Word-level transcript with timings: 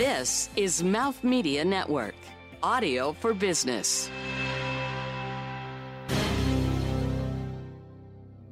This 0.00 0.48
is 0.56 0.82
Mouth 0.82 1.22
Media 1.22 1.62
Network, 1.62 2.14
audio 2.62 3.12
for 3.12 3.34
business. 3.34 4.10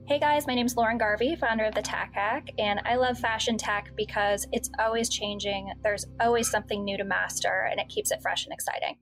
Hey 0.05 0.19
guys, 0.21 0.47
my 0.47 0.55
name 0.55 0.67
is 0.67 0.77
Lauren 0.77 0.99
Garvey, 0.99 1.37
founder 1.37 1.65
of 1.65 1.75
the 1.75 1.81
Tack 1.81 2.13
Hack, 2.13 2.51
and 2.59 2.83
I 2.85 2.97
love 2.97 3.19
fashion 3.19 3.57
tech 3.57 3.93
because 3.97 4.47
it's 4.53 4.69
always 4.79 5.09
changing. 5.09 5.73
There's 5.83 6.05
always 6.21 6.51
something 6.51 6.85
new 6.85 6.99
to 6.99 7.05
master, 7.05 7.67
and 7.71 7.81
it 7.81 7.89
keeps 7.89 8.11
it 8.11 8.21
fresh 8.21 8.45
and 8.45 8.53
exciting. 8.53 8.99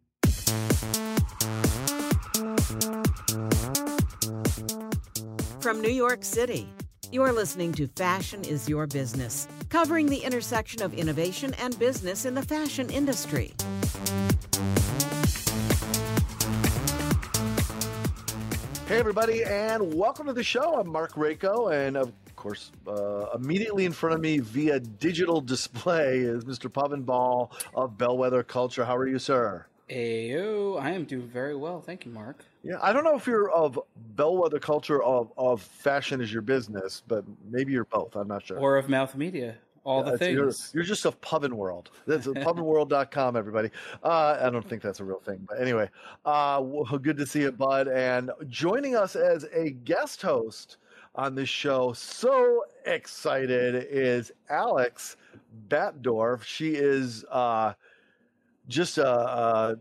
From 5.59 5.81
New 5.83 5.91
York 5.91 6.23
City, 6.23 6.69
you're 7.12 7.32
listening 7.32 7.73
to 7.73 7.86
Fashion 7.88 8.43
is 8.45 8.68
Your 8.68 8.86
Business, 8.86 9.46
covering 9.68 10.07
the 10.07 10.18
intersection 10.18 10.82
of 10.82 10.95
innovation 10.95 11.54
and 11.54 11.79
business 11.79 12.25
in 12.25 12.34
the 12.34 12.43
fashion 12.43 12.90
industry. 12.90 13.54
Hey, 18.89 18.98
everybody, 18.98 19.45
and 19.45 19.95
welcome 19.95 20.26
to 20.26 20.32
the 20.32 20.45
show. 20.45 20.75
I'm 20.81 20.89
Mark 20.89 21.14
Rako, 21.14 21.72
and 21.72 21.96
of 21.96 22.12
course, 22.36 22.71
uh, 22.86 23.26
immediately 23.34 23.84
in 23.84 23.93
front 23.93 24.14
of 24.14 24.20
me 24.20 24.39
via 24.39 24.79
digital 24.81 25.40
display 25.40 26.18
is 26.18 26.45
Mr. 26.45 26.70
Pavan 26.70 27.04
Bahl 27.04 27.50
of 27.75 27.98
Bellwether 27.98 28.43
Culture. 28.43 28.84
How 28.84 28.96
are 28.96 29.09
you, 29.09 29.18
sir? 29.18 29.67
Ayo, 29.90 30.81
I 30.81 30.90
am 30.90 31.04
doing 31.04 31.29
very 31.29 31.54
well. 31.54 31.81
Thank 31.81 32.05
you, 32.05 32.12
Mark. 32.12 32.45
Yeah, 32.66 32.78
I 32.83 32.92
don't 32.92 33.05
know 33.05 33.14
if 33.14 33.28
you're 33.28 33.48
of 33.50 33.78
Bellwether 34.16 34.58
Culture 34.58 35.00
of, 35.02 35.33
of 35.38 35.62
fashion 35.62 36.20
is 36.20 36.33
your 36.33 36.42
business, 36.42 37.00
but 37.06 37.25
maybe 37.48 37.72
you're 37.72 37.84
both. 37.84 38.16
I'm 38.16 38.27
not 38.27 38.44
sure. 38.44 38.58
Or 38.58 38.77
of 38.77 38.89
Mouth 38.89 39.14
Media. 39.14 39.56
All 39.84 40.02
the 40.02 40.19
things. 40.19 40.34
You're, 40.34 40.52
you're, 40.75 40.84
just 40.84 41.05
of 41.05 41.20
Pubbin 41.20 41.56
World. 41.56 41.91
That's 42.08 42.27
pubbinworld.com, 42.27 43.36
everybody. 43.36 43.70
Uh, 44.02 44.36
I 44.41 44.50
don't 44.50 44.69
think 44.69 44.83
that's 44.83 44.98
a 44.98 45.05
real 45.05 45.20
thing. 45.20 45.47
But 45.48 45.61
anyway, 45.61 45.89
uh, 46.25 46.61
well, 46.61 46.84
good 47.03 47.17
to 47.19 47.27
see 47.27 47.42
you, 47.42 47.53
bud. 47.53 47.86
And 47.86 48.33
joining 48.48 48.97
us 48.97 49.14
as 49.14 49.47
a 49.55 49.70
guest 49.70 50.20
host 50.20 50.78
on 51.14 51.36
this 51.36 51.48
show, 51.48 51.92
so 51.92 52.64
excited, 52.84 53.86
is 53.89 54.33
Alex 54.51 55.19
Batdorf. 55.69 56.42
She 56.42 56.75
is 56.75 57.25
uh, 57.30 57.75
just 58.67 58.98
a, 58.98 59.08
a, 59.08 59.77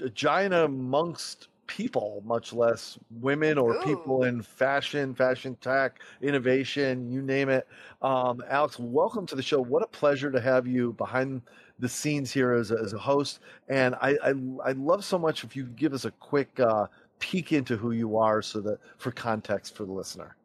a 0.00 0.08
giant 0.08 0.54
amongst 0.54 1.48
people, 1.76 2.22
much 2.26 2.52
less 2.52 2.98
women 3.20 3.56
or 3.56 3.74
Ooh. 3.74 3.80
people 3.82 4.24
in 4.24 4.42
fashion, 4.42 5.14
fashion 5.14 5.56
tech, 5.62 6.00
innovation, 6.20 7.10
you 7.10 7.22
name 7.22 7.48
it. 7.48 7.66
Um, 8.02 8.42
Alex, 8.50 8.78
welcome 8.78 9.24
to 9.24 9.34
the 9.34 9.42
show. 9.42 9.58
What 9.58 9.82
a 9.82 9.86
pleasure 9.86 10.30
to 10.30 10.38
have 10.38 10.66
you 10.66 10.92
behind 10.92 11.40
the 11.78 11.88
scenes 11.88 12.30
here 12.30 12.52
as 12.52 12.72
a, 12.72 12.76
as 12.76 12.92
a 12.92 12.98
host. 12.98 13.40
And 13.70 13.94
I, 14.02 14.18
I, 14.22 14.34
I 14.62 14.72
love 14.72 15.02
so 15.02 15.18
much 15.18 15.44
if 15.44 15.56
you 15.56 15.64
could 15.64 15.76
give 15.76 15.94
us 15.94 16.04
a 16.04 16.10
quick 16.10 16.60
uh, 16.60 16.88
peek 17.20 17.52
into 17.52 17.78
who 17.78 17.92
you 17.92 18.18
are, 18.18 18.42
so 18.42 18.60
that 18.60 18.78
for 18.98 19.10
context 19.10 19.74
for 19.74 19.86
the 19.86 19.92
listener, 19.92 20.36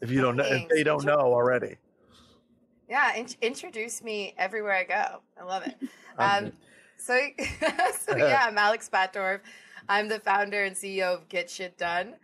if 0.00 0.10
you 0.10 0.20
don't 0.20 0.34
know, 0.34 0.44
if 0.44 0.68
they 0.68 0.82
don't 0.82 1.04
know 1.04 1.14
already. 1.14 1.76
Yeah, 2.88 3.14
in- 3.14 3.28
introduce 3.40 4.02
me 4.02 4.34
everywhere 4.36 4.74
I 4.74 4.84
go. 4.84 5.20
I 5.40 5.44
love 5.44 5.64
it. 5.64 5.76
Um, 6.18 6.52
so, 6.96 7.16
so 8.00 8.16
yeah, 8.16 8.46
I'm 8.48 8.58
Alex 8.58 8.90
Batdorf. 8.92 9.40
I'm 9.88 10.08
the 10.08 10.18
founder 10.18 10.64
and 10.64 10.74
CEO 10.74 11.14
of 11.14 11.28
Get 11.28 11.50
Shit 11.50 11.76
Done. 11.76 12.14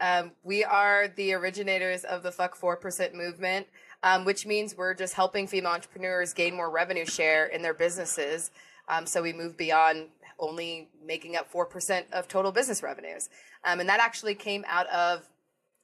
Um, 0.00 0.32
we 0.42 0.64
are 0.64 1.08
the 1.08 1.32
originators 1.32 2.04
of 2.04 2.22
the 2.22 2.30
Fuck 2.30 2.58
4% 2.60 3.14
movement, 3.14 3.66
um, 4.02 4.26
which 4.26 4.44
means 4.44 4.76
we're 4.76 4.92
just 4.92 5.14
helping 5.14 5.46
female 5.46 5.72
entrepreneurs 5.72 6.34
gain 6.34 6.54
more 6.54 6.70
revenue 6.70 7.06
share 7.06 7.46
in 7.46 7.62
their 7.62 7.72
businesses. 7.72 8.50
Um, 8.88 9.06
so 9.06 9.22
we 9.22 9.32
move 9.32 9.56
beyond 9.56 10.08
only 10.38 10.90
making 11.02 11.36
up 11.36 11.50
4% 11.50 12.04
of 12.12 12.28
total 12.28 12.52
business 12.52 12.82
revenues. 12.82 13.30
Um, 13.64 13.80
and 13.80 13.88
that 13.88 14.00
actually 14.00 14.34
came 14.34 14.66
out 14.68 14.86
of 14.88 15.26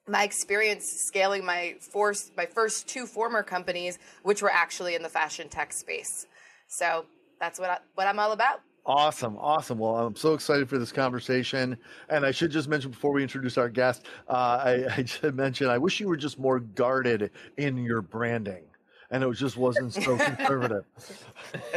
my 0.06 0.24
experience 0.24 0.84
scaling 0.84 1.46
my 1.46 1.76
force, 1.80 2.30
my 2.36 2.44
first 2.44 2.86
two 2.88 3.06
former 3.06 3.42
companies, 3.42 3.98
which 4.22 4.42
were 4.42 4.52
actually 4.52 4.94
in 4.94 5.02
the 5.02 5.08
fashion 5.08 5.48
tech 5.48 5.72
space. 5.72 6.26
So 6.68 7.06
that's 7.40 7.58
what 7.58 7.70
I, 7.70 7.78
what 7.94 8.06
I'm 8.06 8.18
all 8.18 8.32
about. 8.32 8.60
Awesome, 8.84 9.36
awesome. 9.38 9.78
Well, 9.78 9.96
I'm 9.96 10.16
so 10.16 10.34
excited 10.34 10.68
for 10.68 10.76
this 10.76 10.90
conversation. 10.90 11.78
And 12.08 12.26
I 12.26 12.32
should 12.32 12.50
just 12.50 12.68
mention 12.68 12.90
before 12.90 13.12
we 13.12 13.22
introduce 13.22 13.56
our 13.56 13.68
guest, 13.68 14.06
uh, 14.28 14.32
I, 14.32 14.86
I 14.96 15.04
should 15.04 15.36
mention 15.36 15.68
I 15.68 15.78
wish 15.78 16.00
you 16.00 16.08
were 16.08 16.16
just 16.16 16.38
more 16.38 16.58
guarded 16.58 17.30
in 17.58 17.78
your 17.78 18.02
branding, 18.02 18.64
and 19.10 19.22
it 19.22 19.32
just 19.34 19.56
wasn't 19.56 19.94
so 19.94 20.16
conservative. 20.36 20.84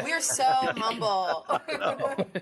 We're 0.04 0.22
so 0.22 0.44
humble. 0.46 1.46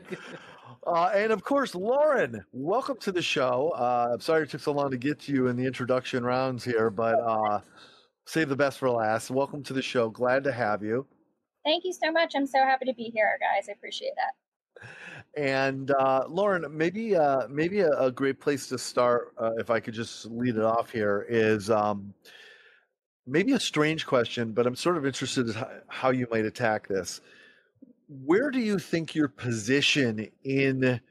Uh, 0.85 1.09
and 1.15 1.31
of 1.31 1.41
course, 1.45 1.75
Lauren, 1.75 2.43
welcome 2.51 2.97
to 2.97 3.13
the 3.13 3.21
show. 3.21 3.73
Uh, 3.73 4.09
I'm 4.11 4.19
sorry 4.19 4.43
it 4.43 4.49
took 4.49 4.59
so 4.59 4.73
long 4.73 4.91
to 4.91 4.97
get 4.97 5.17
to 5.21 5.31
you 5.31 5.47
in 5.47 5.55
the 5.55 5.65
introduction 5.65 6.25
rounds 6.25 6.61
here, 6.61 6.89
but 6.89 7.15
uh, 7.21 7.61
save 8.25 8.49
the 8.49 8.57
best 8.57 8.79
for 8.79 8.89
last. 8.89 9.31
Welcome 9.31 9.63
to 9.63 9.71
the 9.71 9.81
show. 9.81 10.09
Glad 10.09 10.43
to 10.43 10.51
have 10.51 10.83
you. 10.83 11.07
Thank 11.63 11.85
you 11.85 11.93
so 11.93 12.11
much. 12.11 12.33
I'm 12.35 12.45
so 12.45 12.59
happy 12.59 12.83
to 12.83 12.93
be 12.93 13.09
here, 13.13 13.39
guys. 13.39 13.69
I 13.69 13.71
appreciate 13.71 14.11
that. 14.17 14.33
And 15.35 15.89
uh, 15.91 16.25
Lauren, 16.27 16.65
maybe 16.69 17.15
uh, 17.15 17.47
maybe 17.49 17.79
a, 17.79 17.89
a, 17.89 18.11
great 18.11 18.39
place 18.39 18.67
to 18.67 18.77
start, 18.77 19.33
uh, 19.41 19.51
if 19.57 19.71
I 19.71 19.79
could 19.79 19.95
just 19.95 20.25
lead 20.25 20.57
it 20.57 20.63
off 20.63 20.91
here, 20.91 21.25
is 21.27 21.71
um, 21.71 22.13
maybe 23.25 23.53
a 23.53 23.59
strange 23.59 24.05
question, 24.05 24.51
but 24.51 24.67
I'm 24.67 24.75
sort 24.75 24.95
of 24.95 25.07
interested 25.07 25.47
in 25.47 25.55
how 25.87 26.11
you 26.11 26.27
might 26.29 26.45
attack 26.45 26.87
this. 26.87 27.19
Where 28.07 28.51
do 28.51 28.59
you 28.59 28.77
think 28.77 29.15
your 29.15 29.27
position 29.27 30.29
in 30.43 31.01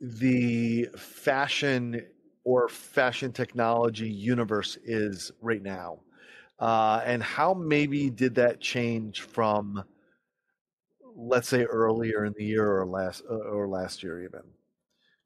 the 0.00 0.88
fashion 0.96 2.06
or 2.44 2.68
fashion 2.68 3.32
technology 3.32 4.08
universe 4.08 4.78
is 4.84 5.32
right 5.40 5.62
now? 5.62 5.98
Uh, 6.60 7.02
and 7.04 7.20
how 7.22 7.54
maybe 7.54 8.10
did 8.10 8.36
that 8.36 8.60
change 8.60 9.22
from 9.22 9.82
let's 11.16 11.48
say 11.48 11.64
earlier 11.64 12.24
in 12.24 12.34
the 12.36 12.44
year 12.44 12.78
or 12.78 12.86
last 12.86 13.22
uh, 13.30 13.34
or 13.34 13.68
last 13.68 14.02
year 14.02 14.22
even. 14.22 14.42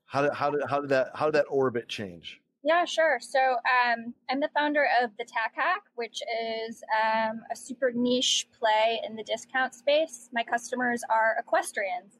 How 0.06 0.22
did 0.22 0.33
how 0.33 0.50
did 0.50 0.62
how 0.69 0.81
did 0.81 0.91
that 0.91 1.09
how 1.15 1.27
did 1.27 1.34
that 1.34 1.47
orbit 1.49 1.89
change? 1.89 2.41
Yeah 2.62 2.84
sure. 2.84 3.19
So 3.21 3.39
um, 3.41 4.15
i'm 4.31 4.41
the 4.41 4.49
founder 4.55 4.87
of 5.03 5.11
the 5.19 5.25
tack 5.25 5.53
hack 5.55 5.83
which 5.95 6.21
is 6.67 6.83
um, 7.03 7.41
a 7.53 7.56
super 7.56 7.93
niche 7.95 8.47
play 8.59 9.00
in 9.06 9.17
the 9.17 9.25
discount 9.25 9.75
space. 9.75 10.28
My 10.33 10.43
customers 10.43 11.03
are 11.11 11.37
equestrians. 11.39 12.19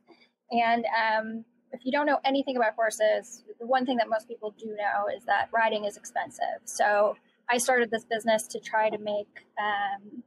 And 0.51 0.85
um, 0.85 1.45
if 1.73 1.81
you 1.85 1.93
don't 1.93 2.07
know 2.07 2.21
anything 2.25 2.57
about 2.57 2.75
horses 2.75 3.45
the 3.59 3.67
one 3.67 3.87
thing 3.87 3.97
that 3.99 4.09
most 4.09 4.29
people 4.29 4.55
do 4.59 4.67
know 4.67 5.15
is 5.17 5.25
that 5.25 5.49
riding 5.53 5.85
is 5.85 5.97
expensive. 5.97 6.61
So 6.65 7.17
i 7.51 7.59
started 7.59 7.91
this 7.91 8.05
business 8.05 8.47
to 8.49 8.59
try 8.59 8.89
to 8.91 8.99
make 8.99 9.47
um, 9.59 10.23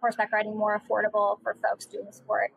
horseback 0.00 0.32
riding 0.32 0.56
more 0.56 0.80
affordable 0.80 1.38
for 1.42 1.56
folks 1.62 1.86
doing 1.86 2.06
the 2.06 2.12
sport 2.12 2.52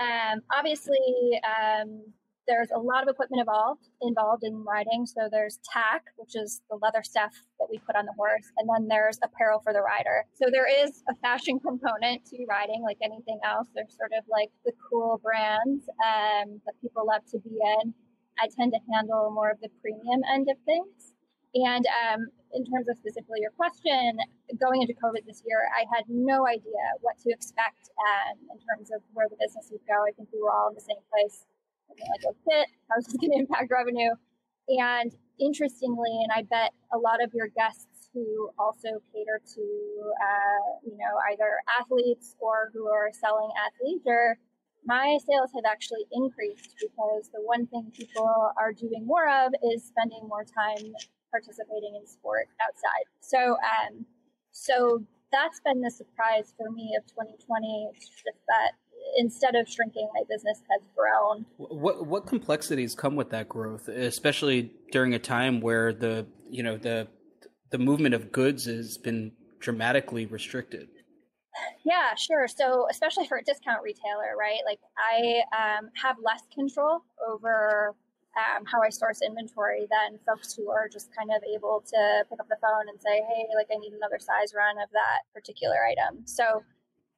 um, 0.00 0.40
obviously, 0.52 1.40
um, 1.44 2.02
there's 2.46 2.68
a 2.74 2.78
lot 2.78 3.02
of 3.02 3.08
equipment 3.08 3.40
involved 3.40 3.88
involved 4.02 4.44
in 4.44 4.64
riding. 4.64 5.06
So 5.06 5.28
there's 5.30 5.58
tack, 5.64 6.04
which 6.16 6.36
is 6.36 6.62
the 6.70 6.76
leather 6.76 7.02
stuff 7.02 7.32
that 7.58 7.68
we 7.70 7.78
put 7.78 7.96
on 7.96 8.04
the 8.04 8.12
horse, 8.12 8.44
and 8.58 8.68
then 8.68 8.88
there's 8.88 9.18
apparel 9.22 9.60
for 9.64 9.72
the 9.72 9.80
rider. 9.80 10.24
So 10.34 10.46
there 10.52 10.68
is 10.68 11.02
a 11.08 11.14
fashion 11.16 11.58
component 11.58 12.24
to 12.26 12.44
riding, 12.48 12.82
like 12.82 12.98
anything 13.02 13.38
else. 13.44 13.68
There's 13.74 13.96
sort 13.96 14.12
of 14.16 14.24
like 14.28 14.50
the 14.64 14.72
cool 14.90 15.20
brands 15.22 15.88
um, 16.04 16.60
that 16.66 16.74
people 16.82 17.06
love 17.06 17.22
to 17.32 17.38
be 17.38 17.56
in. 17.80 17.94
I 18.38 18.48
tend 18.50 18.72
to 18.72 18.80
handle 18.92 19.30
more 19.32 19.50
of 19.50 19.60
the 19.60 19.70
premium 19.80 20.20
end 20.32 20.48
of 20.50 20.56
things. 20.66 21.14
And 21.54 21.86
um, 21.86 22.26
in 22.54 22.64
terms 22.64 22.88
of 22.88 22.96
specifically 22.96 23.42
your 23.42 23.50
question, 23.58 24.18
going 24.62 24.82
into 24.82 24.94
COVID 24.94 25.26
this 25.26 25.42
year, 25.44 25.66
I 25.74 25.84
had 25.90 26.06
no 26.08 26.46
idea 26.46 26.82
what 27.02 27.18
to 27.26 27.30
expect 27.30 27.90
um, 27.98 28.38
in 28.54 28.58
terms 28.62 28.94
of 28.94 29.02
where 29.12 29.26
the 29.28 29.36
business 29.36 29.68
would 29.74 29.82
go. 29.86 30.06
I 30.06 30.14
think 30.14 30.30
we 30.32 30.40
were 30.40 30.54
all 30.54 30.70
in 30.70 30.74
the 30.74 30.86
same 30.86 31.02
place. 31.10 31.44
Like, 31.90 32.00
okay, 32.22 32.64
how 32.88 32.98
is 32.98 33.06
this 33.06 33.18
going 33.18 33.34
to 33.34 33.38
impact 33.38 33.70
revenue? 33.70 34.14
And 34.68 35.12
interestingly, 35.38 36.14
and 36.22 36.30
I 36.32 36.46
bet 36.46 36.72
a 36.94 36.98
lot 36.98 37.22
of 37.22 37.34
your 37.34 37.48
guests 37.48 38.08
who 38.14 38.50
also 38.58 39.02
cater 39.12 39.42
to, 39.42 39.64
uh, 40.22 40.66
you 40.86 40.96
know, 40.96 41.14
either 41.34 41.58
athletes 41.80 42.36
or 42.38 42.70
who 42.72 42.86
are 42.88 43.10
selling 43.12 43.50
athleisure, 43.58 44.38
my 44.86 45.18
sales 45.26 45.50
have 45.54 45.64
actually 45.66 46.06
increased 46.12 46.76
because 46.80 47.30
the 47.32 47.42
one 47.42 47.66
thing 47.66 47.90
people 47.96 48.52
are 48.56 48.72
doing 48.72 49.04
more 49.04 49.28
of 49.28 49.52
is 49.74 49.84
spending 49.84 50.28
more 50.28 50.44
time 50.44 50.94
participating 51.34 51.98
in 51.98 52.06
sport 52.06 52.46
outside. 52.62 53.10
So, 53.18 53.58
um, 53.58 54.06
so 54.52 55.02
that's 55.32 55.58
been 55.66 55.80
the 55.80 55.90
surprise 55.90 56.54
for 56.56 56.70
me 56.70 56.94
of 56.96 57.04
2020. 57.06 57.90
It's 57.92 58.06
just 58.06 58.38
that 58.46 58.72
instead 59.18 59.56
of 59.56 59.68
shrinking, 59.68 60.08
my 60.14 60.22
business 60.28 60.62
has 60.70 60.80
grown. 60.94 61.44
What 61.56 62.06
what 62.06 62.26
complexities 62.26 62.94
come 62.94 63.16
with 63.16 63.30
that 63.30 63.48
growth, 63.48 63.88
especially 63.88 64.70
during 64.92 65.14
a 65.14 65.18
time 65.18 65.60
where 65.60 65.92
the 65.92 66.26
you 66.48 66.62
know 66.62 66.76
the 66.76 67.08
the 67.70 67.78
movement 67.78 68.14
of 68.14 68.30
goods 68.30 68.66
has 68.66 68.96
been 68.96 69.32
dramatically 69.58 70.26
restricted? 70.26 70.88
Yeah, 71.84 72.14
sure. 72.16 72.48
So, 72.48 72.86
especially 72.90 73.26
for 73.26 73.38
a 73.38 73.44
discount 73.44 73.82
retailer, 73.82 74.36
right? 74.38 74.58
Like, 74.66 74.80
I 74.98 75.42
um, 75.56 75.90
have 76.02 76.16
less 76.22 76.42
control 76.52 77.00
over 77.28 77.94
um, 78.36 78.64
how 78.66 78.82
I 78.82 78.90
source 78.90 79.20
inventory 79.22 79.86
than 79.90 80.18
folks 80.26 80.54
who 80.54 80.70
are 80.70 80.88
just 80.88 81.14
kind 81.14 81.30
of 81.30 81.42
able 81.54 81.82
to 81.86 82.24
pick 82.28 82.40
up 82.40 82.48
the 82.48 82.58
phone 82.60 82.88
and 82.88 83.00
say, 83.00 83.22
hey, 83.22 83.46
like, 83.54 83.68
I 83.72 83.78
need 83.78 83.92
another 83.92 84.18
size 84.18 84.52
run 84.56 84.76
of 84.82 84.90
that 84.92 85.22
particular 85.32 85.76
item. 85.86 86.26
So, 86.26 86.62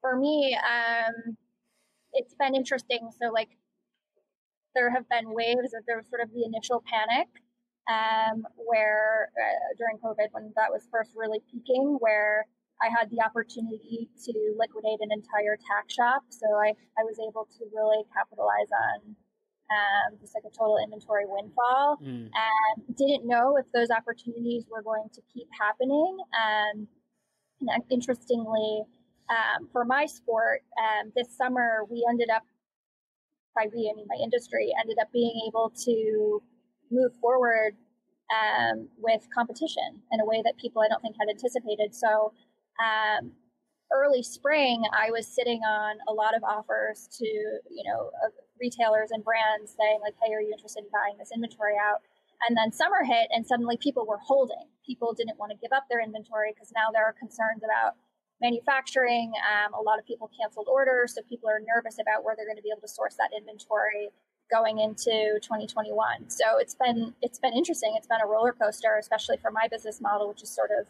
for 0.00 0.16
me, 0.16 0.56
um, 0.60 1.36
it's 2.12 2.34
been 2.34 2.54
interesting. 2.54 3.10
So, 3.20 3.32
like, 3.32 3.56
there 4.74 4.90
have 4.90 5.08
been 5.08 5.32
waves 5.32 5.72
of 5.72 5.84
there 5.86 5.96
was 5.96 6.08
sort 6.08 6.20
of 6.20 6.28
the 6.32 6.44
initial 6.44 6.84
panic 6.84 7.28
um, 7.88 8.44
where 8.56 9.30
uh, 9.32 9.72
during 9.78 9.96
COVID, 9.98 10.28
when 10.32 10.52
that 10.56 10.70
was 10.70 10.86
first 10.92 11.12
really 11.16 11.40
peaking, 11.50 11.96
where 12.00 12.44
I 12.82 12.92
had 12.92 13.08
the 13.08 13.24
opportunity 13.24 14.10
to 14.28 14.32
liquidate 14.58 15.00
an 15.00 15.08
entire 15.10 15.56
tack 15.56 15.88
shop. 15.88 16.28
So 16.28 16.44
I, 16.60 16.76
I 17.00 17.08
was 17.08 17.16
able 17.16 17.48
to 17.56 17.64
really 17.72 18.04
capitalize 18.12 18.68
on 18.68 19.16
um, 19.70 20.18
just 20.20 20.34
like 20.34 20.44
a 20.46 20.56
total 20.56 20.78
inventory 20.82 21.24
windfall 21.26 21.98
mm. 22.02 22.30
and 22.30 22.96
didn't 22.96 23.26
know 23.26 23.56
if 23.56 23.66
those 23.72 23.90
opportunities 23.90 24.64
were 24.70 24.82
going 24.82 25.08
to 25.12 25.20
keep 25.32 25.48
happening. 25.58 26.18
Um, 26.34 26.88
and 27.60 27.82
interestingly, 27.90 28.82
um, 29.28 29.68
for 29.72 29.84
my 29.84 30.06
sport, 30.06 30.62
um, 30.78 31.12
this 31.16 31.36
summer 31.36 31.84
we 31.90 32.06
ended 32.08 32.28
up, 32.30 32.42
by 33.54 33.66
we, 33.74 33.90
I 33.90 33.96
mean 33.96 34.06
my 34.08 34.18
industry, 34.22 34.72
ended 34.80 34.98
up 35.00 35.08
being 35.12 35.48
able 35.48 35.72
to 35.84 36.42
move 36.90 37.12
forward 37.20 37.76
um, 38.30 38.88
with 38.98 39.26
competition 39.34 40.02
in 40.12 40.20
a 40.20 40.24
way 40.24 40.42
that 40.44 40.56
people 40.58 40.82
I 40.82 40.88
don't 40.88 41.00
think 41.00 41.16
had 41.18 41.28
anticipated. 41.28 41.94
So 41.94 42.32
um, 42.78 43.32
early 43.92 44.22
spring, 44.22 44.84
I 44.92 45.10
was 45.10 45.26
sitting 45.26 45.60
on 45.60 45.96
a 46.08 46.12
lot 46.12 46.36
of 46.36 46.44
offers 46.44 47.08
to, 47.18 47.24
you 47.24 47.84
know, 47.86 48.10
retailers 48.60 49.10
and 49.10 49.24
brands 49.24 49.74
saying 49.76 50.00
like, 50.00 50.14
"Hey, 50.22 50.32
are 50.34 50.40
you 50.40 50.52
interested 50.52 50.84
in 50.84 50.90
buying 50.90 51.18
this 51.18 51.32
inventory 51.32 51.76
out?" 51.76 52.02
And 52.48 52.56
then 52.56 52.72
summer 52.72 53.04
hit, 53.04 53.28
and 53.30 53.46
suddenly 53.46 53.76
people 53.76 54.06
were 54.06 54.18
holding. 54.18 54.68
People 54.84 55.14
didn't 55.14 55.38
want 55.38 55.52
to 55.52 55.58
give 55.58 55.72
up 55.72 55.84
their 55.88 56.00
inventory 56.00 56.52
because 56.52 56.72
now 56.72 56.90
there 56.92 57.04
are 57.04 57.12
concerns 57.12 57.62
about 57.64 57.96
manufacturing. 58.40 59.32
Um, 59.40 59.72
a 59.74 59.80
lot 59.80 59.98
of 59.98 60.06
people 60.06 60.30
canceled 60.38 60.68
orders, 60.68 61.14
so 61.14 61.22
people 61.22 61.48
are 61.48 61.60
nervous 61.60 61.98
about 61.98 62.24
where 62.24 62.36
they're 62.36 62.46
going 62.46 62.58
to 62.58 62.62
be 62.62 62.70
able 62.70 62.82
to 62.82 62.88
source 62.88 63.16
that 63.16 63.30
inventory 63.36 64.10
going 64.50 64.78
into 64.78 65.40
2021. 65.42 66.30
So 66.30 66.58
it's 66.58 66.74
been 66.74 67.14
it's 67.22 67.38
been 67.38 67.52
interesting. 67.52 67.94
It's 67.96 68.06
been 68.06 68.20
a 68.22 68.26
roller 68.26 68.52
coaster, 68.52 68.96
especially 68.98 69.36
for 69.38 69.50
my 69.50 69.68
business 69.68 70.00
model, 70.00 70.28
which 70.28 70.42
is 70.42 70.54
sort 70.54 70.70
of 70.70 70.86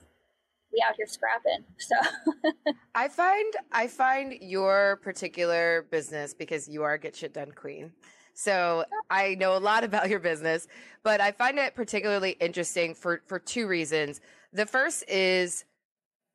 we 0.73 0.83
out 0.87 0.95
here 0.97 1.07
scrapping. 1.07 1.65
So 1.79 2.63
I 2.95 3.09
find 3.09 3.55
I 3.73 3.87
find 3.87 4.35
your 4.41 5.01
particular 5.03 5.87
business 5.91 6.35
because 6.35 6.69
you 6.69 6.83
are 6.83 6.99
get 6.99 7.17
shit 7.17 7.33
done 7.33 7.53
queen. 7.53 7.93
So 8.35 8.85
I 9.11 9.35
know 9.37 9.57
a 9.57 9.59
lot 9.59 9.83
about 9.85 10.11
your 10.11 10.19
business, 10.21 10.69
but 11.03 11.21
I 11.21 11.33
find 11.33 11.59
it 11.59 11.75
particularly 11.75 12.33
interesting 12.41 12.95
for 12.95 13.23
for 13.27 13.39
two 13.39 13.67
reasons. 13.67 14.21
The 14.53 14.67
first 14.67 15.09
is 15.09 15.65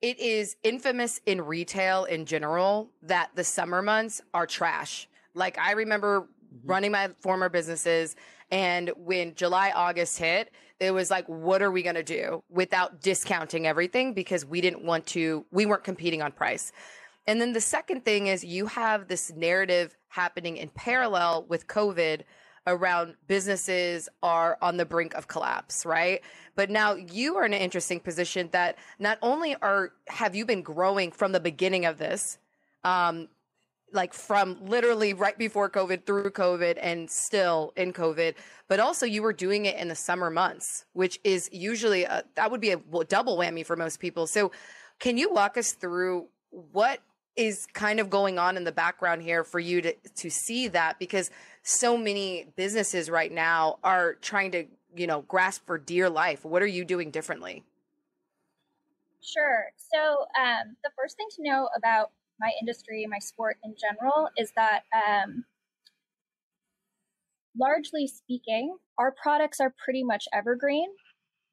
it 0.02 0.20
is 0.20 0.56
infamous 0.64 1.22
in 1.26 1.42
retail 1.42 2.06
in 2.06 2.26
general 2.26 2.90
that 3.04 3.30
the 3.36 3.44
summer 3.44 3.82
months 3.82 4.22
are 4.34 4.48
trash. 4.48 5.08
Like 5.36 5.60
I 5.60 5.74
remember 5.74 6.22
mm-hmm. 6.22 6.68
running 6.70 6.92
my 6.92 7.10
former 7.20 7.50
businesses 7.50 8.16
and 8.50 8.92
when 8.98 9.34
July 9.36 9.72
August 9.74 10.18
hit, 10.18 10.52
it 10.82 10.92
was 10.92 11.12
like, 11.12 11.26
what 11.28 11.62
are 11.62 11.72
we 11.72 11.84
going 11.84 11.96
to 11.96 12.04
do 12.04 12.44
without 12.50 13.02
discounting 13.02 13.68
everything? 13.68 14.14
Because 14.14 14.44
we 14.44 14.62
didn't 14.62 14.84
want 14.84 15.06
to, 15.08 15.46
we 15.52 15.68
weren't 15.68 15.84
competing 15.84 16.24
on 16.24 16.32
price. 16.32 16.72
And 17.28 17.40
then 17.40 17.54
the 17.54 17.62
second 17.62 18.04
thing 18.04 18.26
is 18.26 18.44
you 18.44 18.66
have 18.66 19.08
this 19.08 19.32
narrative 19.32 19.96
happening 20.08 20.58
in 20.58 20.70
parallel 20.70 21.46
with 21.48 21.68
COVID 21.68 22.22
around 22.66 23.14
businesses 23.28 24.10
are 24.24 24.58
on 24.60 24.78
the 24.78 24.86
brink 24.86 25.14
of 25.14 25.28
collapse, 25.28 25.86
right? 25.86 26.22
But 26.56 26.72
now 26.72 26.96
you 26.96 27.38
are 27.38 27.46
in 27.46 27.54
an 27.54 27.62
interesting 27.62 28.00
position 28.00 28.50
that 28.52 28.76
not 28.98 29.20
only 29.22 29.56
are 29.62 29.92
have 30.08 30.36
you 30.36 30.48
been 30.48 30.64
growing 30.64 31.12
from 31.12 31.32
the 31.32 31.40
beginning 31.40 31.86
of 31.86 32.00
this, 32.00 32.40
um, 32.84 33.28
like 33.94 34.14
from 34.14 34.58
literally 34.66 35.14
right 35.14 35.38
before 35.38 35.70
COVID 35.70 36.06
through 36.06 36.30
COVID 36.32 36.78
and 36.82 37.10
still 37.10 37.74
in 37.76 37.94
COVID, 37.94 38.36
but 38.68 38.80
also 38.80 39.06
you 39.06 39.22
were 39.22 39.34
doing 39.34 39.66
it 39.66 39.78
in 39.78 39.88
the 39.88 39.96
summer 39.96 40.30
months, 40.30 40.86
which 40.94 41.20
is 41.24 41.50
usually 41.52 42.04
a, 42.04 42.24
that 42.36 42.52
would 42.52 42.62
be 42.62 42.72
a 42.72 42.78
double 43.08 43.38
whammy 43.38 43.66
for 43.66 43.76
most 43.76 44.00
people. 44.00 44.28
So, 44.28 44.52
can 45.00 45.18
you 45.18 45.32
walk 45.34 45.58
us 45.58 45.74
through 45.74 46.28
what 46.50 47.00
is 47.36 47.66
kind 47.74 48.00
of 48.00 48.10
going 48.10 48.38
on 48.38 48.58
in 48.58 48.64
the 48.64 48.72
background 48.72 49.22
here 49.22 49.44
for 49.44 49.60
you 49.60 49.82
to 49.82 49.94
to 50.16 50.30
see 50.30 50.68
that 50.68 51.00
because 51.00 51.32
so 51.64 51.98
many 51.98 52.48
businesses 52.56 53.10
right 53.10 53.32
now 53.32 53.80
are 53.84 54.16
trying 54.16 54.52
to 54.52 54.66
you 54.96 55.08
know 55.08 55.22
grasp 55.22 55.66
for 55.66 55.78
dear 55.78 56.10
life. 56.10 56.44
What 56.46 56.62
are 56.62 56.68
you 56.68 56.86
doing 56.86 57.12
differently? 57.12 57.64
Sure. 59.22 59.66
So 59.94 60.26
um, 60.40 60.76
the 60.84 60.90
first 60.98 61.16
thing 61.16 61.28
to 61.36 61.44
know 61.44 61.70
about 61.78 62.12
my 62.42 62.52
industry, 62.60 63.06
my 63.10 63.20
sport 63.20 63.58
in 63.64 63.76
general, 63.80 64.30
is 64.36 64.52
that 64.58 64.82
um, 64.94 65.46
largely 67.58 68.08
speaking, 68.08 68.76
our 68.98 69.12
products 69.12 69.60
are 69.60 69.74
pretty 69.84 70.04
much 70.04 70.28
evergreen. 70.34 70.90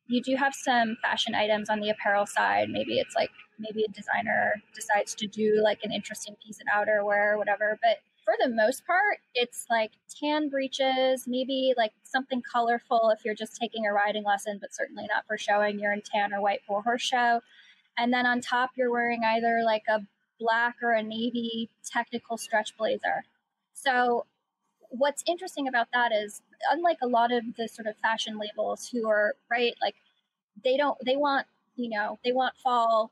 You 0.09 0.23
do 0.23 0.37
have 0.37 0.55
some 0.55 0.97
fashion 1.03 1.35
items 1.35 1.69
on 1.69 1.81
the 1.81 1.91
apparel 1.91 2.27
side. 2.27 2.69
Maybe 2.71 2.99
it's 2.99 3.15
like 3.15 3.31
maybe 3.59 3.85
a 3.85 3.93
designer 3.93 4.55
decides 4.75 5.15
to 5.17 5.27
do 5.27 5.61
like 5.63 5.81
an 5.83 5.93
interesting 5.93 6.35
piece 6.45 6.59
of 6.61 6.67
outerwear 6.75 7.35
or 7.35 7.39
whatever. 7.39 7.79
But 7.83 7.99
for 8.25 8.35
the 8.43 8.49
most 8.49 8.87
part, 8.87 9.19
it's 9.35 9.67
like 9.71 9.91
tan 10.21 10.49
breeches, 10.49 11.25
maybe 11.27 11.75
like 11.77 11.93
something 12.05 12.43
colorful 12.43 13.11
if 13.11 13.25
you're 13.25 13.35
just 13.35 13.57
taking 13.57 13.87
a 13.87 13.93
riding 13.93 14.25
lesson, 14.25 14.59
but 14.61 14.75
certainly 14.75 15.07
not 15.13 15.27
for 15.27 15.37
showing. 15.37 15.79
You're 15.79 15.93
in 15.93 16.03
tan 16.03 16.33
or 16.33 16.41
white 16.41 16.61
for 16.67 16.83
horse 16.83 17.03
show. 17.03 17.41
And 17.99 18.13
then 18.13 18.27
on 18.27 18.41
top, 18.41 18.71
you're 18.77 18.93
wearing 18.93 19.23
either 19.25 19.63
like 19.65 19.85
a 19.89 20.01
black 20.39 20.77
or 20.83 20.93
a 20.93 21.03
navy 21.03 21.69
technical 21.85 22.37
stretch 22.37 22.77
blazer. 22.77 23.25
So, 23.75 24.27
what's 24.91 25.23
interesting 25.27 25.69
about 25.69 25.89
that 25.93 26.13
is, 26.13 26.43
unlike 26.71 26.99
a 27.03 27.07
lot 27.07 27.33
of 27.33 27.45
the 27.57 27.69
sort 27.69 27.87
of 27.87 27.97
fashion 27.99 28.39
labels 28.39 28.89
who 28.89 29.09
are 29.09 29.35
right, 29.51 29.75
like 29.83 29.95
they 30.65 30.77
don't, 30.77 30.99
they 31.05 31.17
want, 31.17 31.47
you 31.77 31.91
know, 31.91 32.19
they 32.25 32.33
want 32.33 32.55
fall 32.57 33.11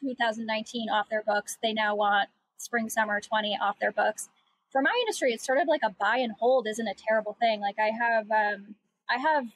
2019 0.00 0.88
off 0.90 1.08
their 1.08 1.22
books. 1.22 1.58
They 1.62 1.72
now 1.72 1.94
want 1.96 2.28
spring 2.58 2.88
summer 2.88 3.20
20 3.20 3.58
off 3.60 3.78
their 3.80 3.92
books. 3.92 4.28
For 4.70 4.82
my 4.82 4.94
industry, 5.00 5.32
it's 5.32 5.46
sort 5.46 5.58
of 5.58 5.68
like 5.68 5.80
a 5.82 5.94
buy 5.98 6.18
and 6.18 6.32
hold 6.38 6.66
isn't 6.68 6.86
a 6.86 6.94
terrible 6.94 7.36
thing. 7.40 7.60
Like 7.60 7.76
I 7.78 7.90
have, 7.98 8.30
um, 8.30 8.74
I 9.08 9.16
have 9.16 9.46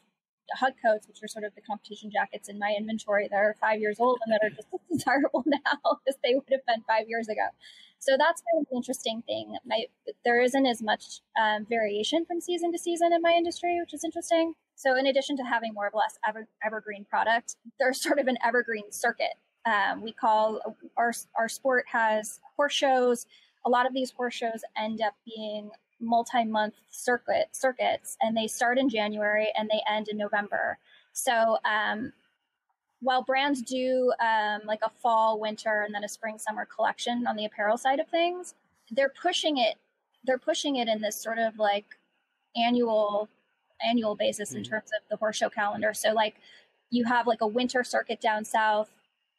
hunt 0.54 0.75
coats, 0.84 1.06
which 1.08 1.18
are 1.22 1.28
sort 1.28 1.44
of 1.44 1.54
the 1.54 1.61
competition 1.62 2.11
jackets 2.12 2.49
in 2.49 2.58
my 2.58 2.75
inventory 2.76 3.28
that 3.30 3.37
are 3.37 3.54
five 3.61 3.80
years 3.80 3.99
old 4.00 4.18
and 4.25 4.32
that 4.32 4.40
are 4.44 4.50
just 4.50 4.68
as 4.72 4.80
desirable 4.99 5.44
now 5.46 5.99
as 6.08 6.16
they 6.22 6.34
would 6.34 6.49
have 6.50 6.64
been 6.66 6.82
five 6.87 7.08
years 7.08 7.28
ago. 7.28 7.46
So 7.99 8.16
that's 8.18 8.42
kind 8.52 8.62
of 8.62 8.68
the 8.68 8.76
interesting 8.76 9.22
thing. 9.26 9.56
My, 9.64 9.84
there 10.25 10.40
isn't 10.40 10.66
as 10.66 10.82
much 10.82 11.20
um, 11.40 11.66
variation 11.68 12.25
from 12.25 12.40
season 12.40 12.72
to 12.72 12.78
season 12.78 13.12
in 13.12 13.22
my 13.22 13.30
industry, 13.32 13.78
which 13.80 13.94
is 13.94 14.02
interesting. 14.02 14.54
So 14.75 14.96
in 14.96 15.06
addition 15.06 15.37
to 15.37 15.44
having 15.44 15.72
more 15.75 15.87
or 15.87 15.96
less 15.96 16.18
ever, 16.28 16.49
evergreen 16.64 17.04
product, 17.04 17.56
there's 17.78 18.02
sort 18.02 18.18
of 18.18 18.26
an 18.26 18.38
evergreen 18.44 18.90
circuit. 18.90 19.34
Um, 19.64 20.02
we 20.02 20.12
call 20.12 20.61
our 20.96 21.12
our 21.38 21.49
sport 21.49 21.84
has 21.92 22.40
horse 22.56 22.72
shows. 22.72 23.26
A 23.64 23.70
lot 23.70 23.87
of 23.87 23.94
these 23.94 24.11
horse 24.11 24.34
shows 24.34 24.62
end 24.76 25.00
up 25.00 25.14
being 25.25 25.70
multi-month 26.02 26.75
circuit 26.90 27.49
circuits, 27.52 28.16
and 28.21 28.37
they 28.37 28.47
start 28.47 28.78
in 28.78 28.88
January 28.88 29.52
and 29.56 29.68
they 29.71 29.80
end 29.90 30.09
in 30.09 30.16
November. 30.16 30.78
So 31.12 31.59
um, 31.64 32.12
while 33.00 33.23
brands 33.23 33.62
do 33.62 34.12
um, 34.21 34.62
like 34.66 34.80
a 34.82 34.90
fall, 35.02 35.40
winter, 35.40 35.82
and 35.82 35.94
then 35.94 36.04
a 36.04 36.09
spring, 36.09 36.38
summer 36.38 36.66
collection 36.66 37.26
on 37.26 37.37
the 37.37 37.44
apparel 37.44 37.76
side 37.76 38.00
of 38.00 38.09
things, 38.09 38.54
they're 38.90 39.12
pushing 39.21 39.59
it. 39.59 39.76
They're 40.25 40.38
pushing 40.38 40.76
it 40.76 40.88
in 40.88 41.00
this 41.00 41.21
sort 41.21 41.38
of 41.38 41.59
like 41.59 41.87
annual 42.56 43.28
annual 43.85 44.14
basis 44.14 44.50
mm-hmm. 44.50 44.59
in 44.59 44.64
terms 44.64 44.90
of 44.94 45.09
the 45.11 45.16
horse 45.16 45.37
show 45.37 45.49
calendar. 45.49 45.92
So 45.94 46.12
like 46.12 46.37
you 46.90 47.04
have 47.04 47.26
like 47.26 47.40
a 47.40 47.47
winter 47.47 47.82
circuit 47.82 48.21
down 48.21 48.44
south 48.44 48.90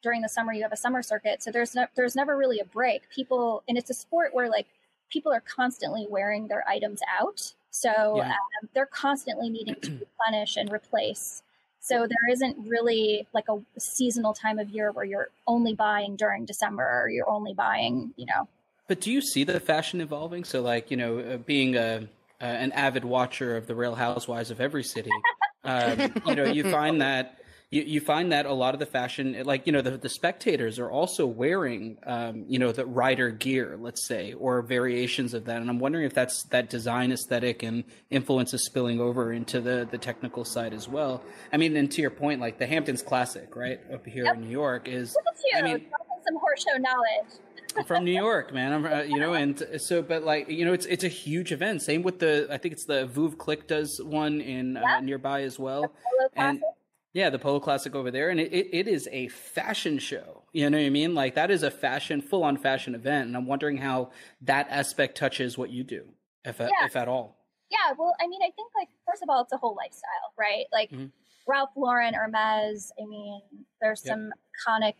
during 0.02 0.20
the 0.20 0.28
summer 0.28 0.52
you 0.52 0.62
have 0.62 0.72
a 0.72 0.76
summer 0.76 1.02
circuit 1.02 1.42
so 1.42 1.50
there's 1.50 1.74
no, 1.74 1.86
there's 1.96 2.14
never 2.14 2.36
really 2.36 2.60
a 2.60 2.64
break 2.64 3.08
people 3.08 3.62
and 3.66 3.78
it's 3.78 3.88
a 3.88 3.94
sport 3.94 4.34
where 4.34 4.50
like 4.50 4.66
people 5.14 5.32
are 5.32 5.40
constantly 5.40 6.06
wearing 6.10 6.48
their 6.48 6.68
items 6.68 7.00
out. 7.20 7.54
So 7.70 8.16
yeah. 8.16 8.30
um, 8.32 8.68
they're 8.74 8.84
constantly 8.84 9.48
needing 9.48 9.76
to 9.76 9.90
replenish 10.00 10.56
and 10.56 10.70
replace. 10.70 11.42
So 11.80 12.06
there 12.08 12.32
isn't 12.32 12.56
really 12.68 13.26
like 13.32 13.44
a 13.48 13.58
seasonal 13.78 14.34
time 14.34 14.58
of 14.58 14.70
year 14.70 14.90
where 14.90 15.04
you're 15.04 15.28
only 15.46 15.74
buying 15.74 16.16
during 16.16 16.44
December 16.46 16.82
or 16.82 17.08
you're 17.08 17.28
only 17.30 17.54
buying, 17.54 18.12
you 18.16 18.26
know. 18.26 18.48
But 18.88 19.00
do 19.00 19.12
you 19.12 19.20
see 19.20 19.44
the 19.44 19.60
fashion 19.60 20.00
evolving? 20.00 20.44
So, 20.44 20.60
like, 20.60 20.90
you 20.90 20.96
know, 20.96 21.18
uh, 21.18 21.36
being 21.38 21.76
a, 21.76 22.08
uh, 22.40 22.44
an 22.44 22.72
avid 22.72 23.04
watcher 23.04 23.56
of 23.56 23.66
the 23.66 23.74
Real 23.74 23.94
Housewives 23.94 24.50
of 24.50 24.60
every 24.60 24.82
city, 24.82 25.10
um, 25.62 26.12
you 26.26 26.34
know, 26.34 26.44
you 26.44 26.70
find 26.70 27.00
that 27.00 27.38
you, 27.74 27.82
you 27.82 28.00
find 28.00 28.30
that 28.30 28.46
a 28.46 28.52
lot 28.52 28.74
of 28.74 28.78
the 28.78 28.86
fashion, 28.86 29.36
like, 29.44 29.66
you 29.66 29.72
know, 29.72 29.82
the, 29.82 29.98
the 29.98 30.08
spectators 30.08 30.78
are 30.78 30.88
also 30.88 31.26
wearing, 31.26 31.98
um, 32.06 32.44
you 32.46 32.60
know, 32.60 32.70
the 32.70 32.86
rider 32.86 33.30
gear, 33.30 33.76
let's 33.80 34.06
say, 34.06 34.32
or 34.34 34.62
variations 34.62 35.34
of 35.34 35.46
that. 35.46 35.60
And 35.60 35.68
I'm 35.68 35.80
wondering 35.80 36.04
if 36.04 36.14
that's 36.14 36.44
that 36.44 36.70
design 36.70 37.10
aesthetic 37.10 37.64
and 37.64 37.82
influence 38.10 38.54
is 38.54 38.64
spilling 38.64 39.00
over 39.00 39.32
into 39.32 39.60
the, 39.60 39.88
the 39.90 39.98
technical 39.98 40.44
side 40.44 40.72
as 40.72 40.88
well. 40.88 41.24
I 41.52 41.56
mean, 41.56 41.76
and 41.76 41.90
to 41.90 42.00
your 42.00 42.10
point, 42.10 42.40
like 42.40 42.58
the 42.58 42.66
Hamptons 42.66 43.02
Classic, 43.02 43.56
right, 43.56 43.80
up 43.92 44.06
here 44.06 44.26
yep. 44.26 44.36
in 44.36 44.42
New 44.42 44.50
York 44.50 44.86
is, 44.86 45.16
I 45.56 45.62
mean, 45.62 45.84
some 46.24 46.36
horse 46.38 46.64
show 46.64 46.78
knowledge. 46.78 47.88
from 47.88 48.04
New 48.04 48.12
York, 48.12 48.54
man. 48.54 48.72
I'm, 48.72 48.86
uh, 48.86 49.02
you 49.02 49.18
know, 49.18 49.34
and 49.42 49.60
so, 49.78 50.00
but 50.00 50.22
like, 50.22 50.48
you 50.48 50.64
know, 50.64 50.74
it's 50.74 50.86
it's 50.86 51.02
a 51.02 51.08
huge 51.08 51.50
event. 51.50 51.82
Same 51.82 52.02
with 52.04 52.20
the, 52.20 52.46
I 52.52 52.56
think 52.56 52.74
it's 52.74 52.84
the 52.84 53.10
Veuve 53.12 53.36
Clicquot 53.36 53.66
does 53.66 54.00
one 54.00 54.40
in 54.40 54.76
uh, 54.76 55.00
nearby 55.00 55.42
as 55.42 55.58
well, 55.58 55.92
and 56.36 56.62
yeah, 57.14 57.30
the 57.30 57.38
Polo 57.38 57.60
Classic 57.60 57.94
over 57.94 58.10
there, 58.10 58.28
and 58.28 58.40
it, 58.40 58.52
it, 58.52 58.68
it 58.72 58.88
is 58.88 59.08
a 59.12 59.28
fashion 59.28 59.98
show. 60.00 60.42
You 60.52 60.68
know 60.68 60.76
what 60.76 60.84
I 60.84 60.90
mean? 60.90 61.14
Like 61.14 61.36
that 61.36 61.50
is 61.50 61.62
a 61.62 61.70
fashion, 61.70 62.20
full 62.20 62.42
on 62.42 62.56
fashion 62.56 62.94
event, 62.94 63.28
and 63.28 63.36
I'm 63.36 63.46
wondering 63.46 63.76
how 63.78 64.10
that 64.42 64.66
aspect 64.68 65.16
touches 65.16 65.56
what 65.56 65.70
you 65.70 65.84
do, 65.84 66.04
if 66.44 66.58
yeah. 66.58 66.68
if 66.84 66.96
at 66.96 67.06
all. 67.06 67.38
Yeah, 67.70 67.94
well, 67.96 68.14
I 68.20 68.26
mean, 68.26 68.42
I 68.42 68.50
think 68.50 68.70
like 68.76 68.88
first 69.08 69.22
of 69.22 69.28
all, 69.30 69.42
it's 69.42 69.52
a 69.52 69.56
whole 69.56 69.76
lifestyle, 69.76 70.32
right? 70.36 70.64
Like 70.72 70.90
mm-hmm. 70.90 71.06
Ralph 71.46 71.70
Lauren, 71.76 72.14
Hermes. 72.14 72.92
I 73.00 73.06
mean, 73.06 73.40
there's 73.80 74.02
some 74.02 74.30
iconic 74.68 74.94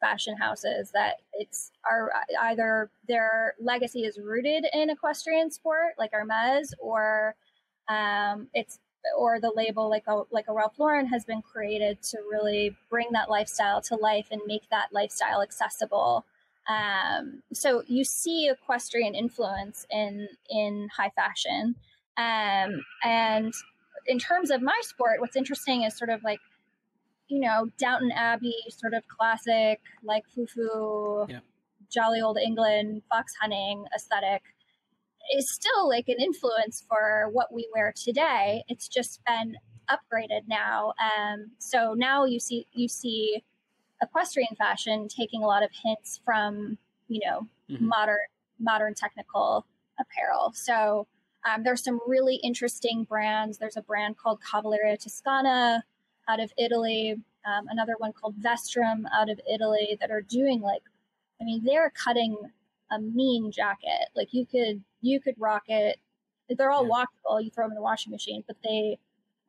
fashion 0.00 0.36
houses 0.36 0.90
that 0.92 1.16
it's 1.32 1.72
are 1.90 2.12
either 2.42 2.90
their 3.08 3.54
legacy 3.60 4.04
is 4.04 4.20
rooted 4.22 4.66
in 4.72 4.90
equestrian 4.90 5.50
sport, 5.50 5.94
like 5.98 6.12
Hermes, 6.12 6.72
or 6.78 7.34
um, 7.88 8.48
it's 8.54 8.78
or 9.18 9.40
the 9.40 9.52
label 9.54 9.88
like 9.88 10.04
a 10.06 10.22
like 10.30 10.46
a 10.48 10.52
Ralph 10.52 10.78
Lauren 10.78 11.06
has 11.06 11.24
been 11.24 11.42
created 11.42 12.02
to 12.02 12.18
really 12.30 12.76
bring 12.90 13.08
that 13.12 13.30
lifestyle 13.30 13.80
to 13.82 13.96
life 13.96 14.26
and 14.30 14.40
make 14.46 14.68
that 14.70 14.88
lifestyle 14.92 15.42
accessible. 15.42 16.24
Um, 16.68 17.42
so 17.52 17.82
you 17.86 18.04
see 18.04 18.48
equestrian 18.48 19.14
influence 19.14 19.86
in 19.90 20.28
in 20.50 20.88
high 20.96 21.12
fashion, 21.14 21.76
um, 22.16 22.84
and 23.04 23.54
in 24.06 24.18
terms 24.18 24.50
of 24.50 24.62
my 24.62 24.78
sport, 24.82 25.20
what's 25.20 25.36
interesting 25.36 25.82
is 25.82 25.96
sort 25.96 26.10
of 26.10 26.22
like 26.24 26.40
you 27.28 27.40
know 27.40 27.70
Downton 27.78 28.12
Abbey 28.12 28.54
sort 28.70 28.94
of 28.94 29.06
classic 29.08 29.80
like 30.02 30.24
foo 30.34 30.46
foo, 30.46 31.26
yeah. 31.28 31.40
jolly 31.92 32.20
old 32.20 32.38
England 32.38 33.02
fox 33.08 33.32
hunting 33.40 33.84
aesthetic 33.94 34.42
is 35.36 35.50
still 35.50 35.88
like 35.88 36.08
an 36.08 36.16
influence 36.18 36.84
for 36.88 37.28
what 37.32 37.52
we 37.52 37.68
wear 37.74 37.92
today. 37.94 38.64
It's 38.68 38.88
just 38.88 39.20
been 39.26 39.56
upgraded 39.90 40.42
now. 40.48 40.92
Um, 41.00 41.50
so 41.58 41.94
now 41.94 42.24
you 42.24 42.40
see 42.40 42.66
you 42.72 42.88
see 42.88 43.42
equestrian 44.02 44.54
fashion 44.56 45.08
taking 45.08 45.42
a 45.42 45.46
lot 45.46 45.62
of 45.62 45.70
hints 45.84 46.20
from 46.24 46.76
you 47.08 47.20
know 47.24 47.46
mm-hmm. 47.70 47.86
modern 47.86 48.18
modern 48.58 48.94
technical 48.94 49.66
apparel. 49.98 50.52
So 50.54 51.06
um, 51.46 51.62
there's 51.62 51.84
some 51.84 52.00
really 52.06 52.36
interesting 52.36 53.04
brands. 53.04 53.58
There's 53.58 53.76
a 53.76 53.82
brand 53.82 54.16
called 54.16 54.40
Cavalleria 54.42 54.96
Toscana 54.96 55.84
out 56.28 56.40
of 56.40 56.52
Italy. 56.58 57.16
Um, 57.46 57.68
another 57.68 57.94
one 57.98 58.12
called 58.12 58.34
Vestrum 58.40 59.04
out 59.14 59.30
of 59.30 59.40
Italy 59.52 59.96
that 60.00 60.10
are 60.10 60.22
doing 60.22 60.60
like, 60.60 60.82
I 61.40 61.44
mean, 61.44 61.62
they're 61.64 61.90
cutting 61.90 62.36
a 62.90 62.98
mean 62.98 63.52
jacket. 63.52 64.08
Like 64.16 64.32
you 64.32 64.46
could 64.46 64.82
you 65.06 65.20
could 65.20 65.34
rock 65.38 65.64
it. 65.68 65.98
They're 66.48 66.70
all 66.70 66.84
yeah. 66.84 66.88
washable. 66.90 67.40
You 67.40 67.50
throw 67.50 67.64
them 67.64 67.72
in 67.72 67.76
the 67.76 67.82
washing 67.82 68.12
machine, 68.12 68.44
but 68.46 68.56
they, 68.62 68.98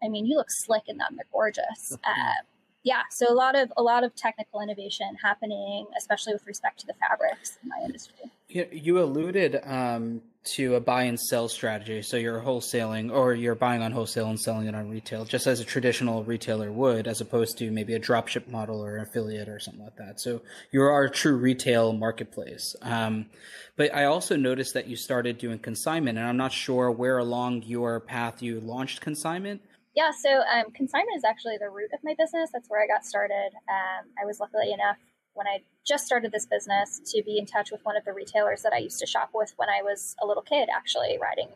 I 0.04 0.08
mean, 0.08 0.26
you 0.26 0.36
look 0.36 0.50
slick 0.50 0.84
in 0.88 0.98
them. 0.98 1.16
They're 1.16 1.26
gorgeous. 1.32 1.98
Uh, 2.04 2.44
yeah, 2.84 3.02
so 3.12 3.32
a 3.32 3.34
lot 3.36 3.58
of 3.58 3.72
a 3.76 3.84
lot 3.84 4.04
of 4.04 4.16
technical 4.16 4.62
innovation 4.62 5.18
happening, 5.22 5.86
especially 5.98 6.34
with 6.34 6.48
respect 6.48 6.80
to 6.80 6.88
the 6.88 6.94
fabrics 6.94 7.58
in 7.62 7.70
my 7.70 7.80
industry. 7.84 8.32
You 8.48 9.02
alluded 9.02 9.60
um, 9.64 10.22
to 10.56 10.76
a 10.76 10.80
buy 10.80 11.04
and 11.04 11.20
sell 11.20 11.48
strategy. 11.50 12.02
So 12.02 12.18
you're 12.18 12.42
wholesaling 12.42 13.12
or 13.12 13.34
you're 13.34 13.56
buying 13.56 13.82
on 13.82 13.92
wholesale 13.92 14.28
and 14.28 14.40
selling 14.40 14.68
it 14.68 14.76
on 14.76 14.90
retail, 14.90 15.26
just 15.26 15.48
as 15.48 15.60
a 15.60 15.66
traditional 15.66 16.24
retailer 16.24 16.72
would, 16.72 17.08
as 17.08 17.22
opposed 17.22 17.58
to 17.60 17.72
maybe 17.72 17.94
a 17.94 18.00
dropship 18.00 18.48
model 18.50 18.84
or 18.84 18.98
affiliate 18.98 19.50
or 19.50 19.60
something 19.60 19.84
like 19.84 19.96
that. 19.98 20.20
So 20.20 20.42
you 20.72 20.82
are 20.82 21.04
a 21.04 21.10
true 21.10 21.36
retail 21.36 21.94
marketplace. 21.94 22.76
Um, 22.82 23.28
but 23.76 23.94
I 23.94 24.06
also 24.06 24.36
noticed 24.36 24.74
that 24.74 24.88
you 24.88 24.96
started 24.96 25.38
doing 25.38 25.60
consignment, 25.60 26.18
and 26.18 26.28
I'm 26.28 26.38
not 26.38 26.52
sure 26.52 26.90
where 26.92 27.20
along 27.20 27.64
your 27.64 28.00
path 28.00 28.42
you 28.42 28.60
launched 28.60 29.02
consignment. 29.02 29.62
Yeah, 29.96 30.12
so 30.12 30.30
um, 30.30 30.72
consignment 30.74 31.18
is 31.18 31.24
actually 31.24 31.58
the 31.58 31.70
root 31.70 31.90
of 31.94 32.00
my 32.04 32.14
business. 32.18 32.52
That's 32.54 32.70
where 32.70 32.84
I 32.84 32.88
got 32.88 33.04
started. 33.04 33.50
Um, 33.68 34.06
I 34.22 34.26
was 34.26 34.40
luckily 34.40 34.72
enough 34.72 34.98
when 35.38 35.48
I 35.48 35.60
just 35.86 36.06
started 36.06 36.32
this 36.32 36.46
business 36.46 37.00
to 37.14 37.24
be 37.24 37.38
in 37.38 37.46
touch 37.46 37.72
with 37.72 37.86
one 37.86 37.96
of 37.96 38.04
the 38.04 38.12
retailers 38.12 38.64
that 38.64 38.74
I 38.74 38.80
used 38.80 39.00
to 39.00 39.06
shop 39.06 39.30
with 39.34 39.54
when 39.58 39.70
I 39.70 39.84
was 39.84 40.16
a 40.22 40.26
little 40.26 40.44
kid, 40.44 40.68
actually 40.76 41.18
riding. 41.22 41.50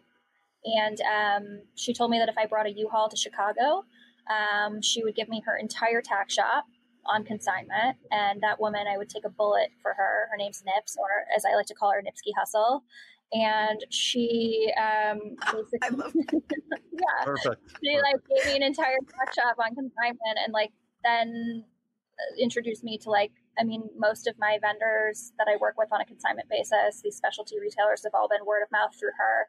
And 0.63 1.01
um, 1.01 1.61
she 1.75 1.93
told 1.93 2.11
me 2.11 2.19
that 2.19 2.29
if 2.29 2.37
I 2.37 2.45
brought 2.45 2.67
a 2.67 2.71
U-Haul 2.71 3.09
to 3.09 3.17
Chicago, 3.17 3.83
um, 4.29 4.81
she 4.81 5.03
would 5.03 5.15
give 5.15 5.27
me 5.27 5.41
her 5.45 5.57
entire 5.57 6.01
tack 6.01 6.29
shop 6.29 6.65
on 7.05 7.23
consignment. 7.23 7.97
And 8.11 8.41
that 8.41 8.59
woman, 8.59 8.85
I 8.87 8.97
would 8.97 9.09
take 9.09 9.25
a 9.25 9.29
bullet 9.29 9.69
for 9.81 9.93
her. 9.93 10.27
Her 10.29 10.37
name's 10.37 10.63
Nips, 10.63 10.95
or 10.99 11.07
as 11.35 11.43
I 11.45 11.55
like 11.55 11.65
to 11.67 11.73
call 11.73 11.91
her, 11.91 12.01
Nipsky 12.01 12.31
Hustle. 12.37 12.83
And 13.33 13.83
she 13.89 14.71
um, 14.77 15.19
basically, 15.51 16.23
yeah, 16.91 17.23
Perfect. 17.23 17.61
she 17.81 17.97
like 17.97 18.17
gave 18.29 18.45
me 18.45 18.57
an 18.57 18.63
entire 18.63 18.97
tack 19.17 19.33
shop 19.33 19.55
on 19.57 19.73
consignment, 19.73 20.37
and 20.43 20.51
like 20.51 20.71
then 21.01 21.63
uh, 22.19 22.43
introduced 22.43 22.83
me 22.83 22.97
to 22.99 23.09
like 23.09 23.31
I 23.59 23.63
mean, 23.63 23.89
most 23.97 24.27
of 24.27 24.35
my 24.39 24.57
vendors 24.61 25.33
that 25.37 25.47
I 25.51 25.57
work 25.57 25.75
with 25.77 25.91
on 25.91 26.01
a 26.01 26.05
consignment 26.05 26.49
basis, 26.49 27.01
these 27.03 27.15
specialty 27.15 27.59
retailers 27.59 28.03
have 28.03 28.13
all 28.15 28.29
been 28.29 28.45
word 28.45 28.63
of 28.63 28.71
mouth 28.71 28.91
through 28.97 29.15
her 29.17 29.47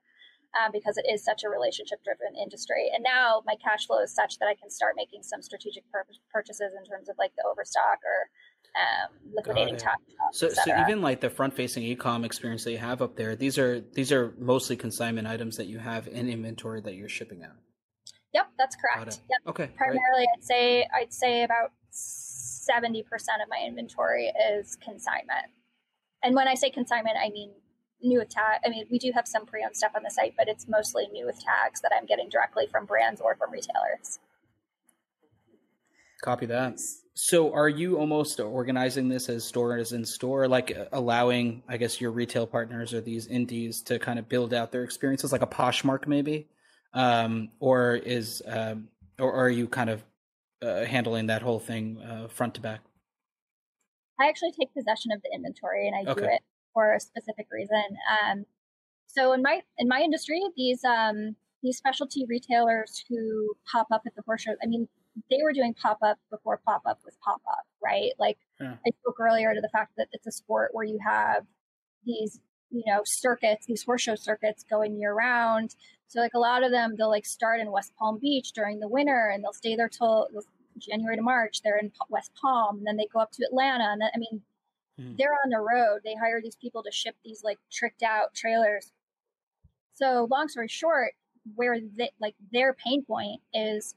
um, 0.58 0.70
because 0.72 0.98
it 0.98 1.06
is 1.08 1.24
such 1.24 1.44
a 1.44 1.48
relationship 1.48 2.02
driven 2.04 2.36
industry. 2.36 2.90
And 2.94 3.02
now 3.02 3.42
my 3.46 3.54
cash 3.62 3.86
flow 3.86 4.02
is 4.02 4.14
such 4.14 4.38
that 4.38 4.46
I 4.46 4.54
can 4.54 4.70
start 4.70 4.94
making 4.96 5.22
some 5.22 5.40
strategic 5.40 5.84
pur- 5.90 6.06
purchases 6.32 6.72
in 6.76 6.84
terms 6.84 7.08
of 7.08 7.16
like 7.18 7.32
the 7.36 7.44
overstock 7.48 7.98
or 8.04 8.28
um, 8.74 9.34
liquidating 9.34 9.76
top. 9.76 9.98
So, 10.32 10.48
so 10.48 10.80
even 10.80 11.02
like 11.02 11.20
the 11.20 11.30
front 11.30 11.54
facing 11.54 11.84
ecom 11.84 12.24
experience 12.24 12.64
that 12.64 12.72
you 12.72 12.78
have 12.78 13.02
up 13.02 13.16
there, 13.16 13.36
these 13.36 13.58
are 13.58 13.80
these 13.92 14.10
are 14.12 14.34
mostly 14.38 14.76
consignment 14.76 15.28
items 15.28 15.56
that 15.56 15.66
you 15.66 15.78
have 15.78 16.08
in 16.08 16.28
inventory 16.28 16.80
that 16.82 16.94
you're 16.94 17.08
shipping 17.08 17.42
out. 17.44 17.56
Yep, 18.32 18.46
that's 18.56 18.76
correct. 18.76 19.20
Yep. 19.30 19.40
Okay. 19.48 19.70
Primarily, 19.76 20.26
I'd 20.34 20.44
say 20.44 20.86
I'd 20.94 21.12
say 21.12 21.42
about 21.42 21.72
70% 22.68 23.02
of 23.02 23.48
my 23.48 23.64
inventory 23.66 24.32
is 24.58 24.76
consignment. 24.76 25.50
And 26.22 26.34
when 26.34 26.46
I 26.46 26.54
say 26.54 26.70
consignment, 26.70 27.16
I 27.20 27.30
mean 27.30 27.50
new 28.02 28.18
with 28.18 28.28
tag. 28.28 28.60
I 28.64 28.68
mean, 28.68 28.86
we 28.90 28.98
do 28.98 29.12
have 29.14 29.26
some 29.26 29.46
pre 29.46 29.64
owned 29.64 29.76
stuff 29.76 29.92
on 29.96 30.02
the 30.02 30.10
site, 30.10 30.34
but 30.36 30.48
it's 30.48 30.68
mostly 30.68 31.08
new 31.12 31.26
with 31.26 31.40
tags 31.42 31.80
that 31.80 31.92
I'm 31.96 32.06
getting 32.06 32.28
directly 32.28 32.66
from 32.70 32.86
brands 32.86 33.20
or 33.20 33.34
from 33.36 33.50
retailers. 33.50 34.18
Copy 36.22 36.46
that. 36.46 36.78
So, 37.14 37.52
are 37.52 37.68
you 37.68 37.98
almost 37.98 38.40
organizing 38.40 39.08
this 39.08 39.28
as 39.28 39.44
stores 39.44 39.92
in 39.92 40.04
store, 40.04 40.48
like 40.48 40.76
allowing, 40.92 41.62
I 41.68 41.76
guess, 41.76 42.00
your 42.00 42.10
retail 42.10 42.46
partners 42.46 42.94
or 42.94 43.00
these 43.00 43.26
indies 43.26 43.82
to 43.82 43.98
kind 43.98 44.18
of 44.18 44.28
build 44.28 44.54
out 44.54 44.72
their 44.72 44.84
experiences, 44.84 45.32
like 45.32 45.42
a 45.42 45.46
Poshmark, 45.46 46.06
maybe, 46.06 46.48
um, 46.94 47.50
or 47.60 47.96
is, 47.96 48.40
um, 48.46 48.88
or 49.18 49.32
are 49.32 49.50
you 49.50 49.66
kind 49.68 49.90
of 49.90 50.02
uh, 50.62 50.84
handling 50.84 51.26
that 51.26 51.42
whole 51.42 51.58
thing 51.58 51.98
uh, 51.98 52.28
front 52.28 52.54
to 52.54 52.60
back? 52.60 52.80
I 54.20 54.28
actually 54.28 54.52
take 54.52 54.72
possession 54.72 55.10
of 55.12 55.20
the 55.22 55.30
inventory 55.34 55.88
and 55.88 55.96
I 55.96 56.10
okay. 56.10 56.20
do 56.20 56.26
it 56.26 56.42
for 56.72 56.94
a 56.94 57.00
specific 57.00 57.46
reason. 57.50 57.84
Um, 58.10 58.44
so 59.06 59.32
in 59.32 59.42
my 59.42 59.60
in 59.78 59.88
my 59.88 60.00
industry, 60.00 60.40
these 60.56 60.80
um, 60.84 61.36
these 61.62 61.76
specialty 61.76 62.24
retailers 62.28 63.04
who 63.08 63.54
pop 63.70 63.88
up 63.92 64.02
at 64.06 64.14
the 64.14 64.22
horse 64.24 64.42
show, 64.42 64.52
I 64.62 64.66
mean, 64.66 64.88
they 65.30 65.38
were 65.42 65.52
doing 65.52 65.74
pop 65.74 65.98
up 66.02 66.18
before 66.30 66.60
pop 66.64 66.82
up 66.86 67.00
was 67.04 67.16
pop 67.24 67.40
up, 67.48 67.66
right? 67.82 68.12
Like 68.18 68.38
yeah. 68.60 68.74
I 68.86 68.90
spoke 69.00 69.16
earlier 69.20 69.54
to 69.54 69.60
the 69.60 69.68
fact 69.68 69.92
that 69.98 70.08
it's 70.12 70.26
a 70.26 70.32
sport 70.32 70.70
where 70.72 70.84
you 70.84 70.98
have 71.06 71.44
these 72.04 72.40
you 72.70 72.84
know 72.86 73.02
circuits, 73.04 73.66
these 73.66 73.82
horse 73.82 74.02
show 74.02 74.14
circuits 74.14 74.64
going 74.68 74.98
year 74.98 75.14
round. 75.14 75.74
So 76.12 76.20
like 76.20 76.34
a 76.34 76.38
lot 76.38 76.62
of 76.62 76.70
them, 76.70 76.94
they'll 76.94 77.08
like 77.08 77.24
start 77.24 77.58
in 77.58 77.72
West 77.72 77.94
Palm 77.98 78.18
Beach 78.18 78.52
during 78.52 78.80
the 78.80 78.88
winter, 78.88 79.30
and 79.32 79.42
they'll 79.42 79.54
stay 79.54 79.76
there 79.76 79.88
till 79.88 80.28
January 80.76 81.16
to 81.16 81.22
March. 81.22 81.62
They're 81.62 81.78
in 81.78 81.90
West 82.10 82.32
Palm, 82.38 82.76
and 82.76 82.86
then 82.86 82.98
they 82.98 83.06
go 83.10 83.20
up 83.20 83.32
to 83.32 83.46
Atlanta, 83.46 83.84
and 83.84 84.02
then, 84.02 84.10
I 84.14 84.18
mean, 84.18 84.42
hmm. 84.98 85.14
they're 85.16 85.32
on 85.32 85.48
the 85.48 85.60
road. 85.60 86.00
They 86.04 86.14
hire 86.14 86.42
these 86.42 86.56
people 86.56 86.82
to 86.82 86.90
ship 86.92 87.16
these 87.24 87.42
like 87.42 87.58
tricked 87.72 88.02
out 88.02 88.34
trailers. 88.34 88.92
So 89.94 90.28
long 90.30 90.48
story 90.48 90.68
short, 90.68 91.12
where 91.54 91.78
they, 91.80 92.10
like 92.20 92.34
their 92.52 92.74
pain 92.74 93.06
point 93.06 93.40
is 93.54 93.94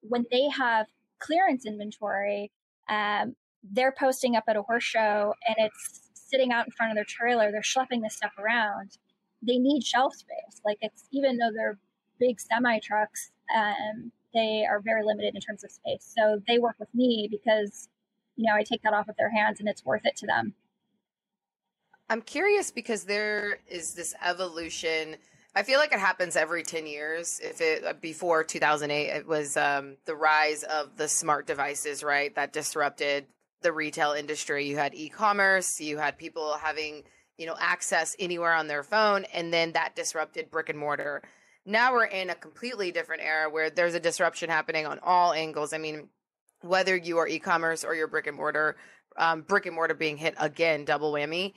when 0.00 0.24
they 0.30 0.48
have 0.48 0.86
clearance 1.18 1.66
inventory, 1.66 2.50
um, 2.88 3.36
they're 3.62 3.92
posting 3.92 4.36
up 4.36 4.44
at 4.48 4.56
a 4.56 4.62
horse 4.62 4.84
show 4.84 5.34
and 5.46 5.56
it's 5.58 6.08
sitting 6.14 6.50
out 6.50 6.64
in 6.64 6.72
front 6.72 6.92
of 6.92 6.96
their 6.96 7.04
trailer. 7.04 7.52
They're 7.52 7.60
schlepping 7.60 8.02
this 8.02 8.16
stuff 8.16 8.32
around 8.38 8.96
they 9.42 9.58
need 9.58 9.84
shelf 9.84 10.14
space. 10.14 10.60
Like 10.64 10.78
it's 10.80 11.04
even 11.12 11.36
though 11.36 11.50
they're 11.52 11.78
big 12.18 12.40
semi 12.40 12.78
trucks, 12.78 13.32
um, 13.54 14.12
they 14.34 14.64
are 14.68 14.80
very 14.80 15.04
limited 15.04 15.34
in 15.34 15.40
terms 15.40 15.64
of 15.64 15.70
space. 15.70 16.14
So 16.16 16.40
they 16.48 16.58
work 16.58 16.76
with 16.78 16.92
me 16.94 17.28
because, 17.30 17.88
you 18.36 18.46
know, 18.46 18.56
I 18.56 18.62
take 18.62 18.82
that 18.82 18.94
off 18.94 19.08
of 19.08 19.16
their 19.16 19.30
hands 19.30 19.60
and 19.60 19.68
it's 19.68 19.84
worth 19.84 20.02
it 20.04 20.16
to 20.16 20.26
them. 20.26 20.54
I'm 22.08 22.22
curious 22.22 22.70
because 22.70 23.04
there 23.04 23.58
is 23.68 23.94
this 23.94 24.14
evolution. 24.22 25.16
I 25.54 25.62
feel 25.62 25.78
like 25.78 25.92
it 25.92 25.98
happens 25.98 26.36
every 26.36 26.62
10 26.62 26.86
years. 26.86 27.40
If 27.42 27.60
it 27.60 27.84
uh, 27.84 27.92
before 27.94 28.44
2008, 28.44 29.08
it 29.08 29.26
was 29.26 29.56
um, 29.56 29.96
the 30.04 30.14
rise 30.14 30.62
of 30.62 30.96
the 30.96 31.08
smart 31.08 31.46
devices, 31.46 32.02
right? 32.02 32.34
That 32.34 32.52
disrupted 32.52 33.26
the 33.62 33.72
retail 33.72 34.12
industry. 34.12 34.66
You 34.66 34.76
had 34.76 34.94
e-commerce, 34.94 35.80
you 35.80 35.98
had 35.98 36.18
people 36.18 36.54
having, 36.60 37.04
you 37.38 37.46
know, 37.46 37.56
access 37.58 38.14
anywhere 38.18 38.54
on 38.54 38.66
their 38.66 38.82
phone, 38.82 39.24
and 39.32 39.52
then 39.52 39.72
that 39.72 39.96
disrupted 39.96 40.50
brick 40.50 40.68
and 40.68 40.78
mortar. 40.78 41.22
Now 41.64 41.92
we're 41.92 42.06
in 42.06 42.30
a 42.30 42.34
completely 42.34 42.92
different 42.92 43.22
era 43.22 43.48
where 43.48 43.70
there's 43.70 43.94
a 43.94 44.00
disruption 44.00 44.50
happening 44.50 44.86
on 44.86 44.98
all 45.02 45.32
angles. 45.32 45.72
I 45.72 45.78
mean, 45.78 46.08
whether 46.60 46.96
you 46.96 47.18
are 47.18 47.28
e-commerce 47.28 47.84
or 47.84 47.94
your 47.94 48.08
brick 48.08 48.26
and 48.26 48.36
mortar, 48.36 48.76
um, 49.16 49.42
brick 49.42 49.66
and 49.66 49.74
mortar 49.74 49.94
being 49.94 50.16
hit 50.16 50.34
again, 50.38 50.84
double 50.84 51.12
whammy. 51.12 51.54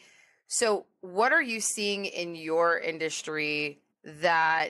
So, 0.47 0.85
what 1.01 1.31
are 1.31 1.41
you 1.41 1.59
seeing 1.59 2.05
in 2.05 2.35
your 2.35 2.77
industry 2.77 3.79
that, 4.03 4.69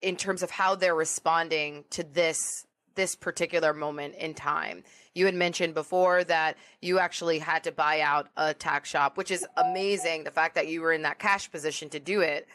in 0.00 0.16
terms 0.16 0.42
of 0.42 0.50
how 0.50 0.74
they're 0.74 0.94
responding 0.94 1.84
to 1.90 2.02
this 2.02 2.66
this 2.94 3.14
particular 3.14 3.72
moment 3.72 4.16
in 4.16 4.34
time? 4.34 4.82
You 5.14 5.26
had 5.26 5.34
mentioned 5.34 5.74
before 5.74 6.24
that 6.24 6.56
you 6.80 6.98
actually 6.98 7.38
had 7.38 7.64
to 7.64 7.72
buy 7.72 8.00
out 8.00 8.28
a 8.36 8.54
tack 8.54 8.84
shop, 8.84 9.16
which 9.16 9.30
is 9.30 9.46
amazing. 9.56 10.24
The 10.24 10.30
fact 10.30 10.54
that 10.54 10.68
you 10.68 10.80
were 10.80 10.92
in 10.92 11.02
that 11.02 11.18
cash 11.18 11.50
position 11.50 11.88
to 11.90 12.00
do 12.00 12.20
it. 12.20 12.48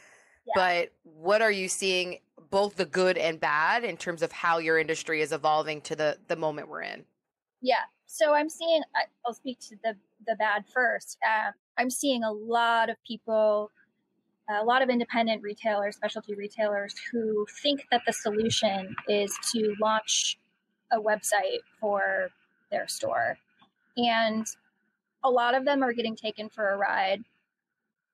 Yeah. 0.48 0.54
But 0.56 0.92
what 1.04 1.42
are 1.42 1.52
you 1.52 1.68
seeing, 1.68 2.20
both 2.50 2.76
the 2.76 2.86
good 2.86 3.18
and 3.18 3.40
bad, 3.40 3.84
in 3.84 3.98
terms 3.98 4.22
of 4.22 4.32
how 4.32 4.58
your 4.58 4.80
industry 4.80 5.22
is 5.22 5.32
evolving 5.32 5.82
to 5.82 5.96
the 5.96 6.18
the 6.28 6.36
moment 6.36 6.70
we're 6.70 6.82
in? 6.82 7.04
Yeah. 7.62 7.84
So 8.06 8.34
I'm 8.34 8.50
seeing. 8.50 8.82
I'll 9.26 9.34
speak 9.34 9.60
to 9.70 9.76
the 9.84 9.96
the 10.26 10.36
bad 10.36 10.66
first. 10.74 11.18
Um, 11.28 11.54
I'm 11.78 11.90
seeing 11.90 12.24
a 12.24 12.32
lot 12.32 12.90
of 12.90 12.96
people, 13.06 13.70
a 14.50 14.64
lot 14.64 14.82
of 14.82 14.90
independent 14.90 15.44
retailers, 15.44 15.96
specialty 15.96 16.34
retailers 16.34 16.96
who 17.12 17.46
think 17.62 17.86
that 17.92 18.02
the 18.08 18.14
solution 18.14 18.96
is 19.08 19.38
to 19.54 19.76
launch 19.80 20.40
a 20.92 21.00
website 21.00 21.60
for 21.80 22.30
their 22.72 22.88
store. 22.88 23.38
And 23.98 24.46
a 25.24 25.30
lot 25.30 25.56
of 25.56 25.66
them 25.66 25.84
are 25.84 25.94
getting 25.94 26.16
taken 26.16 26.50
for 26.50 26.70
a 26.70 26.78
ride 26.78 27.24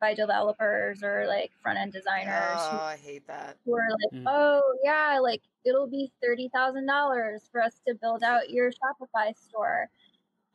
by 0.04 0.14
developers 0.14 1.02
or 1.02 1.26
like 1.28 1.52
front 1.62 1.80
end 1.80 1.94
designers. 1.94 2.58
Oh, 2.58 2.70
who, 2.72 2.78
I 2.78 2.98
hate 3.02 3.26
that. 3.28 3.56
Who 3.66 3.74
are 3.74 3.90
like, 3.90 4.22
mm. 4.22 4.26
oh 4.28 4.62
yeah, 4.84 5.18
like 5.22 5.42
it'll 5.66 5.88
be 5.88 6.12
thirty 6.22 6.50
thousand 6.54 6.88
dollars 6.88 7.48
for 7.52 7.62
us 7.62 7.80
to 7.88 7.96
build 7.96 8.22
out 8.22 8.50
your 8.50 8.70
Shopify 8.70 9.34
store, 9.38 9.90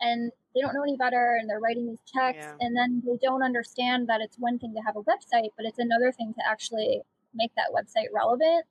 and 0.03 0.31
they 0.55 0.61
don't 0.61 0.75
know 0.75 0.83
any 0.83 0.99
better, 0.99 1.39
and 1.41 1.49
they're 1.49 1.61
writing 1.61 1.87
these 1.87 2.03
checks, 2.13 2.45
yeah. 2.45 2.57
and 2.61 2.77
then 2.77 3.03
they 3.07 3.17
don't 3.23 3.43
understand 3.43 4.07
that 4.09 4.21
it's 4.21 4.37
one 4.39 4.59
thing 4.59 4.75
to 4.75 4.83
have 4.83 4.97
a 4.97 5.03
website, 5.03 5.51
but 5.57 5.65
it's 5.65 5.79
another 5.79 6.13
thing 6.13 6.35
to 6.35 6.41
actually 6.47 7.01
make 7.35 7.53
that 7.57 7.71
website 7.75 8.09
relevant. 8.15 8.67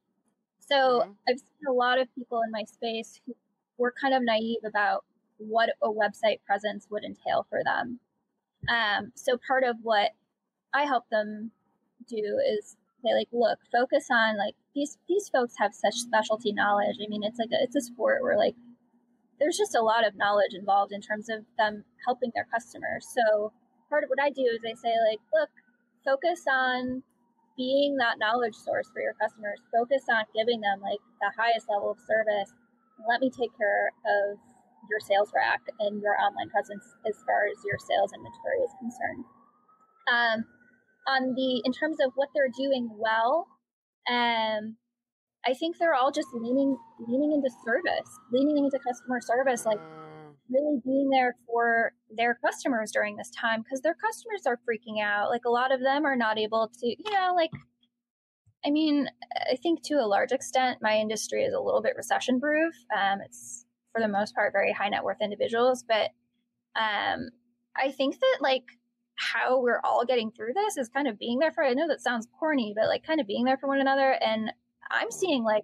So 0.59 0.75
mm-hmm. 0.75 1.11
I've 1.27 1.39
seen 1.39 1.67
a 1.67 1.73
lot 1.73 1.97
of 1.97 2.07
people 2.13 2.41
in 2.41 2.51
my 2.51 2.65
space 2.65 3.19
who 3.25 3.35
were 3.79 3.93
kind 3.99 4.13
of 4.13 4.21
naive 4.23 4.59
about 4.63 5.05
what 5.37 5.69
a 5.81 5.89
website 5.89 6.39
presence 6.45 6.87
would 6.89 7.03
entail 7.03 7.45
for 7.49 7.61
them. 7.63 7.99
Um, 8.69 9.11
so 9.15 9.37
part 9.47 9.63
of 9.63 9.77
what 9.83 10.11
I 10.73 10.83
help 10.83 11.05
them 11.09 11.51
do 12.07 12.39
is 12.57 12.75
say 13.03 13.13
like, 13.13 13.29
look, 13.31 13.59
focus 13.71 14.07
on 14.11 14.37
like 14.37 14.55
these 14.75 14.97
these 15.07 15.29
folks 15.29 15.55
have 15.57 15.73
such 15.73 15.95
specialty 15.95 16.53
knowledge. 16.53 16.97
I 17.03 17.07
mean, 17.07 17.23
it's 17.23 17.39
like 17.39 17.51
a, 17.51 17.63
it's 17.63 17.75
a 17.75 17.81
sport 17.81 18.23
where 18.23 18.37
like 18.37 18.55
there's 19.39 19.57
just 19.57 19.75
a 19.75 19.81
lot 19.81 20.05
of 20.05 20.15
knowledge 20.15 20.53
involved 20.53 20.91
in 20.91 21.01
terms 21.01 21.29
of 21.29 21.45
them 21.57 21.83
helping 22.05 22.31
their 22.33 22.47
customers. 22.51 23.05
So 23.13 23.51
part 23.89 24.03
of 24.03 24.09
what 24.09 24.21
I 24.21 24.29
do 24.29 24.41
is 24.41 24.61
I 24.65 24.73
say 24.73 24.93
like, 25.09 25.19
look, 25.33 25.49
focus 26.03 26.43
on 26.51 27.03
being 27.55 27.97
that 27.97 28.19
knowledge 28.19 28.55
source 28.55 28.89
for 28.93 29.01
your 29.01 29.13
customers. 29.13 29.59
Focus 29.73 30.03
on 30.09 30.25
giving 30.35 30.61
them 30.61 30.81
like 30.81 30.99
the 31.21 31.31
highest 31.37 31.67
level 31.69 31.91
of 31.91 31.97
service. 32.07 32.53
Let 33.07 33.21
me 33.21 33.29
take 33.29 33.55
care 33.57 33.91
of 34.05 34.37
your 34.89 34.99
sales 34.99 35.31
rack 35.35 35.61
and 35.79 36.01
your 36.01 36.17
online 36.19 36.49
presence 36.49 36.83
as 37.07 37.15
far 37.25 37.45
as 37.51 37.57
your 37.65 37.77
sales 37.79 38.11
inventory 38.13 38.59
is 38.63 38.73
concerned. 38.79 39.25
Um, 40.07 40.39
on 41.07 41.33
the 41.35 41.61
in 41.63 41.71
terms 41.71 41.97
of 42.03 42.11
what 42.15 42.29
they're 42.35 42.51
doing 42.55 42.89
well, 42.97 43.47
um, 44.09 44.77
I 45.45 45.53
think 45.53 45.77
they're 45.77 45.95
all 45.95 46.11
just 46.11 46.27
leaning 46.33 46.77
leaning 47.07 47.33
into 47.33 47.49
service, 47.65 48.09
leaning 48.31 48.57
into 48.57 48.79
customer 48.79 49.19
service, 49.21 49.65
like 49.65 49.79
mm. 49.79 50.33
really 50.49 50.79
being 50.83 51.09
there 51.09 51.35
for 51.47 51.93
their 52.15 52.37
customers 52.43 52.91
during 52.91 53.15
this 53.15 53.31
time 53.31 53.61
because 53.61 53.81
their 53.81 53.95
customers 53.95 54.45
are 54.45 54.59
freaking 54.67 55.01
out. 55.01 55.29
Like 55.29 55.45
a 55.45 55.49
lot 55.49 55.71
of 55.71 55.79
them 55.81 56.05
are 56.05 56.15
not 56.15 56.37
able 56.37 56.69
to, 56.79 56.87
you 56.87 57.11
know, 57.11 57.33
like 57.35 57.51
I 58.65 58.69
mean, 58.69 59.07
I 59.49 59.55
think 59.55 59.83
to 59.83 59.95
a 59.95 60.07
large 60.07 60.31
extent, 60.31 60.79
my 60.81 60.97
industry 60.97 61.43
is 61.43 61.53
a 61.53 61.59
little 61.59 61.81
bit 61.81 61.95
recession 61.95 62.41
proof. 62.41 62.73
Um, 62.95 63.19
it's 63.23 63.65
for 63.97 64.01
the 64.01 64.11
most 64.11 64.35
part 64.35 64.53
very 64.53 64.71
high 64.71 64.89
net 64.89 65.03
worth 65.03 65.21
individuals. 65.21 65.83
But 65.87 66.11
um, 66.75 67.29
I 67.75 67.91
think 67.91 68.19
that 68.19 68.37
like 68.41 68.63
how 69.15 69.59
we're 69.59 69.81
all 69.83 70.05
getting 70.05 70.31
through 70.31 70.53
this 70.53 70.77
is 70.77 70.89
kind 70.89 71.07
of 71.07 71.17
being 71.17 71.39
there 71.39 71.51
for. 71.51 71.63
I 71.63 71.73
know 71.73 71.87
that 71.87 72.01
sounds 72.01 72.27
corny, 72.39 72.73
but 72.75 72.87
like 72.87 73.03
kind 73.03 73.19
of 73.19 73.27
being 73.27 73.45
there 73.45 73.57
for 73.57 73.67
one 73.67 73.81
another. 73.81 74.11
And 74.21 74.51
I'm 74.91 75.11
seeing 75.11 75.43
like 75.43 75.63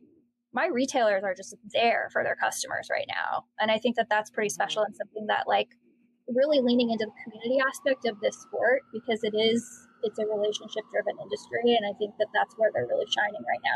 my 0.54 0.68
retailers 0.68 1.24
are 1.24 1.36
just 1.36 1.56
there 1.74 2.10
for 2.12 2.24
their 2.24 2.36
customers 2.36 2.88
right 2.92 3.08
now, 3.08 3.46
and 3.60 3.72
I 3.72 3.80
think 3.80 3.96
that 3.96 4.08
that's 4.10 4.30
pretty 4.30 4.50
special 4.50 4.84
and 4.84 4.96
something 4.96 5.28
that 5.28 5.46
like 5.48 5.70
really 6.28 6.62
leaning 6.62 6.90
into 6.92 7.06
the 7.06 7.12
community 7.24 7.60
aspect 7.68 8.06
of 8.06 8.20
this 8.22 8.40
sport 8.40 8.82
because 8.94 9.20
it 9.24 9.36
is 9.36 9.88
it's 10.04 10.20
a 10.20 10.26
relationship 10.26 10.84
driven 10.90 11.20
industry 11.22 11.76
and 11.76 11.84
i 11.86 11.92
think 11.98 12.14
that 12.18 12.28
that's 12.34 12.56
where 12.56 12.72
they're 12.74 12.88
really 12.88 13.06
shining 13.12 13.42
right 13.42 13.60
now 13.62 13.76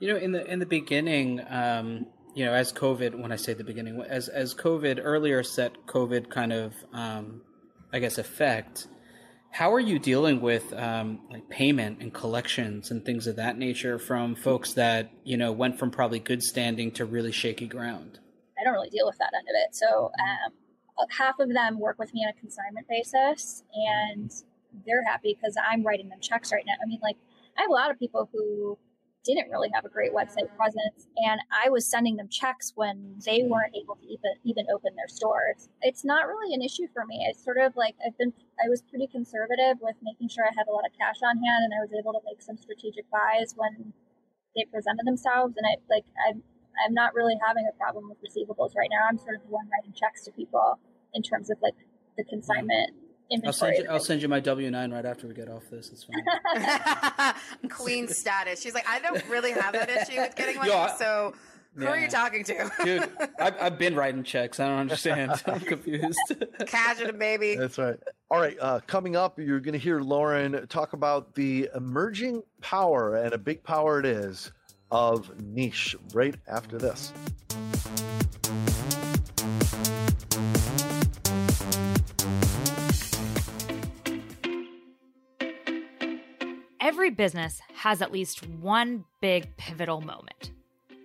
you 0.00 0.08
know 0.08 0.16
in 0.18 0.32
the 0.32 0.50
in 0.50 0.58
the 0.58 0.64
beginning 0.64 1.42
um 1.50 2.06
you 2.36 2.44
know, 2.44 2.52
as 2.52 2.70
COVID, 2.70 3.14
when 3.14 3.32
I 3.32 3.36
say 3.36 3.54
the 3.54 3.64
beginning, 3.64 3.98
as 4.06 4.28
as 4.28 4.54
COVID 4.54 5.00
earlier 5.02 5.42
set 5.42 5.86
COVID 5.86 6.28
kind 6.28 6.52
of, 6.52 6.74
um, 6.92 7.40
I 7.94 7.98
guess, 7.98 8.18
effect. 8.18 8.88
How 9.50 9.72
are 9.72 9.80
you 9.80 9.98
dealing 9.98 10.42
with 10.42 10.70
um, 10.74 11.20
like 11.30 11.48
payment 11.48 12.02
and 12.02 12.12
collections 12.12 12.90
and 12.90 13.02
things 13.02 13.26
of 13.26 13.36
that 13.36 13.56
nature 13.56 13.98
from 13.98 14.34
folks 14.34 14.74
that 14.74 15.10
you 15.24 15.38
know 15.38 15.50
went 15.50 15.78
from 15.78 15.90
probably 15.90 16.18
good 16.18 16.42
standing 16.42 16.90
to 16.92 17.06
really 17.06 17.32
shaky 17.32 17.66
ground? 17.66 18.18
I 18.60 18.64
don't 18.64 18.74
really 18.74 18.90
deal 18.90 19.06
with 19.06 19.16
that 19.16 19.32
end 19.34 19.48
of 19.48 19.54
it. 19.54 19.74
So 19.74 20.10
um, 20.20 21.08
half 21.08 21.38
of 21.38 21.48
them 21.48 21.80
work 21.80 21.98
with 21.98 22.12
me 22.12 22.22
on 22.22 22.34
a 22.36 22.38
consignment 22.38 22.86
basis, 22.86 23.62
and 23.72 24.30
they're 24.84 25.04
happy 25.04 25.34
because 25.40 25.56
I'm 25.56 25.82
writing 25.82 26.10
them 26.10 26.20
checks 26.20 26.52
right 26.52 26.64
now. 26.66 26.74
I 26.82 26.86
mean, 26.86 27.00
like 27.02 27.16
I 27.56 27.62
have 27.62 27.70
a 27.70 27.72
lot 27.72 27.90
of 27.90 27.98
people 27.98 28.28
who 28.30 28.76
didn't 29.26 29.50
really 29.50 29.70
have 29.74 29.84
a 29.84 29.88
great 29.88 30.14
website 30.14 30.48
presence. 30.56 31.08
And 31.16 31.40
I 31.50 31.68
was 31.68 31.86
sending 31.86 32.16
them 32.16 32.28
checks 32.28 32.72
when 32.74 33.18
they 33.24 33.40
mm-hmm. 33.40 33.50
weren't 33.50 33.74
able 33.74 33.96
to 33.96 34.06
even, 34.06 34.32
even 34.44 34.66
open 34.72 34.94
their 34.94 35.08
stores. 35.08 35.68
It's 35.82 36.04
not 36.04 36.28
really 36.28 36.54
an 36.54 36.62
issue 36.62 36.86
for 36.94 37.04
me. 37.04 37.26
It's 37.28 37.42
sort 37.42 37.58
of 37.58 37.76
like 37.76 37.96
I've 38.04 38.16
been, 38.18 38.32
I 38.62 38.68
was 38.68 38.82
pretty 38.82 39.06
conservative 39.06 39.78
with 39.80 39.96
making 40.02 40.28
sure 40.28 40.44
I 40.44 40.54
had 40.56 40.68
a 40.68 40.72
lot 40.72 40.86
of 40.86 40.92
cash 40.98 41.18
on 41.22 41.36
hand 41.42 41.64
and 41.66 41.72
I 41.74 41.80
was 41.82 41.90
able 41.92 42.12
to 42.12 42.22
make 42.24 42.40
some 42.40 42.56
strategic 42.56 43.10
buys 43.10 43.54
when 43.56 43.92
they 44.54 44.64
presented 44.70 45.06
themselves. 45.06 45.54
And 45.56 45.66
I, 45.66 45.76
like, 45.90 46.06
I'm, 46.28 46.42
I'm 46.84 46.94
not 46.94 47.14
really 47.14 47.36
having 47.46 47.66
a 47.68 47.74
problem 47.76 48.08
with 48.08 48.18
receivables 48.22 48.76
right 48.76 48.88
now. 48.90 49.08
I'm 49.08 49.18
sort 49.18 49.36
of 49.36 49.42
the 49.42 49.52
one 49.52 49.68
writing 49.72 49.92
checks 49.92 50.24
to 50.24 50.32
people 50.32 50.78
in 51.14 51.22
terms 51.22 51.50
of 51.50 51.58
like 51.62 51.76
the 52.16 52.22
mm-hmm. 52.22 52.30
consignment 52.30 52.92
I'll 53.44 53.52
send 53.52 53.76
you. 53.78 53.86
I'll 53.90 54.00
send 54.00 54.22
you 54.22 54.28
my 54.28 54.40
W 54.40 54.70
nine 54.70 54.92
right 54.92 55.04
after 55.04 55.26
we 55.26 55.34
get 55.34 55.48
off 55.48 55.68
this. 55.70 55.90
It's 55.90 56.04
fine. 56.04 57.34
Queen 57.70 58.08
status. 58.08 58.60
She's 58.60 58.74
like, 58.74 58.88
I 58.88 59.00
don't 59.00 59.26
really 59.28 59.52
have 59.52 59.72
that 59.72 59.88
issue 59.88 60.20
with 60.20 60.36
getting 60.36 60.56
money. 60.56 60.70
Yo, 60.70 60.88
so 60.98 61.34
who 61.74 61.84
yeah. 61.84 61.90
are 61.90 61.98
you 61.98 62.08
talking 62.08 62.44
to? 62.44 62.70
Dude, 62.84 63.10
I've, 63.38 63.54
I've, 63.60 63.78
been 63.78 63.94
writing 63.94 64.22
checks. 64.22 64.60
I 64.60 64.68
don't 64.68 64.78
understand. 64.78 65.42
I'm 65.46 65.60
confused. 65.60 66.18
Cash 66.66 67.00
it, 67.00 67.18
baby. 67.18 67.56
That's 67.56 67.78
right. 67.78 67.98
All 68.30 68.40
right. 68.40 68.56
Uh, 68.60 68.80
coming 68.86 69.14
up, 69.16 69.38
you're 69.38 69.60
going 69.60 69.74
to 69.74 69.78
hear 69.78 70.00
Lauren 70.00 70.66
talk 70.68 70.94
about 70.94 71.34
the 71.34 71.68
emerging 71.74 72.42
power, 72.62 73.16
and 73.16 73.34
a 73.34 73.38
big 73.38 73.62
power 73.62 74.00
it 74.00 74.06
is, 74.06 74.52
of 74.90 75.38
niche 75.42 75.96
right 76.14 76.36
after 76.48 76.78
this. 76.78 77.12
Every 87.06 87.14
business 87.14 87.60
has 87.72 88.02
at 88.02 88.10
least 88.10 88.44
one 88.48 89.04
big 89.20 89.56
pivotal 89.56 90.00
moment. 90.00 90.50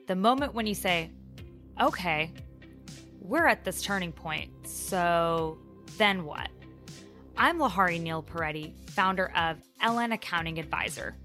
The 0.08 0.16
moment 0.16 0.56
when 0.56 0.66
you 0.66 0.74
say, 0.74 1.12
okay, 1.80 2.32
we're 3.20 3.46
at 3.46 3.64
this 3.66 3.84
turning 3.84 4.12
point, 4.12 4.50
so 4.68 5.60
then 6.00 6.26
what? 6.26 6.50
I'm 7.38 7.60
Lahari 7.60 8.02
Neil 8.02 8.24
Peretti, 8.24 8.74
founder 8.90 9.32
of 9.36 9.58
LN 9.84 10.12
Accounting 10.12 10.58
Advisor. 10.58 11.16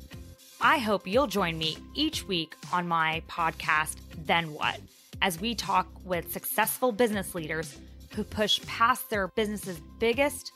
I 0.61 0.77
hope 0.77 1.07
you'll 1.07 1.27
join 1.27 1.57
me 1.57 1.79
each 1.95 2.29
week 2.29 2.55
on 2.71 2.87
my 2.87 3.23
podcast, 3.31 3.97
Then 4.27 4.53
What, 4.53 4.79
as 5.23 5.41
we 5.41 5.55
talk 5.55 5.89
with 6.05 6.31
successful 6.31 6.93
business 6.93 7.35
leaders 7.35 7.79
who 8.15 8.23
push 8.25 8.61
past 8.67 9.09
their 9.09 9.29
business's 9.29 9.81
biggest 9.99 10.53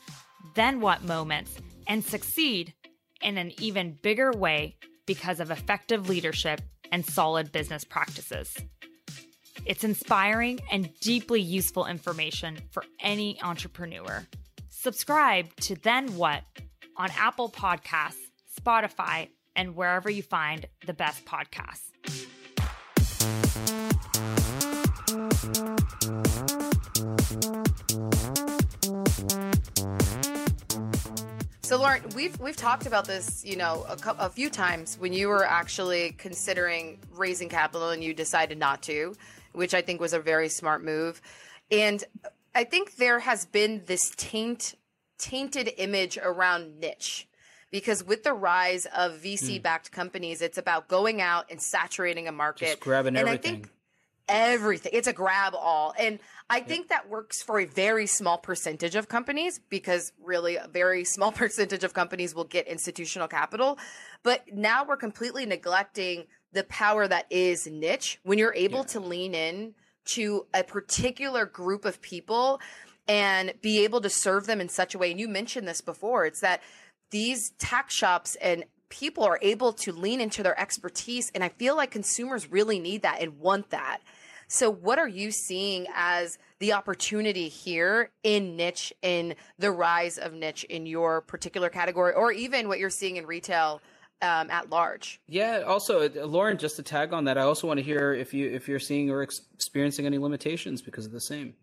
then 0.53 0.81
what 0.81 1.03
moments 1.03 1.57
and 1.87 2.03
succeed 2.03 2.73
in 3.21 3.37
an 3.37 3.51
even 3.59 3.97
bigger 4.01 4.31
way 4.31 4.77
because 5.05 5.39
of 5.39 5.51
effective 5.51 6.09
leadership 6.09 6.61
and 6.91 7.05
solid 7.05 7.51
business 7.51 7.83
practices. 7.83 8.55
It's 9.65 9.83
inspiring 9.83 10.59
and 10.71 10.89
deeply 10.99 11.41
useful 11.41 11.85
information 11.85 12.59
for 12.71 12.83
any 12.99 13.41
entrepreneur. 13.41 14.25
Subscribe 14.69 15.55
to 15.57 15.75
Then 15.75 16.15
What 16.15 16.43
on 16.97 17.09
Apple 17.17 17.49
Podcasts, 17.49 18.15
Spotify, 18.59 19.29
and 19.55 19.75
wherever 19.75 20.09
you 20.09 20.23
find 20.23 20.65
the 20.85 20.93
best 20.93 21.25
podcasts. 21.25 21.91
So, 31.71 31.77
Lauren, 31.77 32.03
we've 32.17 32.37
we've 32.37 32.57
talked 32.57 32.85
about 32.85 33.05
this, 33.05 33.45
you 33.45 33.55
know, 33.55 33.85
a, 33.87 34.25
a 34.25 34.29
few 34.29 34.49
times 34.49 34.97
when 34.99 35.13
you 35.13 35.29
were 35.29 35.45
actually 35.45 36.11
considering 36.17 36.99
raising 37.13 37.47
capital 37.47 37.91
and 37.91 38.03
you 38.03 38.13
decided 38.13 38.57
not 38.57 38.81
to, 38.81 39.15
which 39.53 39.73
I 39.73 39.81
think 39.81 40.01
was 40.01 40.11
a 40.11 40.19
very 40.19 40.49
smart 40.49 40.83
move. 40.83 41.21
And 41.71 42.03
I 42.53 42.65
think 42.65 42.97
there 42.97 43.19
has 43.19 43.45
been 43.45 43.83
this 43.85 44.11
taint 44.17 44.75
tainted 45.17 45.71
image 45.77 46.17
around 46.17 46.77
niche 46.81 47.29
because 47.71 48.03
with 48.03 48.25
the 48.25 48.33
rise 48.33 48.85
of 48.87 49.21
VC 49.21 49.63
backed 49.63 49.91
mm. 49.91 49.93
companies, 49.93 50.41
it's 50.41 50.57
about 50.57 50.89
going 50.89 51.21
out 51.21 51.45
and 51.49 51.61
saturating 51.61 52.27
a 52.27 52.33
market, 52.33 52.65
Just 52.65 52.79
grabbing 52.81 53.15
and 53.15 53.29
everything. 53.29 53.49
I 53.49 53.55
think 53.59 53.69
everything. 54.27 54.91
It's 54.93 55.07
a 55.07 55.13
grab 55.13 55.53
all. 55.55 55.93
And 55.97 56.19
I 56.49 56.59
think 56.59 56.89
that 56.89 57.09
works 57.09 57.41
for 57.41 57.59
a 57.59 57.65
very 57.65 58.07
small 58.07 58.37
percentage 58.37 58.95
of 58.95 59.07
companies 59.07 59.59
because 59.69 60.11
really 60.23 60.55
a 60.55 60.67
very 60.71 61.03
small 61.05 61.31
percentage 61.31 61.83
of 61.83 61.93
companies 61.93 62.35
will 62.35 62.45
get 62.45 62.67
institutional 62.67 63.27
capital. 63.27 63.77
But 64.23 64.43
now 64.53 64.83
we're 64.83 64.97
completely 64.97 65.45
neglecting 65.45 66.25
the 66.53 66.63
power 66.65 67.07
that 67.07 67.25
is 67.29 67.67
niche 67.67 68.19
when 68.23 68.37
you're 68.37 68.53
able 68.53 68.79
yeah. 68.79 68.85
to 68.85 68.99
lean 68.99 69.33
in 69.33 69.73
to 70.03 70.45
a 70.53 70.63
particular 70.63 71.45
group 71.45 71.85
of 71.85 72.01
people 72.01 72.59
and 73.07 73.53
be 73.61 73.83
able 73.83 74.01
to 74.01 74.09
serve 74.09 74.47
them 74.47 74.61
in 74.61 74.69
such 74.69 74.95
a 74.95 74.97
way. 74.97 75.11
And 75.11 75.19
you 75.19 75.27
mentioned 75.27 75.67
this 75.67 75.81
before. 75.81 76.25
It's 76.25 76.41
that 76.41 76.61
these 77.11 77.51
tack 77.59 77.89
shops 77.89 78.35
and 78.41 78.65
people 78.91 79.23
are 79.23 79.39
able 79.41 79.73
to 79.73 79.91
lean 79.91 80.21
into 80.21 80.43
their 80.43 80.59
expertise. 80.59 81.31
And 81.33 81.43
I 81.43 81.49
feel 81.49 81.75
like 81.75 81.89
consumers 81.89 82.51
really 82.51 82.79
need 82.79 83.01
that 83.01 83.21
and 83.21 83.39
want 83.39 83.71
that. 83.71 84.01
So, 84.47 84.69
what 84.69 84.99
are 84.99 85.07
you 85.07 85.31
seeing 85.31 85.87
as 85.95 86.37
the 86.59 86.73
opportunity 86.73 87.47
here 87.47 88.11
in 88.21 88.57
niche, 88.57 88.91
in 89.01 89.35
the 89.57 89.71
rise 89.71 90.17
of 90.17 90.33
niche 90.33 90.65
in 90.65 90.85
your 90.85 91.21
particular 91.21 91.69
category, 91.69 92.13
or 92.13 92.33
even 92.33 92.67
what 92.67 92.77
you're 92.77 92.89
seeing 92.89 93.15
in 93.15 93.25
retail? 93.25 93.81
Um, 94.23 94.51
at 94.51 94.69
large. 94.69 95.19
Yeah. 95.27 95.63
Also, 95.65 96.07
uh, 96.07 96.25
Lauren, 96.27 96.59
just 96.59 96.75
to 96.75 96.83
tag 96.83 97.11
on 97.11 97.23
that, 97.23 97.39
I 97.39 97.41
also 97.41 97.65
want 97.65 97.79
to 97.79 97.83
hear 97.83 98.13
if 98.13 98.35
you 98.35 98.51
if 98.51 98.67
you're 98.67 98.77
seeing 98.77 99.09
or 99.09 99.23
experiencing 99.23 100.05
any 100.05 100.19
limitations 100.19 100.79
because 100.79 101.07
of 101.07 101.11
the 101.11 101.19
same. 101.19 101.55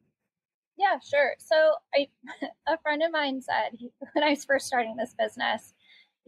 Yeah, 0.76 0.98
sure. 0.98 1.34
So, 1.38 1.74
I 1.94 2.08
a 2.66 2.76
friend 2.78 3.00
of 3.04 3.12
mine 3.12 3.40
said 3.40 3.78
when 4.12 4.24
I 4.24 4.30
was 4.30 4.44
first 4.44 4.66
starting 4.66 4.96
this 4.96 5.14
business, 5.16 5.72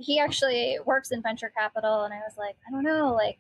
he 0.01 0.19
actually 0.19 0.79
works 0.85 1.11
in 1.11 1.23
venture 1.23 1.53
capital, 1.57 2.03
and 2.03 2.15
I 2.15 2.19
was 2.19 2.37
like, 2.37 2.57
I 2.67 2.71
don't 2.73 2.85
know, 2.85 3.15
like 3.15 3.39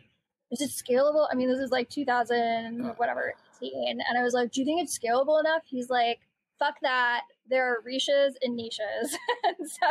is 0.50 0.60
it 0.60 0.70
scalable? 0.70 1.26
I 1.30 1.34
mean, 1.34 1.48
this 1.48 1.60
is 1.60 1.70
like 1.70 1.88
2000, 1.88 2.94
whatever, 2.96 3.34
18. 3.62 4.00
And 4.06 4.18
I 4.18 4.22
was 4.22 4.34
like, 4.34 4.50
do 4.50 4.60
you 4.60 4.66
think 4.66 4.82
it's 4.82 4.98
scalable 4.98 5.38
enough? 5.38 5.62
He's 5.64 5.90
like, 5.90 6.18
fuck 6.58 6.74
that. 6.82 7.22
There 7.48 7.72
are 7.72 7.82
riches 7.84 8.36
and 8.42 8.56
niches. 8.56 8.80
so, 9.58 9.86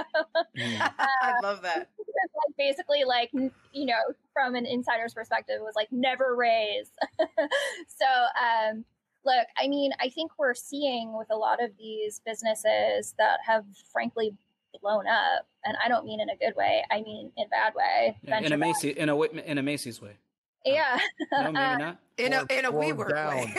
mm. 0.57 0.81
uh, 0.81 0.89
I 0.99 1.33
love 1.41 1.61
that. 1.61 1.89
Like 1.97 2.57
basically, 2.57 3.03
like, 3.05 3.29
you 3.33 3.85
know, 3.85 3.99
from 4.33 4.55
an 4.55 4.65
insider's 4.65 5.13
perspective, 5.13 5.59
was 5.61 5.75
like, 5.75 5.91
never 5.91 6.35
raise. 6.35 6.91
so, 7.19 8.05
um, 8.05 8.83
look, 9.25 9.47
I 9.57 9.67
mean, 9.67 9.91
I 9.99 10.09
think 10.09 10.31
we're 10.37 10.53
seeing 10.53 11.17
with 11.17 11.27
a 11.31 11.37
lot 11.37 11.63
of 11.63 11.71
these 11.77 12.21
businesses 12.25 13.15
that 13.17 13.39
have 13.45 13.65
frankly 13.91 14.35
blown 14.81 15.07
up, 15.07 15.47
and 15.65 15.75
I 15.83 15.89
don't 15.89 16.05
mean 16.05 16.19
in 16.21 16.29
a 16.29 16.37
good 16.37 16.55
way. 16.55 16.83
I 16.91 17.01
mean 17.01 17.31
in 17.37 17.45
a 17.45 17.49
bad 17.49 17.73
way. 17.75 18.17
Yeah, 18.23 18.39
in 18.39 18.53
a 18.53 18.57
Macy's, 18.57 18.95
in 18.95 19.09
a 19.09 19.21
in 19.21 19.57
a 19.57 19.63
Macy's 19.63 20.01
way. 20.01 20.17
Yeah. 20.65 20.99
No, 21.31 21.43
maybe 21.51 21.53
not. 21.53 21.97
In 22.17 22.33
a 22.33 22.41
in 22.49 22.65
a 22.65 22.71
WeWork 22.71 23.29
way. 23.29 23.53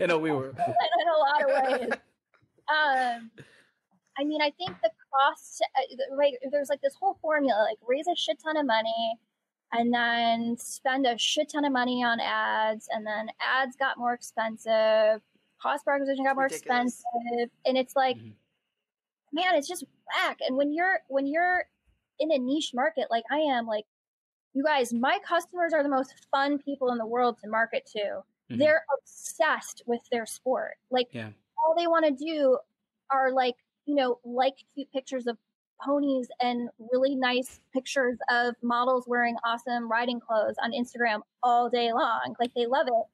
in 0.00 0.10
a 0.10 0.18
WeWork. 0.18 0.54
in 0.58 1.08
a 1.08 1.18
lot 1.18 1.42
of 1.42 1.80
ways. 1.80 1.90
Um, 2.70 3.30
I 4.18 4.24
mean, 4.24 4.42
I 4.42 4.50
think 4.50 4.76
the 4.82 4.90
cost, 5.12 5.64
uh, 5.76 6.16
like, 6.16 6.34
there's 6.50 6.68
like 6.68 6.80
this 6.82 6.94
whole 6.94 7.18
formula, 7.22 7.66
like 7.68 7.78
raise 7.86 8.06
a 8.06 8.16
shit 8.16 8.38
ton 8.42 8.56
of 8.56 8.66
money, 8.66 9.18
and 9.72 9.92
then 9.92 10.56
spend 10.58 11.06
a 11.06 11.16
shit 11.18 11.50
ton 11.50 11.64
of 11.64 11.72
money 11.72 12.04
on 12.04 12.20
ads, 12.20 12.88
and 12.92 13.06
then 13.06 13.28
ads 13.40 13.76
got 13.76 13.98
more 13.98 14.12
expensive, 14.12 15.22
cost 15.60 15.84
per 15.84 15.94
acquisition 15.94 16.24
got 16.24 16.36
more 16.36 16.44
Ridiculous. 16.44 17.02
expensive, 17.02 17.50
and 17.64 17.78
it's 17.78 17.96
like, 17.96 18.16
mm-hmm. 18.16 18.30
man, 19.32 19.54
it's 19.54 19.68
just 19.68 19.84
whack. 20.14 20.38
And 20.46 20.56
when 20.56 20.72
you're 20.72 21.00
when 21.08 21.26
you're 21.26 21.64
in 22.18 22.30
a 22.32 22.38
niche 22.38 22.72
market 22.74 23.06
like 23.10 23.24
I 23.30 23.38
am, 23.38 23.66
like 23.66 23.84
you 24.54 24.64
guys, 24.64 24.92
my 24.92 25.18
customers 25.26 25.72
are 25.72 25.82
the 25.82 25.88
most 25.88 26.14
fun 26.30 26.58
people 26.58 26.90
in 26.90 26.98
the 26.98 27.06
world 27.06 27.38
to 27.42 27.48
market 27.48 27.88
to. 27.92 27.98
Mm-hmm. 27.98 28.58
They're 28.58 28.84
obsessed 28.98 29.82
with 29.86 30.00
their 30.10 30.26
sport. 30.26 30.76
Like 30.90 31.08
yeah. 31.12 31.30
all 31.58 31.74
they 31.76 31.86
want 31.86 32.06
to 32.06 32.24
do 32.24 32.58
are 33.10 33.32
like, 33.32 33.54
you 33.86 33.94
know, 33.94 34.18
like 34.24 34.54
cute 34.74 34.90
pictures 34.92 35.26
of 35.26 35.36
ponies 35.82 36.28
and 36.40 36.68
really 36.92 37.14
nice 37.14 37.60
pictures 37.72 38.18
of 38.30 38.54
models 38.62 39.04
wearing 39.06 39.36
awesome 39.44 39.90
riding 39.90 40.20
clothes 40.20 40.56
on 40.62 40.72
Instagram 40.72 41.20
all 41.42 41.70
day 41.70 41.92
long. 41.92 42.34
Like 42.40 42.50
they 42.54 42.66
love 42.66 42.86
it. 42.86 43.06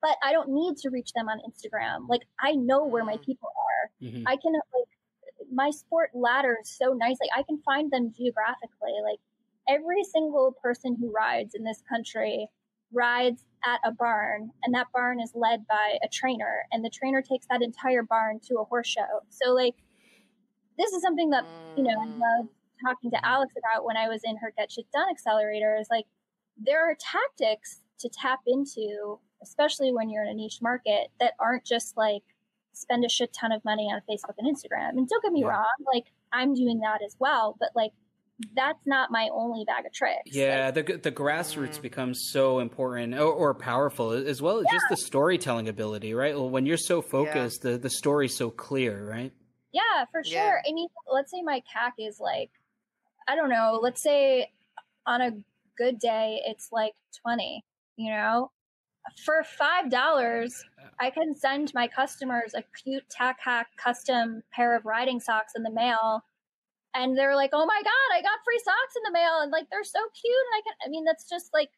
But 0.00 0.16
I 0.22 0.32
don't 0.32 0.50
need 0.50 0.76
to 0.78 0.90
reach 0.90 1.12
them 1.14 1.28
on 1.28 1.38
Instagram. 1.38 2.08
Like 2.08 2.22
I 2.40 2.52
know 2.52 2.84
where 2.84 3.04
my 3.04 3.16
mm. 3.16 3.24
people 3.24 3.48
are. 3.48 4.06
Mm-hmm. 4.06 4.28
I 4.28 4.36
can 4.36 4.52
like 4.52 4.88
my 5.52 5.70
sport 5.70 6.10
ladders 6.14 6.76
so 6.78 6.92
nicely. 6.92 7.28
I 7.36 7.42
can 7.42 7.60
find 7.64 7.90
them 7.90 8.12
geographically. 8.16 8.94
Like 9.02 9.20
every 9.68 10.04
single 10.04 10.54
person 10.62 10.96
who 10.98 11.10
rides 11.10 11.54
in 11.54 11.64
this 11.64 11.82
country 11.88 12.48
rides 12.92 13.44
at 13.64 13.80
a 13.84 13.90
barn 13.90 14.50
and 14.62 14.74
that 14.74 14.86
barn 14.92 15.20
is 15.20 15.32
led 15.34 15.66
by 15.66 15.98
a 16.02 16.08
trainer 16.08 16.64
and 16.70 16.84
the 16.84 16.90
trainer 16.90 17.22
takes 17.22 17.46
that 17.50 17.62
entire 17.62 18.02
barn 18.02 18.38
to 18.46 18.56
a 18.56 18.64
horse 18.64 18.86
show 18.86 19.20
so 19.30 19.52
like 19.52 19.74
this 20.78 20.92
is 20.92 21.02
something 21.02 21.30
that 21.30 21.44
you 21.76 21.82
know 21.82 21.90
i 21.90 22.06
mm. 22.06 22.20
love 22.20 22.46
talking 22.86 23.10
to 23.10 23.26
alex 23.26 23.52
about 23.58 23.84
when 23.84 23.96
i 23.96 24.06
was 24.06 24.20
in 24.24 24.36
her 24.36 24.52
get 24.56 24.70
shit 24.70 24.86
done 24.92 25.08
accelerator 25.10 25.76
is 25.80 25.88
like 25.90 26.04
there 26.56 26.88
are 26.88 26.96
tactics 27.00 27.80
to 27.98 28.08
tap 28.08 28.40
into 28.46 29.18
especially 29.42 29.92
when 29.92 30.08
you're 30.08 30.24
in 30.24 30.30
a 30.30 30.34
niche 30.34 30.60
market 30.62 31.08
that 31.18 31.32
aren't 31.40 31.64
just 31.64 31.96
like 31.96 32.22
spend 32.76 33.04
a 33.04 33.08
shit 33.08 33.32
ton 33.32 33.52
of 33.52 33.64
money 33.64 33.84
on 33.84 34.00
facebook 34.08 34.34
and 34.38 34.54
instagram 34.54 34.90
and 34.90 35.08
don't 35.08 35.22
get 35.22 35.32
me 35.32 35.40
yeah. 35.40 35.48
wrong 35.48 35.66
like 35.92 36.04
i'm 36.32 36.54
doing 36.54 36.80
that 36.80 37.00
as 37.04 37.16
well 37.18 37.56
but 37.58 37.70
like 37.74 37.92
that's 38.54 38.80
not 38.84 39.10
my 39.10 39.28
only 39.32 39.64
bag 39.64 39.86
of 39.86 39.92
tricks. 39.92 40.22
Yeah, 40.26 40.72
like, 40.74 40.86
the 40.86 40.96
the 40.96 41.12
grassroots 41.12 41.78
mm. 41.78 41.82
becomes 41.82 42.28
so 42.30 42.58
important 42.58 43.14
or, 43.14 43.32
or, 43.32 43.54
powerful 43.54 44.10
as 44.10 44.42
well 44.42 44.58
as 44.58 44.64
yeah. 44.66 44.72
just 44.72 44.86
the 44.90 44.96
storytelling 44.96 45.68
ability, 45.68 46.14
right? 46.14 46.34
Well, 46.34 46.50
when 46.50 46.66
you're 46.66 46.76
so 46.76 47.00
focused, 47.00 47.64
yeah. 47.64 47.72
the 47.72 47.78
the 47.78 47.90
story's 47.90 48.36
so 48.36 48.50
clear, 48.50 49.08
right? 49.08 49.32
Yeah, 49.72 50.04
for 50.10 50.24
sure. 50.24 50.34
Yeah. 50.34 50.68
I 50.68 50.72
mean, 50.72 50.88
let's 51.12 51.30
say 51.30 51.42
my 51.42 51.60
CAC 51.60 51.92
is 51.98 52.18
like, 52.20 52.50
I 53.28 53.36
don't 53.36 53.50
know. 53.50 53.78
Let's 53.82 54.02
say 54.02 54.50
on 55.06 55.20
a 55.20 55.30
good 55.78 55.98
day, 55.98 56.40
it's 56.44 56.70
like 56.72 56.94
twenty. 57.22 57.64
You 57.96 58.10
know, 58.10 58.50
for 59.24 59.42
five 59.44 59.90
dollars, 59.90 60.64
I 61.00 61.10
can 61.10 61.34
send 61.34 61.72
my 61.74 61.88
customers 61.88 62.54
a 62.54 62.62
cute 62.82 63.08
tack 63.10 63.38
hack 63.40 63.68
custom 63.76 64.42
pair 64.52 64.76
of 64.76 64.84
riding 64.84 65.20
socks 65.20 65.52
in 65.56 65.62
the 65.62 65.70
mail 65.70 66.24
and 66.94 67.18
they're 67.18 67.34
like, 67.34 67.50
"Oh 67.52 67.66
my 67.66 67.82
god, 67.82 68.16
I 68.16 68.22
got 68.22 68.38
free 68.44 68.60
socks 68.64 68.96
in 68.96 69.02
the 69.04 69.12
mail," 69.12 69.40
and 69.40 69.50
like 69.50 69.68
they're 69.70 69.84
so 69.84 69.98
cute. 70.20 70.34
And 70.34 70.56
I 70.56 70.60
can, 70.62 70.74
I 70.86 70.88
mean, 70.88 71.04
that's 71.04 71.28
just 71.28 71.52
like 71.52 71.70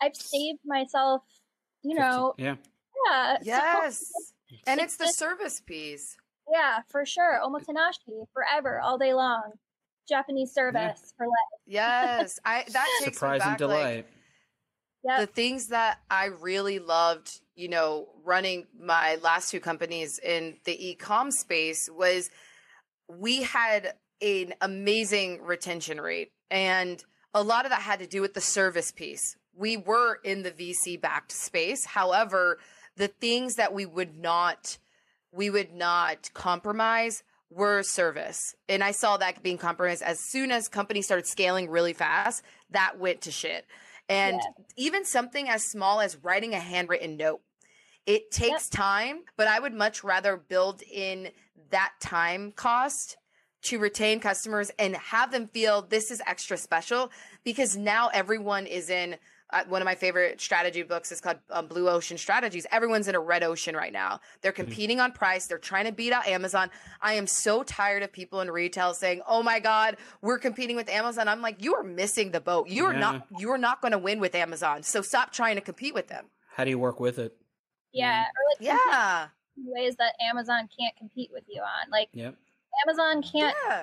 I've 0.00 0.16
saved 0.16 0.60
myself, 0.64 1.22
you 1.82 1.94
know. 1.94 2.34
Yeah. 2.38 2.56
Yeah. 3.06 3.36
Yes. 3.42 3.98
So, 3.98 4.56
and 4.66 4.80
it's, 4.80 4.94
it's 4.94 4.96
the 4.96 5.04
just, 5.04 5.18
service 5.18 5.60
piece. 5.60 6.16
Yeah, 6.50 6.80
for 6.88 7.06
sure. 7.06 7.40
Omotenashi 7.44 8.26
forever, 8.32 8.80
all 8.80 8.98
day 8.98 9.14
long. 9.14 9.52
Japanese 10.08 10.52
service 10.52 11.00
yeah. 11.00 11.16
for 11.16 11.26
life. 11.26 11.60
Yes, 11.66 12.40
I 12.44 12.64
that 12.68 12.86
takes 13.04 13.16
surprise 13.16 13.40
back, 13.40 13.48
and 13.48 13.58
delight. 13.58 13.96
Like, 13.96 14.12
Yep. 15.04 15.20
The 15.20 15.26
things 15.26 15.68
that 15.68 15.98
I 16.10 16.26
really 16.26 16.78
loved, 16.78 17.40
you 17.56 17.68
know, 17.68 18.08
running 18.24 18.66
my 18.78 19.16
last 19.16 19.50
two 19.50 19.60
companies 19.60 20.18
in 20.18 20.58
the 20.64 20.90
e-com 20.90 21.30
space 21.30 21.90
was 21.90 22.30
we 23.08 23.42
had 23.42 23.94
an 24.20 24.54
amazing 24.60 25.42
retention 25.42 26.00
rate. 26.00 26.32
And 26.50 27.02
a 27.34 27.42
lot 27.42 27.64
of 27.64 27.70
that 27.70 27.82
had 27.82 27.98
to 27.98 28.06
do 28.06 28.20
with 28.20 28.34
the 28.34 28.40
service 28.40 28.92
piece. 28.92 29.36
We 29.54 29.76
were 29.76 30.20
in 30.22 30.42
the 30.42 30.50
VC 30.50 31.00
backed 31.00 31.32
space. 31.32 31.84
However, 31.84 32.58
the 32.96 33.08
things 33.08 33.56
that 33.56 33.72
we 33.72 33.86
would 33.86 34.16
not 34.16 34.78
we 35.34 35.48
would 35.48 35.72
not 35.72 36.30
compromise 36.34 37.22
were 37.50 37.82
service. 37.82 38.54
And 38.68 38.84
I 38.84 38.92
saw 38.92 39.16
that 39.16 39.42
being 39.42 39.58
compromised 39.58 40.02
as 40.02 40.20
soon 40.20 40.50
as 40.50 40.68
companies 40.68 41.06
started 41.06 41.26
scaling 41.26 41.70
really 41.70 41.94
fast, 41.94 42.42
that 42.70 42.98
went 42.98 43.22
to 43.22 43.30
shit. 43.30 43.66
And 44.12 44.36
yeah. 44.36 44.64
even 44.76 45.04
something 45.04 45.48
as 45.48 45.64
small 45.64 46.00
as 46.00 46.16
writing 46.16 46.54
a 46.54 46.60
handwritten 46.60 47.16
note. 47.16 47.40
It 48.04 48.30
takes 48.30 48.68
yep. 48.72 48.80
time, 48.80 49.20
but 49.36 49.46
I 49.46 49.60
would 49.60 49.74
much 49.74 50.02
rather 50.02 50.36
build 50.36 50.82
in 50.82 51.30
that 51.70 51.92
time 52.00 52.52
cost 52.52 53.16
to 53.62 53.78
retain 53.78 54.18
customers 54.18 54.70
and 54.78 54.96
have 54.96 55.30
them 55.30 55.46
feel 55.46 55.82
this 55.82 56.10
is 56.10 56.20
extra 56.26 56.56
special 56.56 57.10
because 57.44 57.76
now 57.76 58.08
everyone 58.12 58.66
is 58.66 58.90
in 58.90 59.16
uh, 59.52 59.64
one 59.68 59.82
of 59.82 59.86
my 59.86 59.94
favorite 59.94 60.40
strategy 60.40 60.82
books 60.82 61.12
is 61.12 61.20
called 61.20 61.38
um, 61.50 61.66
Blue 61.66 61.88
Ocean 61.88 62.18
Strategies. 62.18 62.66
Everyone's 62.70 63.08
in 63.08 63.14
a 63.14 63.20
red 63.20 63.42
ocean 63.42 63.76
right 63.76 63.92
now. 63.92 64.20
They're 64.40 64.52
mm-hmm. 64.52 64.62
competing 64.62 64.96
mm-hmm. 64.98 65.04
on 65.04 65.12
price. 65.12 65.46
They're 65.46 65.58
trying 65.58 65.86
to 65.86 65.92
beat 65.92 66.12
out 66.12 66.26
Amazon. 66.26 66.70
I 67.00 67.14
am 67.14 67.26
so 67.26 67.62
tired 67.62 68.02
of 68.02 68.12
people 68.12 68.40
in 68.40 68.50
retail 68.50 68.94
saying, 68.94 69.22
"Oh 69.26 69.42
my 69.42 69.60
God, 69.60 69.96
we're 70.20 70.38
competing 70.38 70.76
with 70.76 70.88
Amazon." 70.88 71.28
I'm 71.28 71.42
like, 71.42 71.62
you 71.62 71.74
are 71.74 71.82
missing 71.82 72.30
the 72.30 72.40
boat. 72.40 72.68
You 72.68 72.86
are 72.86 72.92
yeah. 72.92 73.00
not. 73.00 73.26
You 73.38 73.50
are 73.50 73.58
not 73.58 73.80
going 73.80 73.92
to 73.92 73.98
win 73.98 74.20
with 74.20 74.34
Amazon. 74.34 74.82
So 74.82 75.02
stop 75.02 75.32
trying 75.32 75.56
to 75.56 75.62
compete 75.62 75.94
with 75.94 76.08
them. 76.08 76.26
How 76.54 76.64
do 76.64 76.70
you 76.70 76.78
work 76.78 77.00
with 77.00 77.18
it? 77.18 77.36
Yeah, 77.92 78.22
or 78.22 78.66
like 78.66 78.66
yeah, 78.82 79.28
ways 79.56 79.96
that 79.96 80.14
Amazon 80.20 80.68
can't 80.78 80.96
compete 80.96 81.30
with 81.32 81.44
you 81.48 81.60
on. 81.60 81.90
Like, 81.90 82.08
yep. 82.12 82.34
Amazon 82.86 83.22
can't. 83.22 83.56
Yeah. 83.66 83.82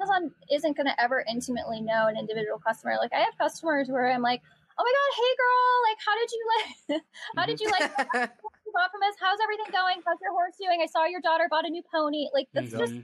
Amazon 0.00 0.30
isn't 0.50 0.76
going 0.76 0.86
to 0.86 1.00
ever 1.00 1.24
intimately 1.28 1.80
know 1.80 2.06
an 2.06 2.16
individual 2.16 2.58
customer. 2.58 2.94
Like, 2.98 3.12
I 3.12 3.18
have 3.18 3.36
customers 3.36 3.88
where 3.88 4.10
I'm 4.10 4.22
like, 4.22 4.40
oh 4.78 4.84
my 4.84 4.92
god, 4.96 5.10
hey 5.18 5.32
girl, 5.40 5.72
like 5.88 6.00
how 6.04 6.14
did 6.18 6.30
you 6.32 6.42
like 6.52 7.02
how 7.36 7.46
did 7.46 7.60
you 7.60 7.68
like 7.70 7.90
you 8.66 8.72
bought 8.72 8.90
from 8.90 9.02
us? 9.02 9.14
How's 9.20 9.38
everything 9.42 9.72
going? 9.72 10.02
How's 10.06 10.18
your 10.22 10.32
horse 10.32 10.54
doing? 10.60 10.80
I 10.82 10.86
saw 10.86 11.06
your 11.06 11.20
daughter 11.20 11.48
bought 11.50 11.66
a 11.66 11.70
new 11.70 11.82
pony. 11.92 12.28
Like 12.32 12.48
that's 12.52 12.72
mm-hmm. 12.72 12.78
just 12.78 12.94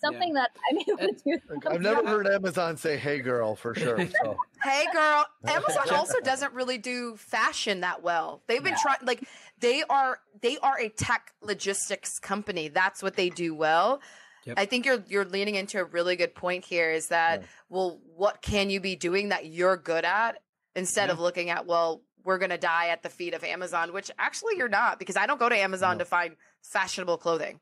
something 0.00 0.34
yeah. 0.34 0.44
that 0.44 0.50
I'm 0.70 0.78
able 0.78 1.14
to 1.14 1.20
do. 1.24 1.68
I've 1.68 1.80
never 1.80 2.06
heard 2.06 2.26
Amazon 2.26 2.76
say 2.76 2.96
"Hey 2.96 3.20
girl" 3.20 3.56
for 3.56 3.74
sure. 3.74 3.98
So. 4.22 4.36
hey 4.62 4.86
girl, 4.92 5.24
Amazon 5.46 5.94
also 5.94 6.20
doesn't 6.20 6.52
really 6.52 6.78
do 6.78 7.16
fashion 7.16 7.80
that 7.80 8.02
well. 8.02 8.42
They've 8.46 8.62
been 8.62 8.72
yeah. 8.72 8.82
trying, 8.82 8.98
like 9.02 9.24
they 9.60 9.82
are 9.88 10.18
they 10.40 10.58
are 10.58 10.78
a 10.78 10.88
tech 10.88 11.32
logistics 11.42 12.18
company. 12.18 12.68
That's 12.68 13.02
what 13.02 13.16
they 13.16 13.30
do 13.30 13.54
well. 13.54 14.00
Yep. 14.44 14.58
I 14.58 14.66
think 14.66 14.86
you're 14.86 15.02
you're 15.08 15.24
leaning 15.24 15.54
into 15.54 15.78
a 15.78 15.84
really 15.84 16.16
good 16.16 16.34
point 16.34 16.64
here. 16.64 16.90
Is 16.90 17.08
that 17.08 17.40
yeah. 17.40 17.46
well, 17.68 18.00
what 18.16 18.42
can 18.42 18.70
you 18.70 18.80
be 18.80 18.96
doing 18.96 19.28
that 19.30 19.46
you're 19.46 19.76
good 19.76 20.04
at, 20.04 20.42
instead 20.76 21.06
yeah. 21.06 21.12
of 21.12 21.20
looking 21.20 21.50
at 21.50 21.66
well 21.66 22.02
we're 22.24 22.38
going 22.38 22.50
to 22.50 22.58
die 22.58 22.88
at 22.88 23.02
the 23.02 23.08
feet 23.08 23.34
of 23.34 23.44
Amazon, 23.44 23.92
which 23.92 24.10
actually 24.18 24.56
you're 24.56 24.68
not 24.68 24.98
because 24.98 25.16
I 25.16 25.26
don't 25.26 25.40
go 25.40 25.48
to 25.48 25.56
Amazon 25.56 25.96
no. 25.96 26.00
to 26.00 26.04
find 26.04 26.36
fashionable 26.62 27.18
clothing. 27.18 27.60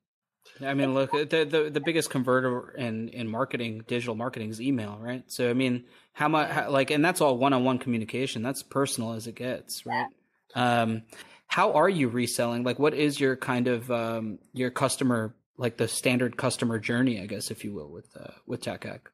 I 0.64 0.74
mean, 0.74 0.94
look, 0.94 1.12
the, 1.12 1.44
the 1.44 1.70
the 1.70 1.80
biggest 1.80 2.10
converter 2.10 2.70
in 2.70 3.08
in 3.10 3.28
marketing, 3.28 3.84
digital 3.86 4.14
marketing, 4.14 4.50
is 4.50 4.60
email, 4.60 4.98
right? 5.00 5.22
So, 5.26 5.50
I 5.50 5.52
mean, 5.52 5.84
how 6.12 6.28
much, 6.28 6.50
how, 6.50 6.70
like, 6.70 6.90
and 6.90 7.04
that's 7.04 7.20
all 7.20 7.36
one 7.36 7.52
on 7.52 7.64
one 7.64 7.78
communication. 7.78 8.42
That's 8.42 8.62
personal 8.62 9.12
as 9.12 9.26
it 9.26 9.34
gets, 9.34 9.84
right? 9.84 10.06
Um, 10.54 11.02
how 11.46 11.72
are 11.72 11.88
you 11.88 12.08
reselling? 12.08 12.62
Like, 12.64 12.78
what 12.78 12.94
is 12.94 13.20
your 13.20 13.36
kind 13.36 13.68
of 13.68 13.90
um, 13.90 14.38
your 14.52 14.70
customer, 14.70 15.34
like 15.58 15.76
the 15.76 15.86
standard 15.86 16.36
customer 16.36 16.78
journey, 16.78 17.20
I 17.20 17.26
guess, 17.26 17.50
if 17.50 17.62
you 17.62 17.74
will, 17.74 17.90
with 17.90 18.08
uh, 18.18 18.32
with 18.46 18.62
Tack 18.62 18.84
Hack? 18.84 19.10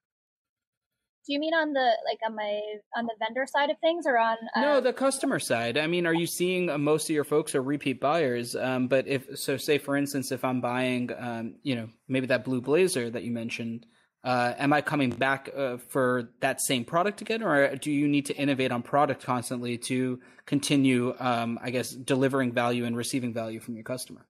Do 1.27 1.33
you 1.33 1.41
mean 1.41 1.55
on 1.55 1.73
the 1.73 1.91
like 2.05 2.19
on 2.27 2.37
my 2.37 2.61
on 2.97 3.07
the 3.07 3.15
vendor 3.19 3.47
side 3.47 3.71
of 3.71 3.79
things 3.81 4.05
or 4.07 4.19
on? 4.19 4.37
Uh... 4.55 4.61
No, 4.61 4.81
the 4.81 4.93
customer 4.93 5.39
side. 5.39 5.79
I 5.79 5.87
mean, 5.87 6.07
are 6.07 6.15
you 6.15 6.27
seeing 6.27 6.69
uh, 6.69 6.77
most 6.77 7.09
of 7.09 7.15
your 7.15 7.25
folks 7.25 7.55
are 7.55 7.63
repeat 7.63 7.99
buyers? 7.99 8.55
Um, 8.55 8.89
but 8.89 9.09
if 9.09 9.39
so, 9.39 9.57
say 9.57 9.79
for 9.79 9.97
instance, 9.97 10.33
if 10.33 10.45
I'm 10.45 10.61
buying, 10.61 11.11
um, 11.19 11.55
you 11.63 11.77
know, 11.77 11.89
maybe 12.09 12.27
that 12.27 12.45
blue 12.45 12.61
blazer 12.61 13.09
that 13.09 13.23
you 13.23 13.31
mentioned, 13.31 13.87
uh, 14.23 14.53
am 14.59 14.75
I 14.75 14.83
coming 14.83 15.11
back 15.11 15.49
uh, 15.57 15.79
for 15.89 16.31
that 16.41 16.61
same 16.61 16.85
product 16.85 17.23
again, 17.23 17.43
or 17.43 17.75
do 17.77 17.91
you 17.91 18.07
need 18.07 18.27
to 18.27 18.37
innovate 18.37 18.71
on 18.71 18.83
product 18.83 19.25
constantly 19.25 19.79
to 19.79 20.21
continue, 20.45 21.15
um, 21.19 21.59
I 21.63 21.71
guess, 21.71 21.91
delivering 21.91 22.53
value 22.53 22.85
and 22.85 22.97
receiving 22.97 23.33
value 23.33 23.61
from 23.61 23.77
your 23.77 23.85
customer? 23.85 24.27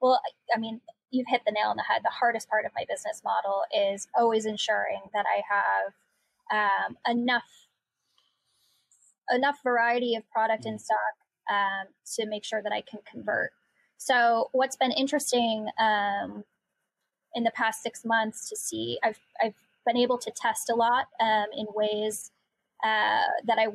Well, 0.00 0.20
I 0.54 0.58
mean, 0.58 0.80
you've 1.10 1.26
hit 1.28 1.42
the 1.46 1.52
nail 1.52 1.68
on 1.68 1.76
the 1.76 1.84
head. 1.88 2.02
The 2.04 2.10
hardest 2.10 2.50
part 2.50 2.66
of 2.66 2.72
my 2.74 2.84
business 2.86 3.22
model 3.24 3.62
is 3.74 4.06
always 4.14 4.44
ensuring 4.44 5.00
that 5.14 5.24
I 5.26 5.42
have 5.48 5.92
um, 6.52 6.96
enough 7.08 7.44
enough 9.30 9.58
variety 9.62 10.14
of 10.14 10.28
product 10.30 10.64
in 10.64 10.78
stock 10.78 11.14
um, 11.50 11.86
to 12.16 12.26
make 12.26 12.44
sure 12.44 12.62
that 12.62 12.72
I 12.72 12.80
can 12.80 13.00
convert. 13.10 13.50
So 13.98 14.48
what's 14.52 14.76
been 14.76 14.92
interesting 14.92 15.68
um, 15.78 16.44
in 17.34 17.44
the 17.44 17.50
past 17.50 17.82
six 17.82 18.04
months 18.04 18.48
to 18.48 18.56
see, 18.56 18.98
I've 19.02 19.18
I've 19.42 19.54
been 19.86 19.96
able 19.96 20.18
to 20.18 20.30
test 20.30 20.70
a 20.70 20.74
lot 20.74 21.06
um, 21.20 21.46
in 21.56 21.66
ways 21.74 22.30
uh, 22.84 23.24
that 23.46 23.58
I 23.58 23.68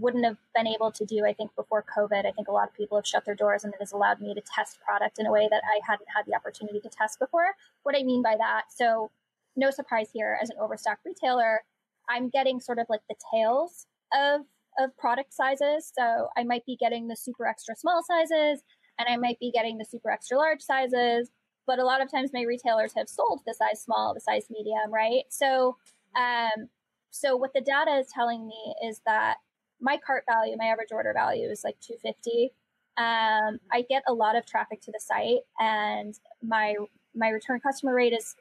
wouldn't 0.00 0.24
have 0.24 0.38
been 0.54 0.66
able 0.66 0.90
to 0.90 1.04
do. 1.04 1.24
I 1.24 1.32
think 1.32 1.54
before 1.54 1.84
COVID, 1.96 2.26
I 2.26 2.32
think 2.32 2.48
a 2.48 2.52
lot 2.52 2.68
of 2.68 2.74
people 2.74 2.98
have 2.98 3.06
shut 3.06 3.24
their 3.24 3.34
doors, 3.34 3.64
and 3.64 3.72
it 3.74 3.80
has 3.80 3.92
allowed 3.92 4.20
me 4.20 4.34
to 4.34 4.40
test 4.40 4.78
product 4.80 5.18
in 5.18 5.26
a 5.26 5.32
way 5.32 5.46
that 5.50 5.62
I 5.64 5.80
hadn't 5.86 6.08
had 6.14 6.24
the 6.26 6.34
opportunity 6.34 6.80
to 6.80 6.88
test 6.88 7.18
before. 7.18 7.54
What 7.82 7.94
I 7.94 8.02
mean 8.02 8.22
by 8.22 8.36
that, 8.36 8.64
so 8.74 9.10
no 9.54 9.70
surprise 9.70 10.08
here, 10.12 10.38
as 10.42 10.50
an 10.50 10.56
overstock 10.60 10.98
retailer, 11.04 11.62
I'm 12.08 12.28
getting 12.28 12.60
sort 12.60 12.78
of 12.78 12.86
like 12.88 13.02
the 13.08 13.16
tails 13.32 13.86
of 14.14 14.42
of 14.78 14.96
product 14.98 15.32
sizes. 15.32 15.90
So 15.96 16.28
I 16.36 16.44
might 16.44 16.64
be 16.66 16.76
getting 16.76 17.08
the 17.08 17.16
super 17.16 17.46
extra 17.46 17.74
small 17.74 18.02
sizes 18.06 18.62
and 18.98 19.08
I 19.08 19.16
might 19.16 19.38
be 19.38 19.50
getting 19.50 19.78
the 19.78 19.86
super 19.86 20.10
extra 20.10 20.36
large 20.36 20.60
sizes. 20.60 21.30
But 21.66 21.78
a 21.78 21.84
lot 21.84 22.02
of 22.02 22.10
times 22.10 22.30
my 22.32 22.42
retailers 22.42 22.92
have 22.94 23.08
sold 23.08 23.40
the 23.46 23.54
size 23.54 23.82
small, 23.82 24.12
the 24.14 24.20
size 24.20 24.46
medium, 24.50 24.92
right? 24.92 25.24
So 25.30 25.76
um 26.14 26.68
so 27.10 27.36
what 27.36 27.54
the 27.54 27.62
data 27.62 27.96
is 27.98 28.08
telling 28.12 28.46
me 28.46 28.74
is 28.86 29.00
that 29.06 29.38
my 29.80 29.98
cart 30.04 30.24
value, 30.28 30.56
my 30.58 30.66
average 30.66 30.92
order 30.92 31.12
value 31.12 31.48
is 31.48 31.62
like 31.64 31.76
250. 31.80 32.52
Um, 32.98 33.58
I 33.70 33.84
get 33.88 34.02
a 34.08 34.12
lot 34.12 34.36
of 34.36 34.46
traffic 34.46 34.80
to 34.82 34.92
the 34.92 35.00
site 35.00 35.40
and 35.58 36.14
my 36.42 36.74
my 37.14 37.28
return 37.28 37.60
customer 37.60 37.94
rate 37.94 38.12
is 38.12 38.36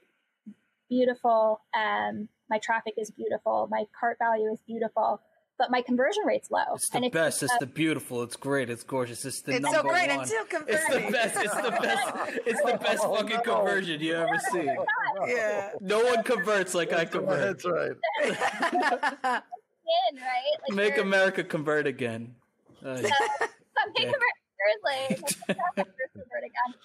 beautiful. 0.89 1.61
Um, 1.73 2.29
my 2.49 2.59
traffic 2.59 2.95
is 2.97 3.11
beautiful. 3.11 3.67
My 3.69 3.85
cart 3.99 4.17
value 4.19 4.51
is 4.51 4.59
beautiful. 4.67 5.21
But 5.57 5.71
my 5.71 5.81
conversion 5.81 6.23
rate's 6.25 6.51
low. 6.51 6.59
It's 6.73 6.89
the 6.89 6.97
and 6.97 7.11
best. 7.13 7.41
It's, 7.41 7.49
it's 7.49 7.59
the 7.61 7.65
beautiful. 7.65 8.23
It's 8.23 8.35
great. 8.35 8.69
It's 8.69 8.83
gorgeous. 8.83 9.23
It's 9.23 9.41
the 9.41 9.53
it's 9.53 9.61
number 9.61 9.77
so 9.77 9.83
great 9.83 10.09
one. 10.09 10.19
until 10.19 10.43
conversion. 10.43 10.75
It's 10.75 11.05
the 11.05 11.11
best. 11.11 11.37
It's 11.37 11.55
the 11.55 11.71
best. 11.71 12.39
It's 12.45 12.61
the 12.61 12.77
best 12.77 13.03
oh, 13.05 13.15
fucking 13.15 13.37
no. 13.45 13.55
conversion 13.55 14.01
you 14.01 14.15
ever 14.15 14.37
see. 14.51 14.69
Yeah. 15.27 15.69
No 15.79 16.03
one 16.03 16.23
converts 16.23 16.73
like 16.75 16.91
I 16.91 17.05
convert. 17.05 17.39
That's 17.39 17.65
right. 17.65 19.43
in, 19.85 20.17
right? 20.17 20.57
Like 20.67 20.75
Make 20.75 20.97
America 20.97 21.43
convert 21.43 21.87
again. 21.87 22.35
Uh, 22.85 22.97
so, 22.97 23.01
make 23.01 23.09
yeah. 23.97 24.11
America 24.11 25.23
convert 25.47 26.43
again. 26.43 26.75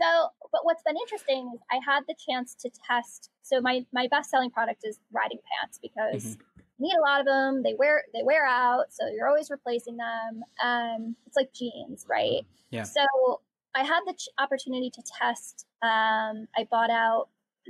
So, 0.00 0.28
but 0.52 0.64
what's 0.64 0.82
been 0.82 0.96
interesting 0.96 1.50
is 1.54 1.60
I 1.70 1.80
had 1.84 2.02
the 2.06 2.14
chance 2.14 2.54
to 2.56 2.70
test. 2.86 3.30
So 3.42 3.60
my 3.60 3.84
my 3.92 4.06
best 4.08 4.30
selling 4.30 4.50
product 4.50 4.82
is 4.84 5.00
riding 5.12 5.38
pants 5.50 5.78
because 5.82 6.24
mm-hmm. 6.24 6.60
you 6.78 6.88
need 6.88 6.96
a 6.96 7.00
lot 7.00 7.20
of 7.20 7.26
them. 7.26 7.62
They 7.62 7.74
wear 7.74 8.04
they 8.14 8.22
wear 8.22 8.46
out, 8.46 8.86
so 8.92 9.06
you're 9.08 9.28
always 9.28 9.50
replacing 9.50 9.96
them. 9.96 10.42
Um, 10.62 11.16
it's 11.26 11.36
like 11.36 11.52
jeans, 11.52 12.06
right? 12.08 12.42
Yeah. 12.70 12.84
So 12.84 13.40
I 13.74 13.84
had 13.84 14.00
the 14.06 14.12
ch- 14.12 14.28
opportunity 14.38 14.90
to 14.90 15.02
test. 15.18 15.66
Um, 15.82 16.46
I 16.56 16.68
bought 16.70 16.90
out 16.90 17.28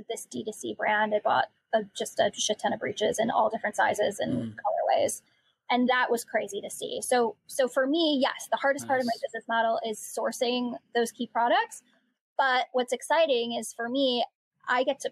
this 0.09 0.27
D2C 0.33 0.75
brand. 0.75 1.13
I 1.15 1.19
bought 1.23 1.45
a, 1.73 1.83
just 1.97 2.19
a 2.19 2.31
shit 2.33 2.59
ton 2.59 2.73
of 2.73 2.79
breeches 2.79 3.19
in 3.19 3.31
all 3.31 3.49
different 3.49 3.75
sizes 3.75 4.19
and 4.19 4.33
mm. 4.33 4.55
colorways 4.55 5.21
and 5.71 5.87
that 5.89 6.09
was 6.09 6.23
crazy 6.23 6.61
to 6.61 6.69
see 6.69 7.01
so 7.01 7.35
so 7.47 7.67
for 7.67 7.87
me 7.87 8.19
yes 8.21 8.47
the 8.51 8.57
hardest 8.57 8.83
nice. 8.83 8.87
part 8.87 8.99
of 8.99 9.05
my 9.05 9.13
business 9.21 9.43
model 9.47 9.79
is 9.87 9.97
sourcing 9.99 10.73
those 10.93 11.11
key 11.11 11.27
products 11.31 11.83
but 12.37 12.65
what's 12.71 12.93
exciting 12.93 13.53
is 13.53 13.73
for 13.73 13.89
me, 13.89 14.25
I 14.67 14.83
get 14.83 14.99
to 15.01 15.11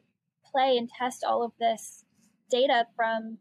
play 0.52 0.78
and 0.78 0.90
test 0.90 1.24
all 1.24 1.44
of 1.44 1.52
this 1.60 2.04
data 2.50 2.86
from 2.96 3.38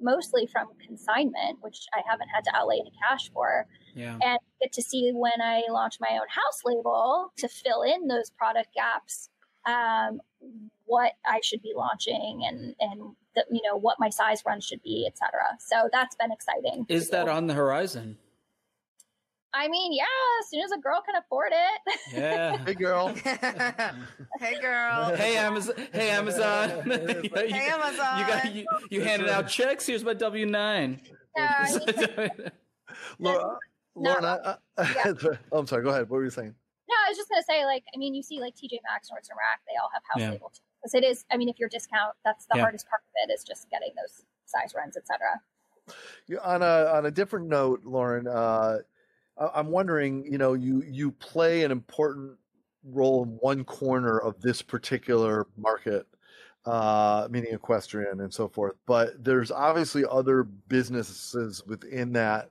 mostly 0.00 0.46
from 0.46 0.68
consignment, 0.84 1.58
which 1.60 1.86
I 1.94 2.02
haven't 2.08 2.28
had 2.28 2.44
to 2.44 2.56
outlay 2.56 2.76
any 2.80 2.92
cash 3.08 3.30
for. 3.32 3.66
Yeah. 3.94 4.18
And 4.22 4.38
get 4.60 4.72
to 4.72 4.82
see 4.82 5.10
when 5.12 5.40
I 5.42 5.62
launch 5.70 5.96
my 6.00 6.10
own 6.12 6.28
house 6.28 6.60
label 6.64 7.32
to 7.38 7.48
fill 7.48 7.82
in 7.82 8.06
those 8.06 8.30
product 8.30 8.68
gaps, 8.74 9.28
um, 9.66 10.20
what 10.84 11.12
I 11.26 11.40
should 11.42 11.62
be 11.62 11.72
launching 11.74 12.42
and 12.46 12.74
and 12.80 13.14
the, 13.34 13.44
you 13.50 13.60
know 13.62 13.76
what 13.76 13.96
my 13.98 14.08
size 14.08 14.42
run 14.46 14.60
should 14.60 14.82
be, 14.82 15.06
etc. 15.06 15.40
So 15.58 15.88
that's 15.92 16.16
been 16.16 16.32
exciting. 16.32 16.86
Is 16.88 17.10
that 17.10 17.28
on 17.28 17.46
the 17.46 17.54
horizon? 17.54 18.18
I 19.58 19.66
mean, 19.66 19.92
yeah, 19.92 20.04
as 20.40 20.48
soon 20.50 20.60
as 20.60 20.70
a 20.70 20.78
girl 20.78 21.02
can 21.04 21.16
afford 21.16 21.50
it. 21.52 21.98
Yeah. 22.14 22.64
hey, 22.64 22.74
girl. 22.74 23.08
hey, 24.38 24.60
girl. 24.60 25.12
Hey, 25.16 25.36
Amazon. 25.36 25.74
Hey, 25.92 26.10
Amazon. 26.10 26.82
you, 26.86 27.30
hey, 27.34 27.68
Amazon. 27.68 28.20
You 28.20 28.26
got 28.26 28.54
you, 28.54 28.66
you 28.90 29.00
handed 29.00 29.28
out 29.28 29.48
checks. 29.48 29.84
Here's 29.84 30.04
my 30.04 30.14
W 30.14 30.46
nine. 30.46 31.00
Yeah. 31.36 32.28
Laura, 33.18 33.58
Lauren, 33.96 34.24
I, 34.24 34.56
I, 34.76 34.92
yeah. 34.94 35.12
oh, 35.50 35.58
I'm 35.58 35.66
sorry. 35.66 35.82
Go 35.82 35.90
ahead. 35.90 36.08
What 36.08 36.18
were 36.18 36.24
you 36.24 36.30
saying? 36.30 36.54
No, 36.88 36.94
I 37.06 37.10
was 37.10 37.16
just 37.16 37.28
gonna 37.28 37.42
say, 37.42 37.64
like, 37.64 37.82
I 37.92 37.98
mean, 37.98 38.14
you 38.14 38.22
see, 38.22 38.40
like 38.40 38.54
TJ 38.54 38.78
Maxx, 38.88 39.08
Nordstrom 39.10 39.38
Rack, 39.38 39.60
they 39.66 39.74
all 39.82 39.90
have 39.92 40.02
house 40.08 40.20
yeah. 40.20 40.30
label 40.30 40.52
because 40.80 40.94
it 40.94 41.02
is. 41.04 41.24
I 41.32 41.36
mean, 41.36 41.48
if 41.48 41.58
you're 41.58 41.68
discount, 41.68 42.14
that's 42.24 42.46
the 42.46 42.58
yeah. 42.58 42.62
hardest 42.62 42.88
part 42.88 43.02
of 43.02 43.28
it 43.28 43.32
is 43.32 43.42
just 43.42 43.68
getting 43.70 43.90
those 44.00 44.24
size 44.46 44.72
runs, 44.76 44.96
etc. 44.96 45.40
On 46.44 46.62
a 46.62 46.92
on 46.96 47.06
a 47.06 47.10
different 47.10 47.48
note, 47.48 47.82
Lauren, 47.84 48.28
uh, 48.28 48.78
I'm 49.38 49.68
wondering, 49.68 50.24
you 50.30 50.38
know, 50.38 50.54
you 50.54 50.82
you 50.86 51.12
play 51.12 51.64
an 51.64 51.70
important 51.70 52.36
role 52.84 53.22
in 53.24 53.30
one 53.40 53.64
corner 53.64 54.18
of 54.18 54.40
this 54.40 54.62
particular 54.62 55.46
market, 55.56 56.06
uh, 56.66 57.28
meaning 57.30 57.52
equestrian 57.52 58.20
and 58.20 58.32
so 58.32 58.48
forth. 58.48 58.74
But 58.86 59.22
there's 59.22 59.50
obviously 59.50 60.04
other 60.10 60.42
businesses 60.42 61.62
within 61.66 62.12
that 62.14 62.50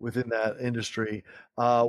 within 0.00 0.28
that 0.30 0.56
industry. 0.60 1.24
Uh, 1.56 1.88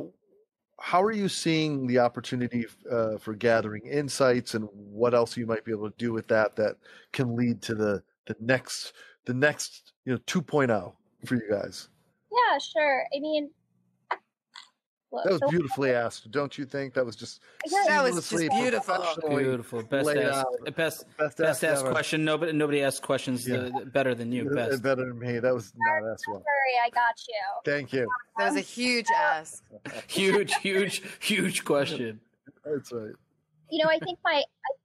how 0.80 1.02
are 1.02 1.12
you 1.12 1.30
seeing 1.30 1.88
the 1.88 2.00
opportunity 2.00 2.66
uh, 2.92 3.18
for 3.18 3.34
gathering 3.34 3.86
insights 3.86 4.54
and 4.54 4.68
what 4.74 5.14
else 5.14 5.38
you 5.38 5.46
might 5.46 5.64
be 5.64 5.72
able 5.72 5.90
to 5.90 5.98
do 5.98 6.12
with 6.12 6.28
that 6.28 6.56
that 6.56 6.76
can 7.12 7.36
lead 7.36 7.62
to 7.62 7.76
the 7.76 8.04
the 8.26 8.36
next 8.40 8.94
the 9.26 9.34
next 9.34 9.94
you 10.06 10.12
know 10.12 10.20
2.0 10.28 10.94
for 11.26 11.36
you 11.36 11.50
guys 11.50 11.90
yeah 12.32 12.58
sure 12.58 13.06
i 13.16 13.20
mean 13.20 13.50
that 15.24 15.32
was 15.32 15.42
beautifully 15.50 15.92
asked, 15.92 16.32
don't 16.32 16.58
you 16.58 16.66
think? 16.66 16.94
That 16.96 17.06
was 17.06 17.16
just 17.16 17.42
that 17.88 18.02
was 18.04 18.16
just 18.16 18.32
beautiful, 18.32 19.06
beautiful. 19.30 19.84
Best 19.84 20.10
asked, 20.10 20.48
best 20.76 21.06
best, 21.18 21.38
best 21.38 21.64
asked 21.64 21.86
question. 21.86 22.26
Nobody 22.26 22.52
nobody 22.52 22.82
asked 22.82 23.04
questions 23.04 23.48
yeah. 23.48 23.58
the, 23.58 23.86
better 23.86 24.16
than 24.16 24.32
you. 24.32 24.50
Best. 24.50 24.82
better 24.82 25.06
than 25.06 25.20
me. 25.20 25.40
That 25.40 25.54
was 25.54 25.72
not 25.76 26.12
asked 26.12 26.26
well. 26.28 26.40
Sorry, 26.40 26.86
I 26.86 26.90
got 26.90 27.16
you. 27.28 27.72
Thank 27.72 27.94
you. 27.94 28.08
That 28.38 28.50
was 28.50 28.58
a 28.58 28.62
huge 28.62 29.06
ask. 29.16 29.64
huge, 30.08 30.54
huge, 30.56 31.04
huge 31.20 31.64
question. 31.64 32.20
That's 32.66 32.92
right. 32.92 33.14
You 33.70 33.84
know, 33.84 33.90
I 33.90 34.00
think 34.00 34.20
my, 34.24 34.44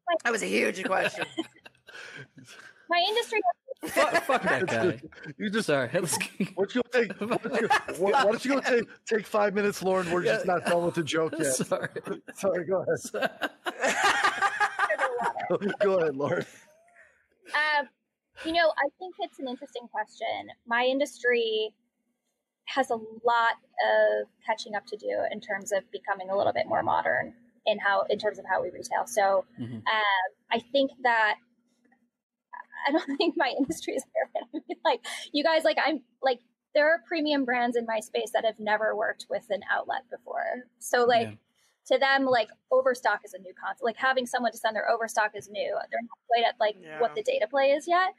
my 0.08 0.14
that 0.24 0.32
was 0.32 0.42
a 0.42 0.46
huge 0.46 0.84
question. 0.84 1.24
my 2.90 3.04
industry 3.08 3.40
fuck, 3.86 4.24
fuck 4.24 4.42
that 4.42 4.66
guy. 4.66 5.00
You 5.38 5.50
just 5.50 5.66
sorry. 5.66 5.90
Let's... 5.92 6.18
What 6.54 6.74
you 6.74 6.82
take? 6.92 7.12
What 7.20 7.60
you, 7.60 7.68
why 7.98 8.24
don't 8.24 8.44
you 8.44 8.54
go 8.54 8.60
take 8.60 8.84
take 9.06 9.26
five 9.26 9.54
minutes, 9.54 9.82
Lauren? 9.82 10.10
We're 10.10 10.24
just 10.24 10.46
not 10.46 10.64
done 10.64 10.84
with 10.84 10.94
the 10.94 11.02
joke 11.02 11.34
yet. 11.38 11.54
Sorry. 11.54 11.88
Sorry. 12.34 12.64
Go 12.64 12.84
ahead. 12.84 13.30
go 15.80 15.98
ahead, 15.98 16.16
Lauren. 16.16 16.44
Um, 17.54 17.88
you 18.44 18.52
know, 18.52 18.72
I 18.76 18.88
think 18.98 19.14
it's 19.20 19.38
an 19.38 19.48
interesting 19.48 19.88
question. 19.90 20.48
My 20.66 20.84
industry 20.84 21.74
has 22.66 22.90
a 22.90 22.96
lot 22.96 23.56
of 23.82 24.28
catching 24.46 24.74
up 24.74 24.86
to 24.86 24.96
do 24.96 25.22
in 25.32 25.40
terms 25.40 25.72
of 25.72 25.90
becoming 25.90 26.30
a 26.30 26.36
little 26.36 26.52
bit 26.52 26.66
more 26.66 26.82
modern 26.82 27.32
in 27.66 27.78
how 27.78 28.04
in 28.10 28.18
terms 28.18 28.38
of 28.38 28.44
how 28.48 28.62
we 28.62 28.70
retail. 28.70 29.06
So 29.06 29.44
mm-hmm. 29.60 29.76
um, 29.76 30.28
I 30.50 30.58
think 30.72 30.90
that 31.02 31.36
I 32.86 32.92
don't 32.92 33.16
think 33.18 33.34
my 33.36 33.52
industry 33.56 33.94
is 33.94 34.04
there. 34.14 34.42
I 34.42 34.46
mean, 34.52 34.78
like 34.84 35.00
you 35.32 35.44
guys, 35.44 35.64
like 35.64 35.78
I'm 35.84 36.02
like 36.22 36.40
there 36.74 36.92
are 36.92 37.02
premium 37.06 37.44
brands 37.44 37.76
in 37.76 37.86
my 37.86 38.00
space 38.00 38.30
that 38.34 38.44
have 38.44 38.60
never 38.60 38.94
worked 38.94 39.26
with 39.30 39.46
an 39.50 39.60
outlet 39.72 40.02
before. 40.10 40.64
So 40.78 41.04
like 41.04 41.28
yeah. 41.28 41.96
to 41.96 41.98
them, 41.98 42.26
like 42.26 42.48
overstock 42.70 43.20
is 43.24 43.34
a 43.34 43.38
new 43.38 43.52
concept. 43.60 43.84
Like 43.84 43.96
having 43.96 44.26
someone 44.26 44.52
to 44.52 44.58
send 44.58 44.76
their 44.76 44.88
overstock 44.90 45.32
is 45.34 45.48
new. 45.48 45.76
They're 45.90 46.00
not 46.02 46.18
quite 46.28 46.44
at 46.48 46.54
like 46.60 46.76
yeah. 46.80 47.00
what 47.00 47.14
the 47.14 47.22
data 47.22 47.46
play 47.48 47.70
is 47.70 47.88
yet. 47.88 48.14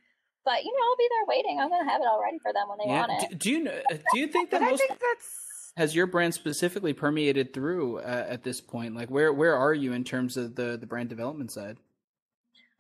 But 0.45 0.63
you 0.63 0.71
know, 0.71 0.83
I'll 0.89 0.97
be 0.97 1.09
there 1.09 1.25
waiting. 1.27 1.59
I'm 1.59 1.69
gonna 1.69 1.89
have 1.89 2.01
it 2.01 2.07
all 2.07 2.21
ready 2.21 2.39
for 2.39 2.53
them 2.53 2.69
when 2.69 2.77
they 2.79 2.91
yeah. 2.91 3.07
want 3.07 3.23
it. 3.23 3.29
Do, 3.31 3.35
do 3.35 3.51
you 3.51 3.63
know? 3.63 3.79
Do 4.13 4.19
you 4.19 4.27
think 4.27 4.49
that 4.51 4.61
most? 4.61 4.79
Think 4.79 4.99
that's 4.99 5.49
has 5.77 5.95
your 5.95 6.07
brand 6.07 6.33
specifically 6.33 6.91
permeated 6.91 7.53
through 7.53 7.99
uh, 7.99 8.25
at 8.27 8.43
this 8.43 8.59
point? 8.59 8.95
Like, 8.95 9.09
where 9.09 9.31
where 9.31 9.55
are 9.55 9.73
you 9.73 9.93
in 9.93 10.03
terms 10.03 10.35
of 10.35 10.55
the 10.55 10.77
the 10.77 10.85
brand 10.85 11.09
development 11.09 11.51
side? 11.51 11.77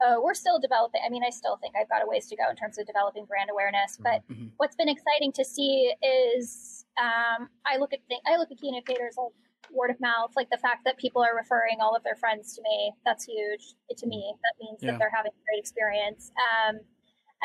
Uh, 0.05 0.15
we're 0.21 0.33
still 0.33 0.59
developing. 0.59 1.01
I 1.05 1.09
mean, 1.09 1.23
I 1.25 1.29
still 1.29 1.57
think 1.57 1.75
I've 1.79 1.89
got 1.89 2.03
a 2.03 2.07
ways 2.07 2.27
to 2.27 2.35
go 2.35 2.49
in 2.49 2.55
terms 2.55 2.77
of 2.77 2.87
developing 2.87 3.25
brand 3.25 3.49
awareness. 3.51 3.97
But 4.01 4.23
mm-hmm. 4.31 4.47
what's 4.57 4.75
been 4.75 4.89
exciting 4.89 5.31
to 5.33 5.43
see 5.43 5.93
is 6.01 6.85
um, 6.97 7.49
I 7.65 7.77
look 7.77 7.93
at 7.93 7.99
th- 8.09 8.21
I 8.25 8.37
look 8.37 8.51
at 8.51 8.57
key 8.59 8.69
indicators 8.69 9.15
like 9.17 9.33
word 9.71 9.91
of 9.91 9.99
mouth, 9.99 10.31
like 10.35 10.49
the 10.49 10.57
fact 10.57 10.83
that 10.85 10.97
people 10.97 11.21
are 11.21 11.35
referring 11.35 11.77
all 11.81 11.95
of 11.95 12.03
their 12.03 12.15
friends 12.15 12.55
to 12.55 12.61
me. 12.61 12.93
That's 13.05 13.25
huge 13.25 13.75
to 13.97 14.07
me. 14.07 14.33
That 14.43 14.63
means 14.63 14.79
yeah. 14.81 14.91
that 14.91 14.99
they're 14.99 15.11
having 15.13 15.31
a 15.31 15.43
great 15.45 15.59
experience. 15.59 16.31
Um, 16.37 16.79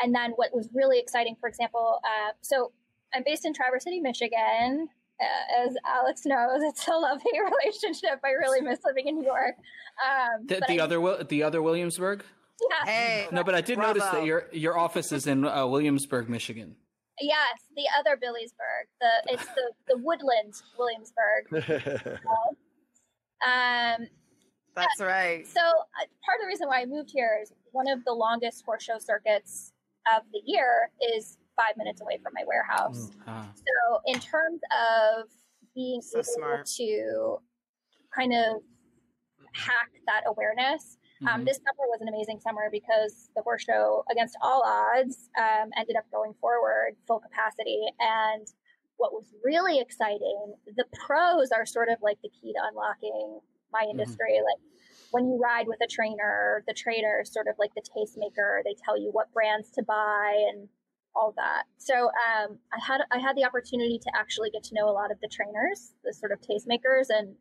and 0.01 0.13
then 0.13 0.31
what 0.31 0.53
was 0.53 0.69
really 0.73 0.99
exciting, 0.99 1.35
for 1.39 1.47
example, 1.47 1.99
uh, 2.03 2.31
so 2.41 2.71
I'm 3.13 3.23
based 3.25 3.45
in 3.45 3.53
Traverse 3.53 3.83
City, 3.83 3.99
Michigan. 3.99 4.89
Uh, 5.21 5.65
as 5.65 5.77
Alex 5.85 6.25
knows, 6.25 6.61
it's 6.61 6.87
a 6.87 6.91
lovely 6.91 7.31
relationship. 7.63 8.19
I 8.23 8.31
really 8.31 8.59
miss 8.61 8.79
living 8.85 9.07
in 9.07 9.15
New 9.15 9.25
York. 9.25 9.55
Um, 10.05 10.45
the, 10.45 10.61
the 10.67 10.81
other 10.81 11.23
the 11.23 11.43
other 11.43 11.61
Williamsburg. 11.61 12.23
Yeah. 12.61 12.85
Hey, 12.91 13.27
no, 13.31 13.43
but 13.43 13.53
I 13.55 13.61
did 13.61 13.75
bravo. 13.75 13.93
notice 13.99 14.09
that 14.11 14.25
your 14.25 14.47
your 14.51 14.77
office 14.77 15.11
is 15.11 15.27
in 15.27 15.45
uh, 15.45 15.65
Williamsburg, 15.67 16.29
Michigan. 16.29 16.75
Yes, 17.19 17.59
the 17.75 17.83
other 17.99 18.17
Billiesburg. 18.17 18.87
The 19.01 19.33
it's 19.33 19.45
the 19.55 19.71
the 19.87 19.97
Woodland 19.97 20.53
Williamsburg. 20.77 22.19
um, 23.45 24.07
that's 24.75 24.99
right. 24.99 25.45
So 25.47 25.59
uh, 25.61 26.05
part 26.25 26.39
of 26.39 26.41
the 26.41 26.47
reason 26.47 26.67
why 26.67 26.81
I 26.81 26.85
moved 26.85 27.11
here 27.13 27.39
is 27.41 27.51
one 27.71 27.87
of 27.87 28.03
the 28.05 28.13
longest 28.13 28.63
horse 28.65 28.83
show 28.83 28.97
circuits 28.99 29.71
of 30.15 30.23
the 30.31 30.41
year 30.45 30.89
is 31.15 31.37
five 31.55 31.77
minutes 31.77 32.01
away 32.01 32.19
from 32.21 32.33
my 32.35 32.43
warehouse. 32.45 33.11
Mm, 33.27 33.47
So 33.55 33.99
in 34.05 34.19
terms 34.19 34.59
of 34.71 35.29
being 35.73 36.01
so 36.01 36.19
able 36.19 36.23
smart. 36.25 36.65
to 36.77 37.37
kind 38.13 38.33
of 38.33 38.61
hack 39.53 39.89
that 40.07 40.23
awareness, 40.27 40.97
mm-hmm. 41.25 41.41
Um, 41.41 41.45
this 41.45 41.57
summer 41.57 41.87
was 41.89 42.01
an 42.01 42.07
amazing 42.07 42.39
summer 42.39 42.69
because 42.71 43.29
the 43.35 43.41
horse 43.41 43.63
show, 43.63 44.03
against 44.11 44.37
all 44.41 44.63
odds, 44.65 45.29
um, 45.37 45.69
ended 45.77 45.95
up 45.95 46.05
going 46.11 46.33
forward 46.39 46.95
full 47.07 47.19
capacity. 47.19 47.81
And 47.99 48.47
what 48.97 49.11
was 49.11 49.25
really 49.43 49.79
exciting, 49.79 50.55
the 50.65 50.85
pros 50.93 51.51
are 51.51 51.65
sort 51.65 51.89
of 51.89 51.97
like 52.01 52.17
the 52.21 52.29
key 52.29 52.53
to 52.53 52.59
unlocking 52.69 53.39
my 53.71 53.81
mm-hmm. 53.81 53.91
industry. 53.91 54.33
Mm-hmm. 54.33 54.45
Like 54.45 54.61
when 55.11 55.27
you 55.27 55.39
ride 55.41 55.67
with 55.67 55.79
a 55.83 55.87
trainer, 55.87 56.63
the 56.67 56.73
trainer 56.73 57.19
is 57.21 57.31
sort 57.31 57.47
of 57.47 57.55
like 57.59 57.71
the 57.75 57.81
tastemaker. 57.81 58.61
They 58.63 58.75
tell 58.83 58.99
you 58.99 59.09
what 59.11 59.33
brands 59.33 59.69
to 59.71 59.83
buy 59.83 60.45
and 60.51 60.67
all 61.15 61.33
that. 61.37 61.63
So 61.77 61.93
um, 61.93 62.57
I 62.73 62.79
had 62.85 63.01
I 63.11 63.19
had 63.19 63.35
the 63.37 63.45
opportunity 63.45 63.99
to 63.99 64.11
actually 64.15 64.49
get 64.49 64.63
to 64.65 64.73
know 64.73 64.89
a 64.89 64.91
lot 64.91 65.11
of 65.11 65.19
the 65.21 65.29
trainers, 65.29 65.93
the 66.03 66.13
sort 66.13 66.31
of 66.31 66.39
tastemakers, 66.41 67.07
and 67.09 67.35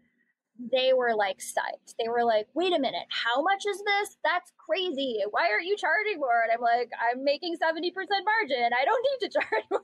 they 0.58 0.92
were 0.92 1.14
like 1.14 1.38
psyched. 1.38 1.94
They 1.98 2.08
were 2.08 2.24
like, 2.24 2.46
wait 2.54 2.72
a 2.72 2.78
minute, 2.78 3.06
how 3.08 3.42
much 3.42 3.64
is 3.66 3.78
this? 3.78 4.16
That's 4.22 4.52
crazy. 4.56 5.22
Why 5.30 5.50
aren't 5.50 5.66
you 5.66 5.76
charging 5.76 6.18
more? 6.18 6.42
And 6.42 6.52
I'm 6.52 6.60
like, 6.60 6.90
I'm 7.00 7.24
making 7.24 7.56
70% 7.56 7.90
margin. 7.92 8.70
I 8.72 8.84
don't 8.84 9.06
need 9.10 9.28
to 9.28 9.38
charge 9.40 9.64
more. 9.70 9.82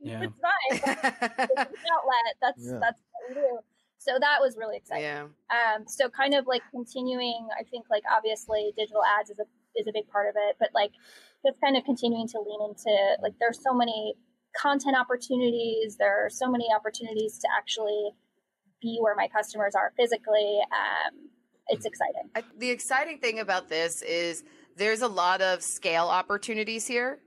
yeah. 0.00 0.22
It's 0.24 0.38
fine. 0.40 0.96
it's 1.38 1.80
outlet. 1.90 2.32
That's, 2.40 2.62
yeah. 2.64 2.78
that's 2.80 3.00
what 3.10 3.28
we 3.28 3.34
do. 3.34 3.58
So 3.98 4.18
that 4.20 4.38
was 4.40 4.56
really 4.58 4.76
exciting. 4.76 5.04
Yeah. 5.04 5.26
Um, 5.48 5.84
so 5.86 6.08
kind 6.08 6.34
of 6.34 6.46
like 6.46 6.62
continuing, 6.70 7.48
I 7.58 7.62
think 7.62 7.86
like 7.88 8.02
obviously 8.14 8.72
digital 8.76 9.02
ads 9.18 9.30
is 9.30 9.38
a, 9.38 9.44
is 9.80 9.86
a 9.86 9.92
big 9.92 10.08
part 10.08 10.28
of 10.28 10.34
it, 10.36 10.56
but 10.58 10.70
like 10.74 10.90
just 11.46 11.58
kind 11.60 11.76
of 11.76 11.84
continuing 11.84 12.28
to 12.28 12.40
lean 12.40 12.68
into 12.68 12.92
like, 13.22 13.34
there's 13.40 13.62
so 13.62 13.72
many 13.72 14.14
content 14.54 14.96
opportunities. 14.96 15.96
There 15.96 16.26
are 16.26 16.30
so 16.30 16.50
many 16.50 16.68
opportunities 16.74 17.38
to 17.38 17.48
actually 17.56 18.10
be 18.82 18.98
where 19.00 19.14
my 19.14 19.28
customers 19.28 19.74
are 19.74 19.92
physically. 19.96 20.58
Um, 20.72 21.28
it's 21.68 21.86
exciting. 21.86 22.28
I, 22.34 22.42
the 22.58 22.70
exciting 22.70 23.18
thing 23.18 23.38
about 23.38 23.68
this 23.68 24.02
is 24.02 24.44
there's 24.76 25.02
a 25.02 25.08
lot 25.08 25.40
of 25.40 25.62
scale 25.62 26.08
opportunities 26.08 26.86
here 26.86 27.20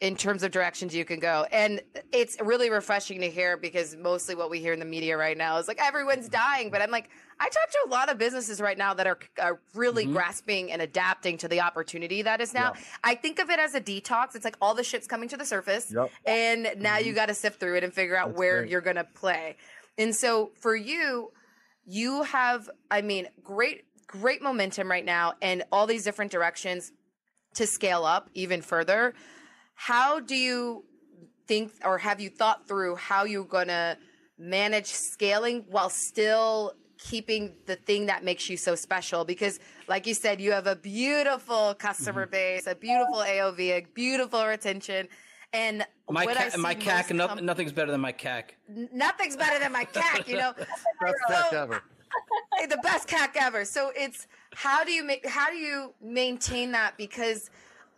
in 0.00 0.16
terms 0.16 0.42
of 0.42 0.50
directions 0.50 0.94
you 0.94 1.04
can 1.04 1.20
go. 1.20 1.46
And 1.52 1.80
it's 2.12 2.36
really 2.40 2.68
refreshing 2.68 3.20
to 3.20 3.30
hear 3.30 3.56
because 3.56 3.96
mostly 3.96 4.34
what 4.34 4.50
we 4.50 4.58
hear 4.58 4.72
in 4.72 4.78
the 4.78 4.84
media 4.84 5.16
right 5.16 5.36
now 5.36 5.56
is 5.58 5.68
like 5.68 5.80
everyone's 5.80 6.28
dying. 6.28 6.70
But 6.70 6.82
I'm 6.82 6.90
like, 6.90 7.10
I 7.40 7.44
talk 7.44 7.70
to 7.70 7.78
a 7.86 7.90
lot 7.90 8.10
of 8.10 8.18
businesses 8.18 8.60
right 8.60 8.76
now 8.76 8.92
that 8.94 9.06
are, 9.06 9.18
are 9.40 9.60
really 9.74 10.04
mm-hmm. 10.04 10.12
grasping 10.12 10.72
and 10.72 10.82
adapting 10.82 11.38
to 11.38 11.48
the 11.48 11.60
opportunity 11.60 12.22
that 12.22 12.40
is 12.40 12.52
now. 12.52 12.74
I 13.02 13.14
think 13.14 13.38
of 13.38 13.50
it 13.50 13.58
as 13.58 13.74
a 13.74 13.80
detox. 13.80 14.34
It's 14.34 14.44
like 14.44 14.56
all 14.60 14.74
the 14.74 14.84
shit's 14.84 15.06
coming 15.06 15.28
to 15.30 15.36
the 15.36 15.46
surface. 15.46 15.92
Yep. 15.92 16.10
And 16.26 16.62
now 16.78 16.96
mm-hmm. 16.96 17.06
you 17.06 17.12
got 17.14 17.26
to 17.26 17.34
sift 17.34 17.58
through 17.58 17.76
it 17.76 17.84
and 17.84 17.92
figure 17.92 18.16
out 18.16 18.28
That's 18.28 18.38
where 18.38 18.58
great. 18.60 18.70
you're 18.70 18.80
going 18.80 18.96
to 18.96 19.04
play. 19.04 19.56
And 19.98 20.14
so 20.14 20.50
for 20.60 20.74
you, 20.74 21.30
you 21.84 22.22
have, 22.24 22.68
I 22.90 23.02
mean, 23.02 23.28
great, 23.42 23.84
great 24.06 24.42
momentum 24.42 24.90
right 24.90 25.04
now 25.04 25.34
and 25.42 25.64
all 25.70 25.86
these 25.86 26.04
different 26.04 26.32
directions 26.32 26.92
to 27.54 27.66
scale 27.66 28.04
up 28.04 28.30
even 28.34 28.62
further. 28.62 29.14
How 29.74 30.20
do 30.20 30.34
you 30.34 30.84
think 31.46 31.72
or 31.84 31.98
have 31.98 32.20
you 32.20 32.30
thought 32.30 32.66
through 32.66 32.96
how 32.96 33.24
you're 33.24 33.44
going 33.44 33.68
to 33.68 33.98
manage 34.38 34.86
scaling 34.86 35.64
while 35.68 35.90
still 35.90 36.72
keeping 36.98 37.54
the 37.66 37.76
thing 37.76 38.06
that 38.06 38.24
makes 38.24 38.48
you 38.48 38.56
so 38.56 38.74
special 38.74 39.24
because 39.24 39.60
like 39.88 40.06
you 40.06 40.14
said 40.14 40.40
you 40.40 40.52
have 40.52 40.66
a 40.66 40.76
beautiful 40.76 41.74
customer 41.74 42.22
mm-hmm. 42.22 42.32
base 42.32 42.66
a 42.66 42.74
beautiful 42.74 43.16
aov 43.16 43.60
a 43.60 43.86
beautiful 43.94 44.44
retention 44.46 45.08
And 45.54 45.86
my 46.10 46.24
what 46.24 46.36
ca- 46.36 46.50
see 46.50 46.60
my 46.60 46.74
most 46.74 46.84
CAC, 46.84 47.14
no, 47.14 47.28
com- 47.28 47.46
nothing's 47.46 47.72
better 47.72 47.92
than 47.92 48.00
my 48.00 48.12
CAC. 48.12 48.50
nothing's 48.92 49.36
better 49.36 49.58
than 49.60 49.72
my 49.72 49.84
CAC. 49.84 50.26
You 50.26 50.36
know, 50.36 50.52
Best 51.00 51.16
CAC 51.30 51.52
ever. 51.52 51.82
The 52.68 52.78
best 52.82 53.08
CAC 53.08 53.36
ever. 53.40 53.64
So 53.64 53.92
it's 53.96 54.26
how 54.54 54.84
do 54.84 54.92
you 54.92 55.04
make 55.04 55.26
how 55.26 55.50
do 55.50 55.56
you 55.56 55.94
maintain 56.02 56.72
that? 56.72 56.96
Because 56.96 57.50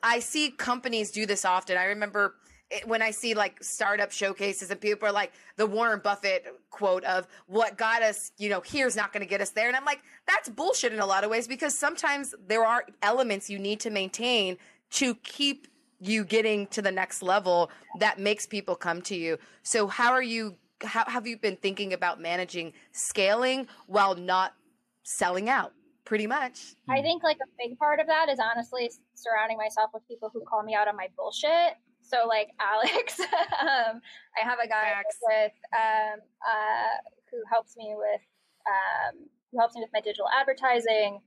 I 0.02 0.20
see 0.20 0.50
companies 0.50 1.10
do 1.10 1.24
this 1.24 1.44
often. 1.44 1.78
I 1.78 1.86
remember 1.86 2.34
it, 2.70 2.86
when 2.86 3.00
I 3.00 3.10
see 3.10 3.34
like 3.34 3.62
startup 3.62 4.12
showcases 4.12 4.70
and 4.70 4.80
people 4.80 5.08
are 5.08 5.12
like 5.12 5.32
the 5.56 5.66
Warren 5.66 6.00
Buffett 6.02 6.44
quote 6.70 7.04
of 7.04 7.26
what 7.46 7.78
got 7.78 8.02
us, 8.02 8.32
you 8.38 8.48
know, 8.48 8.60
here's 8.64 8.96
not 8.96 9.12
going 9.12 9.22
to 9.22 9.28
get 9.28 9.40
us 9.40 9.50
there. 9.50 9.68
And 9.68 9.76
I'm 9.76 9.84
like, 9.84 10.02
that's 10.26 10.48
bullshit 10.48 10.92
in 10.92 11.00
a 11.00 11.06
lot 11.06 11.24
of 11.24 11.30
ways 11.30 11.48
because 11.48 11.76
sometimes 11.78 12.34
there 12.46 12.64
are 12.64 12.84
elements 13.02 13.48
you 13.48 13.58
need 13.58 13.80
to 13.80 13.90
maintain 13.90 14.58
to 14.90 15.14
keep 15.16 15.68
you 16.00 16.24
getting 16.24 16.66
to 16.68 16.82
the 16.82 16.90
next 16.90 17.22
level 17.22 17.70
that 17.98 18.18
makes 18.18 18.46
people 18.46 18.74
come 18.74 19.02
to 19.02 19.16
you. 19.16 19.38
So 19.62 19.86
how 19.86 20.12
are 20.12 20.22
you 20.22 20.56
how 20.82 21.04
have 21.06 21.26
you 21.26 21.38
been 21.38 21.56
thinking 21.56 21.92
about 21.92 22.20
managing 22.20 22.72
scaling 22.92 23.66
while 23.86 24.14
not 24.14 24.54
selling 25.02 25.48
out? 25.48 25.72
Pretty 26.04 26.26
much. 26.26 26.76
I 26.88 27.02
think 27.02 27.24
like 27.24 27.38
a 27.38 27.50
big 27.58 27.78
part 27.78 27.98
of 27.98 28.06
that 28.06 28.28
is 28.28 28.38
honestly 28.38 28.90
surrounding 29.14 29.56
myself 29.56 29.90
with 29.92 30.06
people 30.06 30.30
who 30.32 30.44
call 30.44 30.62
me 30.62 30.74
out 30.74 30.86
on 30.86 30.96
my 30.96 31.08
bullshit. 31.16 31.74
So 32.02 32.26
like 32.28 32.50
Alex, 32.60 33.18
um, 33.20 34.00
I 34.38 34.44
have 34.44 34.58
a 34.62 34.68
guy 34.68 34.92
Facts. 34.94 35.18
with 35.22 35.52
um, 35.74 36.20
uh, 36.46 36.96
who 37.30 37.42
helps 37.50 37.76
me 37.76 37.94
with 37.96 38.20
um, 38.66 39.26
who 39.50 39.58
helps 39.58 39.74
me 39.74 39.80
with 39.80 39.90
my 39.92 40.00
digital 40.00 40.26
advertising. 40.38 41.20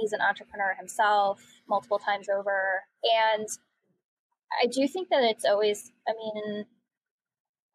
He's 0.00 0.12
an 0.12 0.20
entrepreneur 0.20 0.74
himself, 0.76 1.40
multiple 1.68 2.00
times 2.00 2.28
over, 2.28 2.82
and 3.04 3.46
I 4.62 4.66
do 4.66 4.86
think 4.88 5.08
that 5.10 5.22
it's 5.24 5.44
always. 5.44 5.92
I 6.08 6.12
mean, 6.12 6.64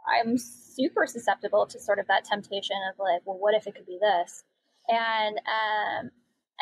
I'm 0.08 0.38
super 0.38 1.06
susceptible 1.06 1.66
to 1.68 1.80
sort 1.80 2.00
of 2.00 2.08
that 2.08 2.26
temptation 2.26 2.76
of 2.92 3.00
like, 3.00 3.22
well, 3.26 3.38
what 3.38 3.56
if 3.56 3.68
it 3.68 3.76
could 3.76 3.86
be 3.86 4.00
this? 4.02 4.44
And 4.90 5.38
um, 5.38 6.12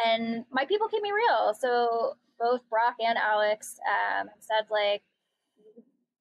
and 0.06 0.46
my 0.52 0.66
people 0.66 0.88
keep 0.88 1.02
me 1.02 1.12
real. 1.12 1.54
So 1.60 2.14
both 2.40 2.62
Brock 2.70 2.96
and 3.00 3.18
Alex 3.18 3.78
um, 3.88 4.28
said 4.40 4.66
like, 4.70 5.02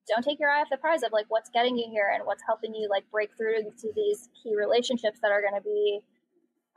don't 0.08 0.24
take 0.24 0.40
your 0.40 0.50
eye 0.50 0.60
off 0.60 0.68
the 0.70 0.76
prize 0.76 1.02
of 1.02 1.12
like 1.12 1.26
what's 1.28 1.50
getting 1.50 1.76
you 1.76 1.88
here 1.90 2.10
and 2.12 2.24
what's 2.26 2.42
helping 2.46 2.74
you 2.74 2.88
like 2.90 3.04
break 3.10 3.30
through 3.36 3.62
to 3.62 3.92
these 3.94 4.28
key 4.42 4.54
relationships 4.56 5.18
that 5.22 5.30
are 5.30 5.40
going 5.40 5.54
to 5.54 5.62
be 5.62 6.00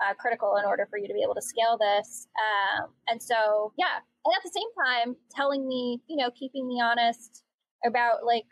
uh, 0.01 0.13
critical 0.13 0.55
in 0.57 0.65
order 0.65 0.87
for 0.89 0.97
you 0.97 1.07
to 1.07 1.13
be 1.13 1.23
able 1.23 1.35
to 1.35 1.41
scale 1.41 1.77
this. 1.79 2.27
Um, 2.37 2.89
and 3.07 3.21
so, 3.21 3.73
yeah, 3.77 3.99
and 4.25 4.33
at 4.35 4.43
the 4.43 4.51
same 4.53 4.67
time, 4.85 5.15
telling 5.31 5.67
me, 5.67 6.01
you 6.07 6.15
know, 6.15 6.31
keeping 6.31 6.67
me 6.67 6.81
honest 6.81 7.43
about 7.85 8.25
like 8.25 8.45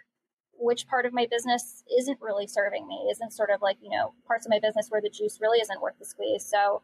which 0.62 0.88
part 0.88 1.06
of 1.06 1.14
my 1.14 1.28
business 1.30 1.84
isn't 2.00 2.20
really 2.22 2.48
serving 2.48 2.88
me, 2.88 3.08
isn't 3.12 3.34
sort 3.34 3.50
of 3.50 3.62
like, 3.62 3.78
you 3.82 3.90
know, 3.90 4.14
parts 4.28 4.46
of 4.46 4.52
my 4.52 4.60
business 4.60 4.88
where 4.90 5.02
the 5.02 5.10
juice 5.10 5.40
really 5.42 5.60
isn't 5.60 5.82
worth 5.82 5.98
the 6.00 6.06
squeeze. 6.06 6.46
So, 6.46 6.84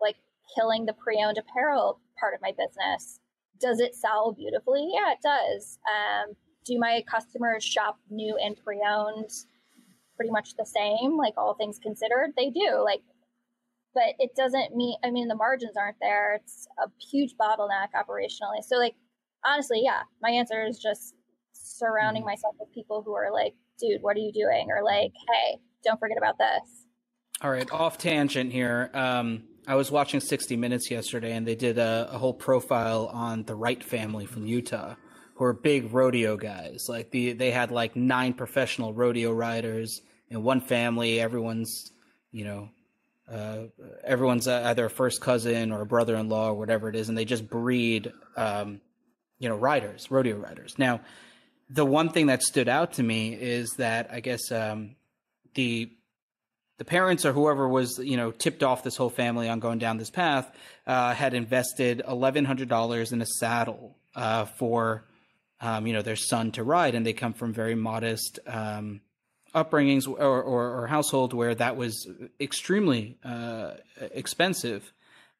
like, 0.00 0.16
killing 0.54 0.86
the 0.86 0.92
pre 0.92 1.22
owned 1.22 1.38
apparel 1.38 2.00
part 2.18 2.34
of 2.34 2.40
my 2.40 2.52
business. 2.52 3.18
Does 3.60 3.80
it 3.80 3.94
sell 3.94 4.32
beautifully? 4.32 4.90
Yeah, 4.94 5.12
it 5.12 5.18
does. 5.22 5.78
Um, 5.86 6.34
do 6.64 6.78
my 6.78 7.02
customers 7.10 7.64
shop 7.64 7.98
new 8.10 8.36
and 8.36 8.56
pre 8.62 8.80
owned 8.86 9.30
pretty 10.16 10.30
much 10.30 10.54
the 10.56 10.66
same, 10.66 11.16
like 11.16 11.34
all 11.36 11.54
things 11.54 11.78
considered? 11.82 12.32
They 12.36 12.50
do. 12.50 12.82
Like, 12.84 13.02
but 13.96 14.14
it 14.18 14.36
doesn't 14.36 14.76
mean, 14.76 14.94
I 15.02 15.10
mean, 15.10 15.26
the 15.26 15.34
margins 15.34 15.74
aren't 15.74 15.96
there. 16.02 16.34
It's 16.34 16.68
a 16.78 16.88
huge 17.10 17.34
bottleneck 17.40 17.88
operationally. 17.96 18.62
So, 18.62 18.76
like, 18.76 18.94
honestly, 19.42 19.80
yeah, 19.82 20.02
my 20.20 20.28
answer 20.28 20.66
is 20.66 20.78
just 20.78 21.14
surrounding 21.54 22.22
myself 22.22 22.56
with 22.60 22.70
people 22.74 23.02
who 23.02 23.14
are 23.14 23.32
like, 23.32 23.54
dude, 23.80 24.02
what 24.02 24.14
are 24.14 24.20
you 24.20 24.32
doing? 24.32 24.68
Or 24.68 24.84
like, 24.84 25.12
hey, 25.32 25.58
don't 25.82 25.98
forget 25.98 26.18
about 26.18 26.36
this. 26.36 26.84
All 27.40 27.50
right, 27.50 27.70
off 27.72 27.96
tangent 27.96 28.52
here. 28.52 28.90
Um, 28.92 29.44
I 29.66 29.76
was 29.76 29.90
watching 29.90 30.20
60 30.20 30.56
Minutes 30.56 30.90
yesterday, 30.90 31.32
and 31.32 31.46
they 31.46 31.56
did 31.56 31.78
a, 31.78 32.10
a 32.12 32.18
whole 32.18 32.34
profile 32.34 33.06
on 33.06 33.44
the 33.44 33.54
Wright 33.54 33.82
family 33.82 34.26
from 34.26 34.46
Utah, 34.46 34.94
who 35.36 35.44
are 35.44 35.54
big 35.54 35.94
rodeo 35.94 36.36
guys. 36.36 36.84
Like 36.86 37.10
the 37.12 37.32
they 37.32 37.50
had 37.50 37.70
like 37.70 37.96
nine 37.96 38.34
professional 38.34 38.92
rodeo 38.92 39.32
riders 39.32 40.02
in 40.28 40.42
one 40.42 40.60
family. 40.60 41.18
Everyone's, 41.18 41.92
you 42.30 42.44
know, 42.44 42.68
uh, 43.30 43.64
everyone's 44.04 44.46
either 44.46 44.86
a 44.86 44.90
first 44.90 45.20
cousin 45.20 45.72
or 45.72 45.80
a 45.80 45.86
brother-in-law 45.86 46.50
or 46.50 46.54
whatever 46.54 46.88
it 46.88 46.96
is, 46.96 47.08
and 47.08 47.18
they 47.18 47.24
just 47.24 47.48
breed, 47.48 48.12
um, 48.36 48.80
you 49.38 49.48
know, 49.48 49.56
riders, 49.56 50.10
rodeo 50.10 50.36
riders. 50.36 50.78
Now, 50.78 51.00
the 51.68 51.84
one 51.84 52.10
thing 52.10 52.26
that 52.26 52.42
stood 52.42 52.68
out 52.68 52.94
to 52.94 53.02
me 53.02 53.34
is 53.34 53.70
that 53.78 54.10
I 54.12 54.20
guess 54.20 54.52
um, 54.52 54.96
the 55.54 55.90
the 56.78 56.84
parents 56.84 57.24
or 57.24 57.32
whoever 57.32 57.68
was 57.68 57.98
you 57.98 58.16
know 58.16 58.30
tipped 58.30 58.62
off 58.62 58.82
this 58.82 58.96
whole 58.96 59.10
family 59.10 59.48
on 59.48 59.60
going 59.60 59.78
down 59.78 59.96
this 59.96 60.10
path 60.10 60.50
uh, 60.86 61.14
had 61.14 61.34
invested 61.34 62.02
eleven 62.06 62.44
hundred 62.44 62.68
dollars 62.68 63.12
in 63.12 63.20
a 63.22 63.26
saddle 63.26 63.96
uh, 64.14 64.44
for 64.44 65.04
um, 65.60 65.86
you 65.86 65.92
know 65.92 66.02
their 66.02 66.16
son 66.16 66.52
to 66.52 66.62
ride, 66.62 66.94
and 66.94 67.04
they 67.04 67.12
come 67.12 67.32
from 67.32 67.52
very 67.52 67.74
modest 67.74 68.38
um, 68.46 69.00
upbringings 69.56 70.06
or, 70.06 70.42
or, 70.42 70.82
or 70.82 70.86
household 70.86 71.32
where 71.32 71.54
that 71.54 71.76
was 71.76 72.06
extremely 72.38 73.18
uh, 73.24 73.72
expensive. 74.12 74.92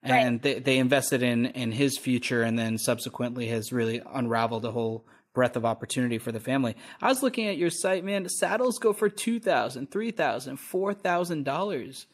And 0.03 0.41
they, 0.41 0.61
they 0.61 0.79
invested 0.79 1.23
in, 1.23 1.47
in 1.47 1.73
his 1.73 1.99
future 1.99 2.43
and 2.43 2.57
then 2.57 2.79
subsequently 2.79 3.49
has 3.49 3.73
really 3.73 4.01
unraveled 4.15 4.65
a 4.65 4.71
whole 4.71 5.05
breadth 5.35 5.57
of 5.57 5.65
opportunity 5.65 6.19
for 6.19 6.31
the 6.31 6.39
family. 6.39 6.77
I 7.03 7.09
was 7.09 7.25
looking 7.25 7.49
at 7.49 7.57
your 7.57 7.71
site, 7.71 8.05
man. 8.05 8.29
Saddles 8.29 8.79
go 8.79 8.93
for 8.93 9.09
two 9.09 9.41
thousand, 9.41 9.91
three 9.91 10.13
thousand, 10.13 10.59
four 10.59 10.95
thousand 10.95 11.45
dollars. 11.45 12.07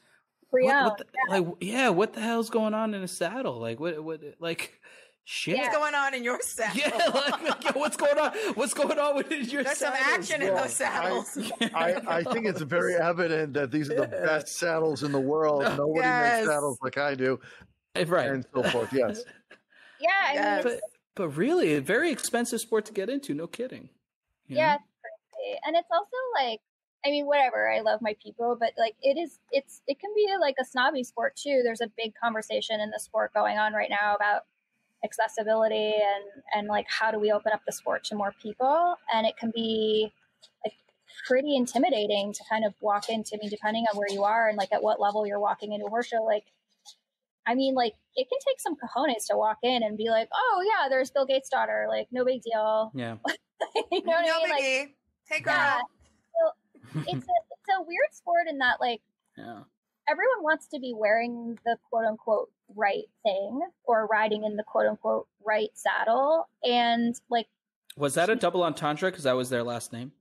Pre-owned. 0.50 0.72
What, 0.72 0.84
what 0.84 0.98
the, 0.98 1.04
like 1.30 1.56
yeah, 1.60 1.90
what 1.90 2.12
the 2.14 2.20
hell's 2.20 2.50
going 2.50 2.72
on 2.72 2.94
in 2.94 3.02
a 3.02 3.08
saddle? 3.08 3.60
Like 3.60 3.78
what 3.78 4.02
what 4.02 4.20
like 4.40 4.80
shit. 5.24 5.58
What's 5.58 5.76
going 5.76 5.94
on 5.94 6.14
in 6.14 6.24
your 6.24 6.40
saddle? 6.42 6.80
Yeah, 6.80 6.96
like, 7.14 7.42
like, 7.42 7.64
yo, 7.64 7.70
what's 7.80 7.96
going 7.96 8.18
on? 8.18 8.32
What's 8.54 8.74
going 8.74 8.98
on 8.98 9.16
with 9.16 9.30
your 9.52 9.62
There's 9.64 9.78
some 9.78 9.92
saddles? 9.94 10.30
action 10.30 10.42
in 10.42 10.54
those 10.54 10.72
saddles. 10.74 11.38
I, 11.74 11.94
I 12.06 12.22
think 12.24 12.46
it's 12.46 12.60
very 12.62 12.94
evident 13.00 13.54
that 13.54 13.70
these 13.70 13.90
are 13.90 13.96
the 14.00 14.06
best 14.06 14.48
saddles 14.58 15.02
in 15.02 15.12
the 15.12 15.20
world. 15.20 15.62
Nobody 15.62 16.00
Yes. 16.00 16.40
makes 16.42 16.52
saddles 16.54 16.78
like 16.82 16.98
I 16.98 17.14
do, 17.14 17.38
eh, 17.94 18.04
right. 18.08 18.30
and 18.30 18.46
so 18.54 18.62
forth. 18.64 18.92
Yes. 18.92 19.22
Yeah, 20.00 20.08
I 20.24 20.32
mean, 20.34 20.42
Yes. 20.42 20.64
But 20.64 20.80
but 21.14 21.28
really, 21.36 21.74
a 21.74 21.80
very 21.80 22.10
expensive 22.10 22.60
sport 22.60 22.86
to 22.86 22.92
get 22.92 23.10
into. 23.10 23.34
No 23.34 23.46
kidding. 23.46 23.90
You 24.46 24.56
yeah, 24.56 24.74
it's 24.76 24.84
crazy. 25.00 25.58
And 25.66 25.76
it's 25.76 25.88
also 25.92 26.16
like, 26.34 26.60
I 27.04 27.10
mean, 27.10 27.26
whatever. 27.26 27.70
I 27.70 27.80
love 27.80 28.00
my 28.00 28.16
people, 28.22 28.56
but 28.58 28.70
like, 28.78 28.94
it 29.02 29.18
is. 29.18 29.38
It's 29.50 29.82
it 29.86 30.00
can 30.00 30.10
be 30.14 30.26
like 30.40 30.54
a 30.60 30.64
snobby 30.64 31.04
sport 31.04 31.36
too. 31.36 31.60
There's 31.62 31.80
a 31.82 31.88
big 31.96 32.12
conversation 32.20 32.80
in 32.80 32.90
the 32.90 32.98
sport 32.98 33.32
going 33.34 33.58
on 33.58 33.74
right 33.74 33.90
now 33.90 34.14
about 34.16 34.42
accessibility 35.04 35.94
and 35.94 36.24
and 36.54 36.68
like 36.68 36.86
how 36.88 37.10
do 37.10 37.18
we 37.18 37.32
open 37.32 37.52
up 37.52 37.60
the 37.66 37.72
sport 37.72 38.04
to 38.04 38.14
more 38.14 38.32
people. 38.42 38.96
And 39.12 39.26
it 39.26 39.36
can 39.36 39.50
be 39.54 40.12
like 40.64 40.74
pretty 41.26 41.56
intimidating 41.56 42.32
to 42.32 42.44
kind 42.48 42.64
of 42.64 42.74
walk 42.80 43.08
into. 43.08 43.32
I 43.34 43.38
mean, 43.40 43.50
depending 43.50 43.84
on 43.92 43.98
where 43.98 44.08
you 44.10 44.24
are 44.24 44.48
and 44.48 44.56
like 44.56 44.72
at 44.72 44.82
what 44.82 45.00
level 45.00 45.26
you're 45.26 45.40
walking 45.40 45.72
into 45.72 45.86
a 45.86 45.90
horse 45.90 46.06
show, 46.08 46.22
like. 46.22 46.44
I 47.44 47.56
mean, 47.56 47.74
like 47.74 47.94
it 48.14 48.28
can 48.28 48.38
take 48.46 48.60
some 48.60 48.76
cojones 48.76 49.26
to 49.28 49.36
walk 49.36 49.58
in 49.64 49.82
and 49.82 49.96
be 49.96 50.10
like, 50.10 50.28
"Oh 50.32 50.64
yeah, 50.64 50.88
there's 50.88 51.10
Bill 51.10 51.26
Gates' 51.26 51.48
daughter. 51.48 51.86
Like, 51.88 52.06
no 52.12 52.24
big 52.24 52.40
deal." 52.42 52.92
Yeah. 52.94 53.16
you 53.90 54.02
know 54.04 54.12
what 54.12 54.24
no 54.24 54.38
I 54.38 54.42
mean? 54.42 54.50
Like, 54.50 54.62
biggie. 54.62 54.86
hey, 55.28 55.40
girl. 55.40 55.54
yeah. 55.54 55.80
So 56.94 57.00
it's 57.00 57.26
a 57.26 57.34
it's 57.50 57.68
a 57.76 57.82
weird 57.82 58.12
sport 58.12 58.46
in 58.48 58.58
that 58.58 58.80
like 58.80 59.00
Yeah. 59.36 59.62
Everyone 60.08 60.42
wants 60.42 60.66
to 60.68 60.78
be 60.80 60.92
wearing 60.96 61.58
the 61.64 61.76
quote 61.90 62.04
unquote 62.04 62.50
right 62.74 63.04
thing 63.22 63.60
or 63.84 64.06
riding 64.06 64.44
in 64.44 64.56
the 64.56 64.64
quote 64.64 64.86
unquote 64.86 65.26
right 65.44 65.70
saddle 65.74 66.48
and 66.64 67.14
like 67.30 67.46
Was 67.96 68.14
that 68.14 68.30
a 68.30 68.36
double 68.44 68.62
entendre? 68.64 69.10
Because 69.10 69.24
that 69.24 69.36
was 69.36 69.50
their 69.50 69.62
last 69.62 69.92
name. 69.92 70.12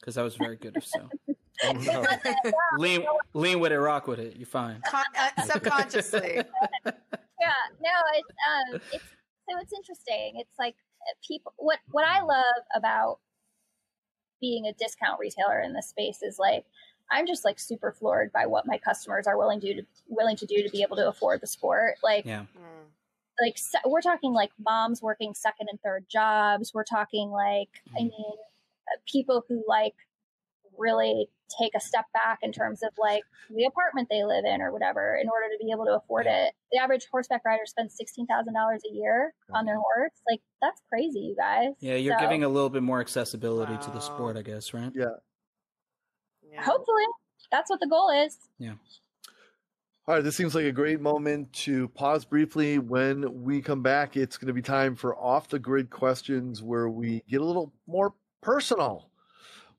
Because 0.00 0.14
that 0.14 0.22
was 0.22 0.36
very 0.36 0.56
good. 0.56 0.76
If 0.76 0.86
so, 0.86 1.08
Oh, 1.62 1.72
no. 1.72 2.04
lean 2.78 3.04
lean 3.34 3.60
with 3.60 3.70
it, 3.70 3.78
rock 3.78 4.06
with 4.06 4.18
it. 4.18 4.36
You're 4.36 4.46
fine. 4.46 4.80
Con- 4.88 5.04
uh, 5.18 5.42
subconsciously. 5.42 6.40
yeah 7.40 7.52
no 7.82 7.90
it's 8.14 8.28
um 8.48 8.80
it's 8.92 9.04
so 9.48 9.58
it's 9.60 9.72
interesting 9.72 10.34
it's 10.36 10.58
like 10.58 10.74
uh, 11.02 11.14
people 11.26 11.52
what 11.56 11.78
what 11.90 12.04
i 12.06 12.20
love 12.20 12.62
about 12.76 13.18
being 14.42 14.66
a 14.66 14.72
discount 14.74 15.18
retailer 15.18 15.60
in 15.60 15.72
this 15.72 15.88
space 15.88 16.22
is 16.22 16.38
like 16.38 16.64
i'm 17.10 17.26
just 17.26 17.44
like 17.44 17.58
super 17.58 17.92
floored 17.92 18.32
by 18.32 18.46
what 18.46 18.66
my 18.66 18.78
customers 18.78 19.26
are 19.26 19.36
willing 19.38 19.60
to 19.60 19.74
do 19.74 19.82
willing 20.08 20.36
to 20.36 20.46
do 20.46 20.62
to 20.62 20.68
be 20.70 20.82
able 20.82 20.96
to 20.96 21.08
afford 21.08 21.40
the 21.40 21.46
sport 21.46 21.94
like 22.02 22.24
Yeah. 22.24 22.44
Mm. 22.56 22.86
like 23.40 23.56
se- 23.58 23.78
we're 23.86 24.00
talking 24.00 24.32
like 24.32 24.50
moms 24.64 25.00
working 25.02 25.34
second 25.34 25.68
and 25.70 25.80
third 25.82 26.06
jobs 26.08 26.72
we're 26.74 26.84
talking 26.84 27.30
like 27.30 27.70
i 27.96 28.00
Mhm. 28.00 28.10
mean 28.10 28.32
uh, 28.92 28.96
people 29.06 29.44
who 29.48 29.62
like 29.68 29.94
really 30.78 31.28
take 31.58 31.74
a 31.74 31.80
step 31.80 32.06
back 32.14 32.38
in 32.42 32.52
terms 32.52 32.82
of 32.82 32.90
like 32.96 33.24
the 33.50 33.64
apartment 33.64 34.08
they 34.08 34.22
live 34.24 34.44
in 34.44 34.62
or 34.62 34.72
whatever 34.72 35.16
in 35.20 35.28
order 35.28 35.46
to 35.48 35.62
be 35.64 35.72
able 35.72 35.84
to 35.84 35.90
afford 35.96 36.26
it. 36.26 36.52
The 36.72 36.78
average 36.78 37.06
horseback 37.10 37.44
rider 37.44 37.66
spends 37.66 37.94
sixteen 37.96 38.24
thousand 38.26 38.54
dollars 38.54 38.82
a 38.88 38.94
year 38.94 39.34
on 39.52 39.66
their 39.66 39.74
horse. 39.76 40.12
Like 40.30 40.40
that's 40.62 40.80
crazy, 40.88 41.18
you 41.18 41.34
guys. 41.36 41.74
Yeah, 41.80 41.96
you're 41.96 42.14
So, 42.14 42.20
giving 42.20 42.44
a 42.44 42.48
little 42.48 42.70
bit 42.70 42.82
more 42.84 43.00
accessibility 43.00 43.76
to 43.78 43.90
the 43.90 43.98
sport, 44.00 44.36
I 44.36 44.42
guess, 44.42 44.72
right? 44.72 44.92
Yeah. 44.94 45.06
Yeah. 46.52 46.62
hopefully 46.62 47.04
that's 47.50 47.70
what 47.70 47.80
the 47.80 47.86
goal 47.86 48.10
is. 48.10 48.36
Yeah. 48.58 48.74
All 50.08 50.14
right, 50.16 50.24
this 50.24 50.34
seems 50.34 50.54
like 50.54 50.64
a 50.64 50.72
great 50.72 51.00
moment 51.00 51.52
to 51.52 51.88
pause 51.88 52.24
briefly. 52.24 52.78
When 52.78 53.44
we 53.44 53.60
come 53.62 53.82
back, 53.82 54.16
it's 54.16 54.36
going 54.36 54.48
to 54.48 54.52
be 54.52 54.62
time 54.62 54.96
for 54.96 55.14
off 55.16 55.48
the 55.48 55.58
grid 55.58 55.90
questions 55.90 56.62
where 56.62 56.88
we 56.88 57.22
get 57.28 57.40
a 57.40 57.44
little 57.44 57.72
more 57.86 58.14
personal 58.40 59.08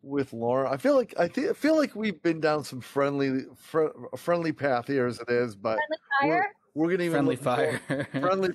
with 0.03 0.32
Laura. 0.32 0.72
I 0.72 0.78
feel 0.78 0.95
like 0.95 1.13
I 1.19 1.28
thi- 1.28 1.49
I 1.49 1.53
feel 1.53 1.76
like 1.76 1.95
we've 1.95 2.22
been 2.24 2.39
down 2.39 2.63
some 2.63 2.80
friendly 2.82 3.41
fr- 3.57 3.88
friendly 4.15 4.51
path 4.53 4.88
here 4.88 5.05
as 5.07 5.19
it 5.19 5.30
is, 5.30 5.55
but 5.55 5.78
Friendly 6.22 6.36
fire. 6.39 6.51
we're 6.76 6.88
going 6.88 6.99
to 6.99 7.05
even 7.05 7.15
Friendly 7.15 7.36
fire. 7.36 7.80
friendly 8.11 8.53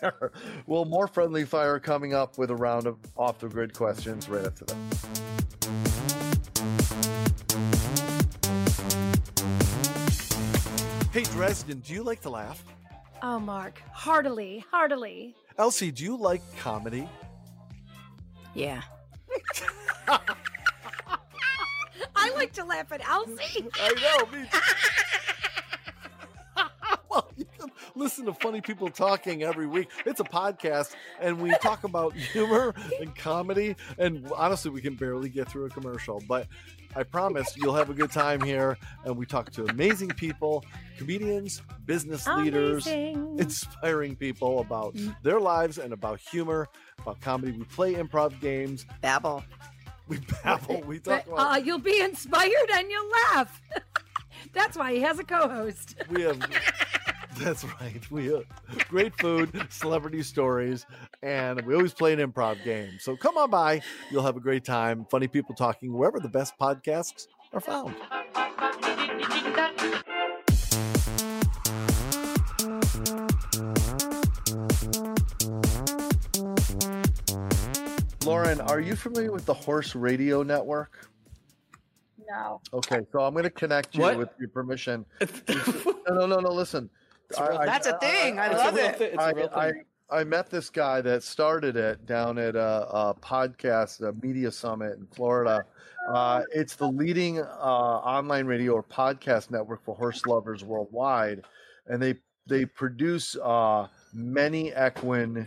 fire. 0.00 0.32
well, 0.66 0.84
more 0.84 1.08
friendly 1.08 1.44
fire 1.44 1.80
coming 1.80 2.14
up 2.14 2.38
with 2.38 2.50
a 2.50 2.56
round 2.56 2.86
of 2.86 2.96
off 3.16 3.38
the 3.40 3.48
grid 3.48 3.74
questions 3.74 4.28
right 4.28 4.46
after 4.46 4.66
that. 4.66 6.14
Hey, 11.12 11.24
Dresden, 11.24 11.80
do 11.80 11.94
you 11.94 12.02
like 12.02 12.20
to 12.22 12.30
laugh? 12.30 12.62
Oh, 13.22 13.40
Mark, 13.40 13.82
heartily, 13.92 14.64
heartily. 14.70 15.34
Elsie, 15.58 15.90
do 15.90 16.04
you 16.04 16.16
like 16.16 16.40
comedy? 16.58 17.08
Yeah. 18.54 18.82
I 22.14 22.30
like 22.34 22.52
to 22.52 22.64
laugh 22.64 22.92
at 22.92 23.00
Elsie. 23.08 23.66
I 23.74 23.94
know, 24.00 24.38
me 24.38 24.48
too. 24.52 24.58
well, 27.10 27.28
you 27.36 27.46
can 27.58 27.70
listen 27.96 28.26
to 28.26 28.34
funny 28.34 28.60
people 28.60 28.88
talking 28.88 29.42
every 29.42 29.66
week. 29.66 29.88
It's 30.06 30.20
a 30.20 30.24
podcast, 30.24 30.94
and 31.20 31.40
we 31.40 31.50
talk 31.62 31.84
about 31.84 32.14
humor 32.14 32.74
and 33.00 33.14
comedy. 33.16 33.74
And 33.98 34.30
honestly, 34.36 34.70
we 34.70 34.80
can 34.80 34.94
barely 34.94 35.28
get 35.28 35.48
through 35.48 35.64
a 35.66 35.70
commercial, 35.70 36.22
but 36.28 36.46
I 36.96 37.02
promise 37.02 37.54
you'll 37.56 37.74
have 37.74 37.90
a 37.90 37.94
good 37.94 38.10
time 38.10 38.40
here. 38.40 38.76
And 39.04 39.16
we 39.16 39.26
talk 39.26 39.50
to 39.52 39.66
amazing 39.66 40.08
people, 40.10 40.64
comedians, 40.96 41.62
business 41.86 42.26
leaders, 42.26 42.86
Amazing. 42.86 43.38
inspiring 43.38 44.16
people 44.16 44.60
about 44.60 44.96
their 45.22 45.40
lives 45.40 45.78
and 45.78 45.92
about 45.92 46.18
humor, 46.20 46.68
about 46.98 47.20
comedy. 47.20 47.52
We 47.52 47.64
play 47.64 47.94
improv 47.94 48.40
games. 48.40 48.86
Babble. 49.00 49.44
We 50.08 50.18
babble. 50.42 50.80
We 50.86 50.98
talk 51.00 51.26
about. 51.26 51.54
Uh, 51.54 51.56
you'll 51.58 51.78
be 51.78 52.00
inspired 52.00 52.70
and 52.74 52.90
you'll 52.90 53.10
laugh. 53.34 53.60
That's 54.54 54.76
why 54.76 54.94
he 54.94 55.00
has 55.00 55.18
a 55.18 55.24
co-host. 55.24 55.96
we 56.10 56.22
have 56.22 56.38
that's 57.44 57.64
right 57.80 58.10
we 58.10 58.26
have 58.26 58.44
great 58.88 59.14
food 59.20 59.66
celebrity 59.70 60.22
stories 60.22 60.86
and 61.22 61.60
we 61.62 61.74
always 61.74 61.92
play 61.94 62.12
an 62.12 62.18
improv 62.18 62.62
game 62.64 62.98
so 62.98 63.16
come 63.16 63.36
on 63.36 63.50
by 63.50 63.80
you'll 64.10 64.24
have 64.24 64.36
a 64.36 64.40
great 64.40 64.64
time 64.64 65.06
funny 65.10 65.28
people 65.28 65.54
talking 65.54 65.92
wherever 65.92 66.18
the 66.20 66.28
best 66.28 66.54
podcasts 66.58 67.26
are 67.52 67.60
found 67.60 67.94
Lauren, 78.24 78.60
are 78.60 78.80
you 78.80 78.94
familiar 78.94 79.32
with 79.32 79.46
the 79.46 79.54
Horse 79.54 79.94
Radio 79.94 80.42
Network? 80.42 81.08
No. 82.28 82.60
Okay, 82.74 83.00
so 83.10 83.20
I'm 83.20 83.32
going 83.32 83.44
to 83.44 83.50
connect 83.50 83.94
you 83.94 84.02
What? 84.02 84.18
with 84.18 84.28
your 84.38 84.50
permission. 84.50 85.06
no, 85.48 85.94
no, 86.10 86.26
no, 86.26 86.40
no. 86.40 86.50
Listen, 86.50 86.90
a 87.36 87.48
real- 87.50 87.58
That's 87.66 87.86
a 87.86 87.98
thing. 87.98 88.38
I 88.38 88.46
It's 88.46 88.54
a 88.54 88.58
love 88.64 88.76
it. 88.78 88.96
thi- 88.96 89.04
it's 89.04 89.16
a 89.16 89.20
I, 89.20 89.30
real 89.32 89.50
I. 89.54 89.72
I 90.10 90.24
met 90.24 90.48
this 90.48 90.70
guy 90.70 91.02
that 91.02 91.22
started 91.22 91.76
it 91.76 92.06
down 92.06 92.38
at 92.38 92.56
a, 92.56 92.86
a 92.90 93.14
podcast, 93.20 94.00
a 94.00 94.14
media 94.24 94.50
summit 94.50 94.96
in 94.96 95.06
Florida. 95.08 95.66
Uh, 96.08 96.40
it's 96.54 96.76
the 96.76 96.88
leading 96.88 97.40
uh, 97.40 97.42
online 97.44 98.46
radio 98.46 98.72
or 98.72 98.82
podcast 98.82 99.50
network 99.50 99.84
for 99.84 99.94
horse 99.94 100.24
lovers 100.24 100.64
worldwide, 100.64 101.42
and 101.88 102.00
they 102.00 102.14
they 102.46 102.64
produce 102.64 103.36
uh, 103.42 103.86
many 104.14 104.68
equine 104.68 105.46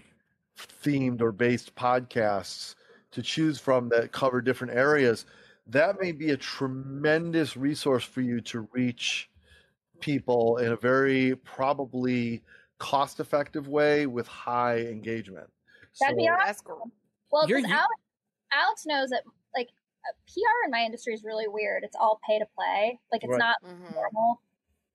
themed 0.84 1.22
or 1.22 1.32
based 1.32 1.74
podcasts 1.76 2.76
to 3.10 3.24
choose 3.24 3.58
from 3.58 3.90
that 3.90 4.12
cover 4.12 4.42
different 4.42 4.74
areas. 4.76 5.26
That 5.66 6.00
may 6.00 6.12
be 6.12 6.30
a 6.30 6.38
tremendous 6.38 7.58
resource 7.58 8.04
for 8.04 8.22
you 8.22 8.42
to 8.42 8.68
reach 8.74 9.31
people 10.02 10.58
in 10.58 10.72
a 10.72 10.76
very 10.76 11.36
probably 11.38 12.42
cost 12.80 13.20
effective 13.20 13.68
way 13.68 14.06
with 14.08 14.28
high 14.28 14.80
engagement. 14.80 15.48
That'd 16.00 16.18
be 16.18 16.28
awesome. 16.28 16.92
Well, 17.32 17.48
because 17.48 17.64
u- 17.64 17.74
Alex, 17.74 17.94
Alex 18.54 18.86
knows 18.86 19.10
that 19.12 19.24
like 19.56 19.70
uh, 20.04 20.14
PR 20.28 20.66
in 20.66 20.72
my 20.72 20.82
industry 20.82 21.14
is 21.14 21.24
really 21.24 21.48
weird. 21.48 21.84
It's 21.84 21.96
all 21.96 22.20
pay 22.28 22.40
to 22.40 22.46
play. 22.58 23.00
Like 23.12 23.24
it's 23.24 23.30
Right. 23.32 23.38
not 23.40 23.56
Mhm. 23.64 23.94
normal 23.94 24.42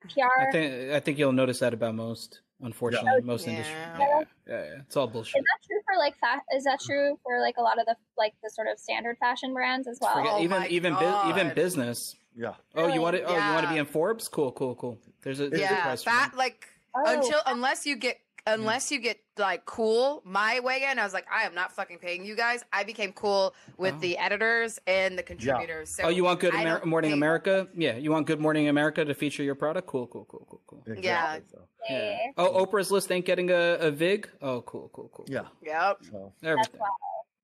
I 0.05 0.09
PR. 0.09 0.53
think 0.53 0.93
I 0.93 1.01
think 1.01 1.19
you'll 1.19 1.33
notice 1.33 1.61
that 1.61 1.73
about 1.75 1.95
most, 1.95 2.41
unfortunately, 2.61 3.23
most 3.23 3.47
Yeah. 3.47 3.53
industries. 3.53 3.77
Yeah. 3.79 3.99
Yeah, 3.99 4.25
yeah, 4.47 4.65
yeah, 4.75 4.81
it's 4.81 4.97
all 4.97 5.07
bullshit. 5.07 5.39
Is 5.41 5.45
that 5.45 5.67
true 5.67 5.81
for 5.87 5.97
like 5.97 6.17
fa- 6.19 6.43
is 6.55 6.65
that 6.65 6.81
true 6.81 7.19
for 7.23 7.41
like 7.41 7.57
a 7.57 7.63
lot 7.63 7.79
of 7.79 7.87
the 7.87 7.97
like 8.19 8.35
the 8.43 8.51
sort 8.51 8.69
of 8.69 8.79
standard 8.79 9.17
fashion 9.19 9.53
brands 9.55 9.87
as 9.89 9.99
well? 10.01 10.15
Forget, 10.15 10.33
Oh 10.35 10.43
even 10.43 10.65
even 10.67 10.95
bu- 10.95 11.31
even 11.31 11.55
business. 11.55 12.17
Yeah. 12.37 12.55
Oh, 12.75 12.89
you 12.93 13.01
want 13.01 13.17
to? 13.17 13.23
Oh, 13.23 13.33
you 13.35 13.53
want 13.55 13.67
to 13.67 13.73
be 13.73 13.79
in 13.79 13.87
Forbes? 13.87 14.29
Cool, 14.29 14.53
cool, 14.53 14.75
cool. 14.75 14.99
There's 15.23 15.41
a, 15.41 15.49
there's 15.49 15.63
a 15.63 15.65
Yeah, 15.65 15.83
price 15.83 16.03
for 16.03 16.11
fat 16.11 16.31
that. 16.33 16.37
like 16.39 16.67
Oh, 16.95 17.05
until 17.07 17.41
unless 17.47 17.85
you 17.87 17.97
get 17.97 18.19
unless 18.47 18.91
you 18.93 19.01
get 19.01 19.19
like 19.39 19.65
cool 19.67 20.23
my 20.25 20.61
way 20.61 20.87
in. 20.91 20.99
I 20.99 21.05
was 21.05 21.13
like, 21.13 21.27
I 21.31 21.43
am 21.43 21.55
not 21.55 21.73
fucking 21.73 21.99
paying 21.99 22.25
you 22.25 22.37
guys. 22.37 22.65
I 22.73 22.85
became 22.85 23.13
cool 23.13 23.55
with 23.77 23.95
Oh. 23.97 23.99
the 24.01 24.17
editors 24.19 24.79
and 24.87 25.19
the 25.19 25.23
contributors. 25.23 25.91
So 25.91 26.05
oh, 26.05 26.09
you 26.11 26.25
want 26.25 26.41
Good 26.41 26.55
Amer- 26.55 26.85
Morning 26.87 27.11
pay- 27.11 27.17
America? 27.17 27.67
Yeah, 27.75 27.97
you 27.97 28.11
want 28.13 28.27
Good 28.27 28.41
Morning 28.41 28.69
America 28.69 29.05
to 29.05 29.15
feature 29.15 29.43
your 29.43 29.57
product? 29.57 29.89
Cool, 29.89 30.07
cool, 30.07 30.27
cool, 30.31 30.47
cool, 30.49 30.63
cool, 30.67 30.83
cool. 30.87 30.95
Yeah. 31.03 31.39
So, 31.51 31.69
Yeah. 31.91 31.97
okay. 31.97 32.33
Oh, 32.39 32.65
Oprah's 32.65 32.91
list 32.91 33.11
ain't 33.13 33.27
getting 33.27 33.51
a, 33.51 33.79
a 33.81 33.91
vig. 33.91 34.29
Oh, 34.41 34.61
cool, 34.63 34.91
cool, 34.93 35.11
cool. 35.13 35.27
Yeah. 35.29 35.47
Yep. 35.63 35.99
So. 36.11 36.33
Everything. 36.43 36.81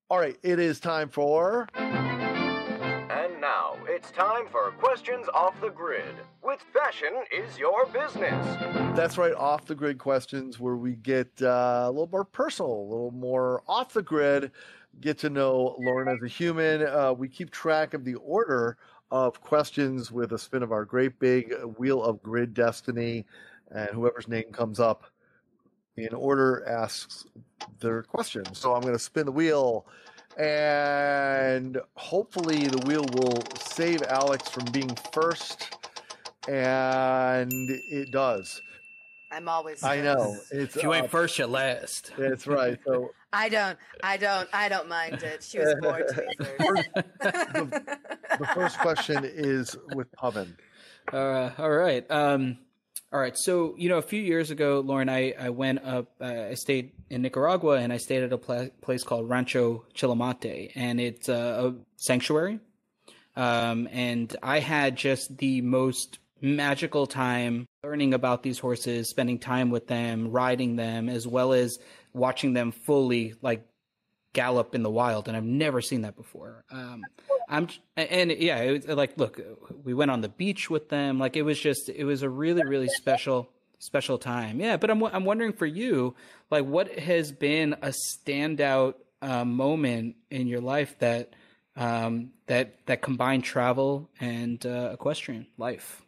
All 0.09 0.19
right. 0.19 0.37
It 0.43 0.59
is 0.61 0.79
time 0.81 1.09
for. 1.09 1.67
And 1.75 3.41
now 3.41 3.77
it's 4.03 4.11
time 4.11 4.47
for 4.51 4.73
questions 4.73 5.29
off 5.33 5.55
the 5.61 5.69
grid 5.69 6.17
with 6.43 6.61
Fashion 6.73 7.23
is 7.31 7.57
Your 7.57 7.87
Business. 7.87 8.45
That's 8.97 9.17
right. 9.17 9.33
Off 9.35 9.65
the 9.65 9.77
grid 9.77 9.99
questions 9.99 10.59
where 10.59 10.75
we 10.75 10.97
get 10.97 11.31
uh, 11.41 11.85
a 11.87 11.91
little 11.91 12.09
more 12.11 12.25
personal, 12.25 12.73
a 12.73 12.89
little 12.89 13.13
more 13.13 13.63
off 13.69 13.93
the 13.93 14.03
grid, 14.03 14.51
get 15.01 15.19
to 15.19 15.31
know 15.31 15.77
Lauren 15.79 16.09
as 16.09 16.21
a 16.21 16.27
human. 16.27 16.85
Uh, 16.85 17.13
we 17.17 17.29
keep 17.29 17.53
track 17.53 17.95
of 17.95 18.05
the 18.05 18.17
order 18.17 18.77
of 19.13 19.41
questions 19.41 20.11
with 20.11 20.33
a 20.33 20.39
spin 20.39 20.65
of 20.65 20.73
our 20.73 20.85
great 20.85 21.21
big 21.21 21.55
wheel 21.79 22.03
of 22.03 22.21
grid 22.25 22.55
destiny. 22.55 23.25
And 23.71 23.89
whoever's 23.91 24.27
name 24.27 24.51
comes 24.51 24.81
up 24.81 25.05
in 25.97 26.13
order 26.13 26.65
asks 26.67 27.25
their 27.79 28.03
question. 28.03 28.53
So 28.53 28.75
I'm 28.75 28.83
going 28.83 28.95
to 28.95 28.99
spin 28.99 29.27
the 29.27 29.33
wheel. 29.33 29.87
And 30.39 31.79
hopefully, 31.97 32.67
the 32.67 32.79
wheel 32.87 33.07
will 33.13 33.43
save 33.59 34.03
Alex 34.03 34.49
from 34.49 34.65
being 34.67 34.97
first. 35.13 35.77
And 36.49 37.71
it 37.71 38.11
does. 38.11 38.63
I'm 39.31 39.49
always. 39.49 39.83
I 39.83 40.01
know. 40.01 40.37
It's 40.51 40.77
If 40.77 40.83
you 40.83 40.93
ain't 40.93 41.07
uh, 41.07 41.09
first, 41.09 41.39
you 41.39 41.47
last. 41.47 42.13
That's 42.19 42.47
right. 42.47 42.79
So 42.85 43.11
I 43.33 43.49
don't. 43.49 43.79
I 44.03 44.17
don't. 44.19 44.49
I 44.53 44.69
don't 44.69 44.89
mind 44.89 45.23
it. 45.23 45.43
She 45.43 45.59
was 45.59 45.75
born 45.81 46.07
to 46.07 46.15
be 46.39 46.45
first. 46.65 46.91
the 48.39 48.49
first 48.55 48.79
question 48.79 49.25
is 49.25 49.77
with 49.95 50.11
Pubbin. 50.13 50.57
Uh, 51.13 51.51
all 51.59 51.73
right. 51.73 52.09
Um, 52.13 52.59
all 53.13 53.21
right. 53.21 53.37
So, 53.37 53.75
you 53.77 53.91
know, 53.91 53.99
a 53.99 54.03
few 54.03 54.23
years 54.23 54.51
ago, 54.51 54.83
Lauren, 54.85 55.11
I, 55.11 55.35
I 55.39 55.51
went 55.51 55.85
up, 55.85 56.13
uh, 56.21 56.47
I 56.51 56.55
stayed 56.55 56.93
in 57.11 57.21
Nicaragua 57.21 57.77
and 57.77 57.93
I 57.93 57.99
stayed 57.99 58.23
at 58.23 58.33
a 58.33 58.39
pla- 58.39 58.69
place 58.81 59.05
called 59.05 59.29
Rancho 59.29 59.85
Chilamate 59.95 60.73
and 60.75 60.99
it's 60.99 61.29
a 61.29 61.75
sanctuary. 61.97 62.59
Um, 63.37 63.87
and 63.93 64.35
I 64.43 64.61
had 64.61 64.97
just 64.97 65.37
the 65.37 65.61
most 65.61 66.21
magical 66.41 67.07
time 67.07 67.67
learning 67.85 68.15
about 68.15 68.43
these 68.43 68.59
horses, 68.59 69.09
spending 69.09 69.39
time 69.39 69.71
with 69.71 69.87
them, 69.87 70.31
riding 70.31 70.77
them, 70.77 71.09
as 71.09 71.27
well 71.27 71.53
as 71.53 71.79
watching 72.15 72.55
them 72.55 72.73
fully 72.73 73.35
like 73.43 73.67
gallop 74.33 74.75
in 74.75 74.83
the 74.83 74.91
wild. 74.91 75.29
And 75.29 75.37
I've 75.37 75.45
never 75.45 75.81
seen 75.81 76.03
that 76.03 76.17
before. 76.17 76.65
Um, 76.71 77.05
I'm 77.49 77.69
and 77.97 78.31
yeah, 78.33 78.59
it 78.59 78.87
was 78.87 78.97
like 78.97 79.17
look, 79.19 79.41
we 79.85 79.95
went 79.95 80.11
on 80.11 80.21
the 80.21 80.29
beach 80.29 80.71
with 80.71 80.89
them. 80.89 81.19
Like 81.19 81.37
it 81.37 81.43
was 81.43 81.61
just 81.61 81.89
it 81.89 82.05
was 82.05 82.23
a 82.23 82.29
really 82.29 82.65
really 82.65 82.89
special 82.89 83.49
special 83.79 84.19
time. 84.19 84.61
Yeah, 84.61 84.77
but 84.77 84.91
I'm 84.91 85.03
I'm 85.05 85.25
wondering 85.25 85.53
for 85.53 85.67
you, 85.67 86.15
like 86.51 86.65
what 86.65 86.99
has 86.99 87.33
been 87.33 87.75
a 87.83 87.93
standout 88.17 88.95
uh, 89.21 89.45
moment 89.45 90.17
in 90.31 90.47
your 90.47 90.61
life 90.61 90.99
that 91.01 91.35
um, 91.77 92.31
that 92.47 92.87
that 92.87 93.03
combined 93.03 93.45
travel 93.45 94.09
and 94.21 94.65
uh, 94.65 94.91
equestrian 94.93 95.47
life? 95.59 96.03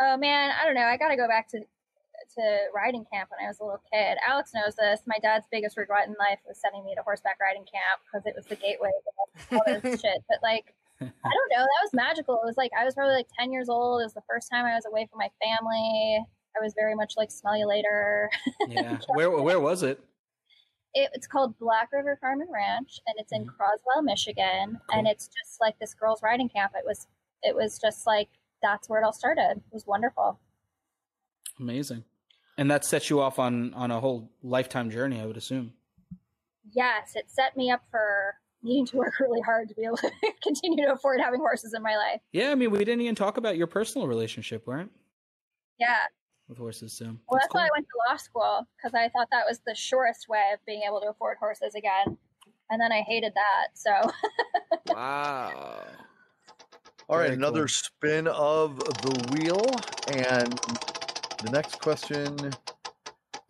Oh 0.00 0.16
man, 0.16 0.52
I 0.60 0.64
don't 0.64 0.74
know. 0.74 0.82
I 0.82 0.96
got 0.96 1.08
to 1.08 1.16
go 1.16 1.26
back 1.26 1.48
to 1.50 1.60
to 2.38 2.70
riding 2.74 3.04
camp 3.12 3.30
when 3.30 3.44
I 3.44 3.48
was 3.48 3.60
a 3.60 3.64
little 3.64 3.82
kid. 3.92 4.16
Alex 4.26 4.52
knows 4.54 4.74
this. 4.74 5.02
My 5.06 5.18
dad's 5.20 5.46
biggest 5.50 5.76
regret 5.76 6.08
in 6.08 6.14
life 6.18 6.38
was 6.46 6.58
sending 6.58 6.84
me 6.84 6.94
to 6.94 7.02
horseback 7.02 7.38
riding 7.40 7.66
camp 7.66 8.00
because 8.06 8.26
it 8.26 8.34
was 8.34 8.46
the 8.46 8.56
gateway 8.56 8.90
to 8.90 9.56
all 9.58 9.66
this 9.66 10.00
shit. 10.02 10.22
But 10.28 10.38
like, 10.42 10.74
I 11.00 11.04
don't 11.04 11.50
know. 11.52 11.62
That 11.62 11.84
was 11.84 11.94
magical. 11.94 12.34
It 12.42 12.46
was 12.46 12.56
like 12.56 12.70
I 12.78 12.84
was 12.84 12.94
probably 12.94 13.14
like 13.14 13.28
ten 13.38 13.52
years 13.52 13.68
old. 13.68 14.00
It 14.00 14.10
was 14.10 14.14
the 14.14 14.26
first 14.28 14.50
time 14.50 14.64
I 14.64 14.74
was 14.74 14.86
away 14.86 15.06
from 15.10 15.18
my 15.18 15.30
family. 15.42 16.24
I 16.56 16.64
was 16.64 16.74
very 16.78 16.94
much 16.94 17.14
like 17.16 17.30
smell 17.30 17.56
you 17.56 17.66
later. 17.66 18.30
Yeah. 18.68 18.98
where 19.14 19.30
where 19.30 19.60
was 19.60 19.82
it? 19.82 20.00
It, 20.94 21.10
it's 21.14 21.26
called 21.26 21.58
Black 21.58 21.90
River 21.92 22.18
Farm 22.20 22.40
and 22.40 22.50
Ranch, 22.52 22.98
and 23.06 23.14
it's 23.18 23.32
in 23.32 23.42
mm-hmm. 23.42 23.50
Croswell, 23.56 24.02
Michigan. 24.02 24.80
And 24.90 25.06
it's 25.06 25.26
just 25.26 25.60
like 25.60 25.78
this 25.78 25.94
girls' 25.94 26.22
riding 26.22 26.48
camp. 26.48 26.72
It 26.74 26.84
was 26.84 27.06
it 27.42 27.54
was 27.54 27.78
just 27.78 28.06
like 28.06 28.28
that's 28.62 28.88
where 28.88 29.00
it 29.00 29.04
all 29.04 29.12
started. 29.12 29.52
It 29.56 29.72
was 29.72 29.86
wonderful. 29.86 30.40
Amazing. 31.58 32.04
And 32.58 32.70
that 32.70 32.84
sets 32.84 33.08
you 33.08 33.20
off 33.20 33.38
on 33.38 33.72
on 33.74 33.90
a 33.90 34.00
whole 34.00 34.30
lifetime 34.42 34.90
journey, 34.90 35.20
I 35.20 35.26
would 35.26 35.36
assume. 35.36 35.72
Yes, 36.72 37.12
it 37.14 37.30
set 37.30 37.56
me 37.56 37.70
up 37.70 37.82
for 37.90 38.34
needing 38.62 38.84
to 38.86 38.96
work 38.96 39.14
really 39.20 39.40
hard 39.40 39.68
to 39.68 39.74
be 39.74 39.84
able 39.84 39.96
to 39.98 40.10
continue 40.42 40.84
to 40.84 40.92
afford 40.92 41.20
having 41.20 41.38
horses 41.40 41.72
in 41.74 41.82
my 41.82 41.96
life. 41.96 42.20
Yeah, 42.32 42.50
I 42.50 42.56
mean, 42.56 42.70
we 42.72 42.80
didn't 42.80 43.00
even 43.00 43.14
talk 43.14 43.36
about 43.36 43.56
your 43.56 43.68
personal 43.68 44.08
relationship, 44.08 44.64
right? 44.66 44.88
Yeah. 45.78 45.96
With 46.48 46.58
horses, 46.58 46.96
so 46.96 47.04
Well, 47.04 47.38
that's 47.40 47.54
why 47.54 47.62
I 47.66 47.68
went 47.74 47.86
to 47.86 48.10
law 48.10 48.16
school 48.16 48.66
because 48.76 48.94
I 48.94 49.08
thought 49.10 49.28
that 49.30 49.44
was 49.48 49.60
the 49.66 49.74
surest 49.74 50.26
way 50.28 50.50
of 50.52 50.58
being 50.66 50.82
able 50.86 51.00
to 51.00 51.08
afford 51.08 51.36
horses 51.38 51.74
again. 51.76 52.16
And 52.70 52.80
then 52.80 52.90
I 52.90 53.02
hated 53.06 53.32
that. 53.34 53.68
So 53.74 53.90
wow. 54.94 55.84
All 57.08 57.16
right, 57.16 57.26
Very 57.26 57.36
another 57.36 57.60
cool. 57.60 57.68
spin 57.68 58.26
of 58.28 58.78
the 58.78 59.32
wheel, 59.32 59.64
and 60.12 60.58
the 61.44 61.50
next 61.50 61.80
question. 61.80 62.36
i- 62.44 62.52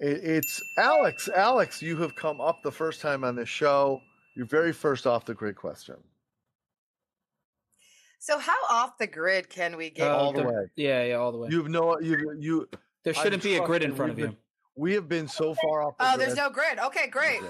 It's 0.01 0.61
Alex. 0.79 1.29
Alex, 1.29 1.83
you 1.83 1.97
have 1.99 2.15
come 2.15 2.41
up 2.41 2.63
the 2.63 2.71
first 2.73 3.01
time 3.01 3.25
on 3.25 3.35
this 3.37 3.49
show. 3.49 4.01
Your 4.37 4.47
very 4.47 4.73
first 4.73 5.07
off 5.07 5.25
the 5.25 5.35
grid 5.35 5.57
question. 5.57 5.97
So 8.21 8.39
how 8.39 8.57
off 8.71 8.99
the 8.99 9.07
grid 9.07 9.49
can 9.49 9.77
we 9.77 9.91
get? 9.91 10.09
Uh, 10.09 10.17
all 10.17 10.33
the 10.33 10.43
the- 10.43 10.49
way. 10.49 10.71
Yeah, 10.77 11.03
yeah, 11.05 11.15
all 11.15 11.33
the 11.33 11.39
way. 11.39 11.49
You 11.51 11.59
have 11.59 11.69
no. 11.71 11.99
You 12.01 12.37
you. 12.39 12.69
There 13.05 13.15
shouldn't 13.15 13.43
I'm 13.45 13.51
be 13.51 13.57
a 13.57 13.65
grid 13.65 13.83
in 13.83 13.95
front 13.95 14.11
of 14.13 14.17
we've 14.17 14.27
you. 14.27 14.31
been- 14.33 14.39
We 14.77 14.95
have 14.95 15.09
been 15.09 15.27
so 15.27 15.55
far 15.55 15.83
off. 15.83 15.97
The 15.99 16.05
Oh, 16.05 16.17
grid. 16.17 16.21
there's 16.29 16.37
no 16.37 16.51
grid. 16.51 16.79
Okay, 16.79 17.09
great. 17.09 17.41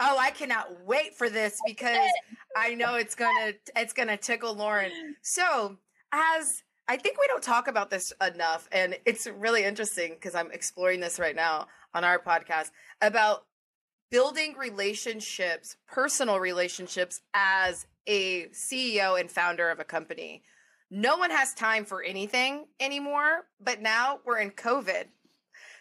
Oh, 0.00 0.18
I 0.18 0.30
cannot 0.32 0.80
wait 0.82 1.14
for 1.16 1.30
this 1.30 1.60
because 1.64 2.10
I 2.56 2.74
know 2.74 2.96
it's 2.96 3.14
gonna 3.14 3.52
it's 3.76 3.92
gonna 3.92 4.16
tickle 4.16 4.54
Lauren. 4.54 5.14
So, 5.22 5.78
as 6.10 6.63
I 6.86 6.96
think 6.98 7.18
we 7.18 7.26
don't 7.28 7.42
talk 7.42 7.66
about 7.66 7.88
this 7.88 8.12
enough, 8.20 8.68
and 8.70 8.96
it's 9.06 9.26
really 9.26 9.64
interesting 9.64 10.10
because 10.10 10.34
I'm 10.34 10.50
exploring 10.52 11.00
this 11.00 11.18
right 11.18 11.34
now 11.34 11.68
on 11.94 12.04
our 12.04 12.18
podcast 12.18 12.70
about 13.00 13.46
building 14.10 14.54
relationships, 14.58 15.76
personal 15.88 16.38
relationships 16.38 17.22
as 17.32 17.86
a 18.06 18.48
CEO 18.48 19.18
and 19.18 19.30
founder 19.30 19.70
of 19.70 19.80
a 19.80 19.84
company. 19.84 20.42
No 20.90 21.16
one 21.16 21.30
has 21.30 21.54
time 21.54 21.86
for 21.86 22.02
anything 22.02 22.66
anymore, 22.78 23.46
but 23.58 23.80
now 23.80 24.20
we're 24.26 24.38
in 24.38 24.50
COVID. 24.50 25.06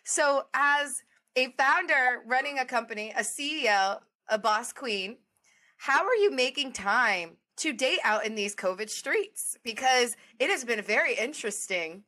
So, 0.05 0.45
as 0.53 1.03
a 1.35 1.51
founder 1.57 2.23
running 2.25 2.59
a 2.59 2.65
company, 2.65 3.13
a 3.15 3.21
CEO, 3.21 3.99
a 4.29 4.37
boss 4.37 4.71
queen, 4.71 5.17
how 5.77 6.05
are 6.05 6.15
you 6.15 6.31
making 6.31 6.71
time 6.71 7.37
to 7.57 7.73
date 7.73 7.99
out 8.03 8.25
in 8.25 8.35
these 8.35 8.55
COVID 8.55 8.89
streets? 8.89 9.57
Because 9.63 10.15
it 10.39 10.49
has 10.49 10.63
been 10.63 10.81
very 10.81 11.15
interesting 11.15 12.03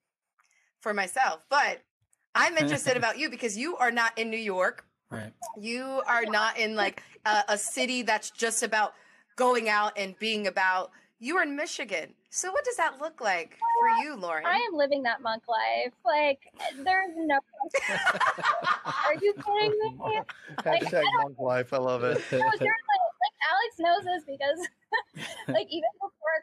for 0.81 0.93
myself, 0.93 1.45
but 1.49 1.81
I'm 2.35 2.57
interested 2.57 2.97
about 2.97 3.17
you 3.17 3.29
because 3.29 3.57
you 3.57 3.77
are 3.77 3.91
not 3.91 4.17
in 4.17 4.29
New 4.29 4.37
York. 4.37 4.85
Right. 5.09 5.31
You 5.57 6.01
are 6.07 6.25
not 6.25 6.57
in 6.59 6.75
like 6.75 7.01
a, 7.25 7.43
a 7.49 7.57
city 7.57 8.01
that's 8.01 8.29
just 8.31 8.61
about 8.61 8.93
going 9.35 9.69
out 9.69 9.93
and 9.97 10.17
being 10.19 10.47
about. 10.47 10.91
You 11.17 11.37
are 11.37 11.43
in 11.43 11.55
Michigan. 11.55 12.13
So, 12.29 12.51
what 12.51 12.65
does 12.65 12.75
that 12.75 12.99
look 12.99 13.21
like 13.21 13.57
for 13.79 14.03
you, 14.03 14.17
Lauren? 14.17 14.45
I 14.45 14.57
am 14.57 14.75
living 14.75 15.03
that 15.03 15.21
monk 15.21 15.43
life. 15.47 15.93
Like 16.03 16.39
there's 16.83 17.11
no. 17.15 17.39
Are 18.85 19.15
you 19.21 19.33
kidding 19.33 19.79
me? 19.79 20.19
Hashtag 20.57 21.03
monk 21.23 21.39
life. 21.39 21.71
I 21.71 21.77
love 21.77 22.03
it. 22.03 22.21
No, 22.33 22.39
seriously, 22.39 22.67
like 23.79 24.05
Alex 24.05 24.23
because, 24.25 24.59
like, 25.47 25.67
even 25.69 25.91
before 25.99 26.35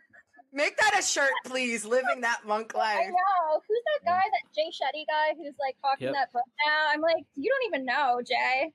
Make 0.54 0.76
that 0.76 0.98
a 0.98 1.02
shirt, 1.02 1.30
please. 1.46 1.82
Living 1.84 2.20
that 2.20 2.46
monk 2.46 2.74
life. 2.74 2.96
I 2.98 3.04
life. 3.04 3.08
know 3.08 3.60
who's 3.66 3.82
that 3.86 4.10
guy, 4.10 4.20
that 4.20 4.54
Jay 4.54 4.68
Shetty 4.68 5.06
guy, 5.06 5.34
who's 5.34 5.54
like 5.58 5.76
talking 5.80 6.08
Yep. 6.08 6.14
that 6.14 6.32
book 6.32 6.44
now. 6.66 6.88
I'm 6.90 7.00
like, 7.00 7.24
you 7.36 7.50
don't 7.50 7.74
even 7.74 7.86
know, 7.86 8.20
Jay. 8.22 8.72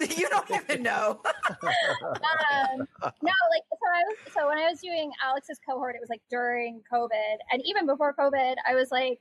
you 0.16 0.28
don't 0.30 0.50
even 0.50 0.82
know. 0.82 1.20
um, 1.62 2.88
no, 3.04 3.32
like 3.50 3.64
so 3.68 3.86
I 3.92 4.02
was 4.08 4.16
so 4.32 4.48
when 4.48 4.56
I 4.56 4.70
was 4.70 4.80
doing 4.80 5.12
Alex's 5.22 5.60
cohort, 5.68 5.96
it 5.96 6.00
was 6.00 6.08
like 6.08 6.22
during 6.30 6.80
COVID, 6.90 7.36
and 7.52 7.60
even 7.66 7.84
before 7.86 8.14
COVID, 8.18 8.54
I 8.66 8.74
was 8.74 8.90
like, 8.90 9.20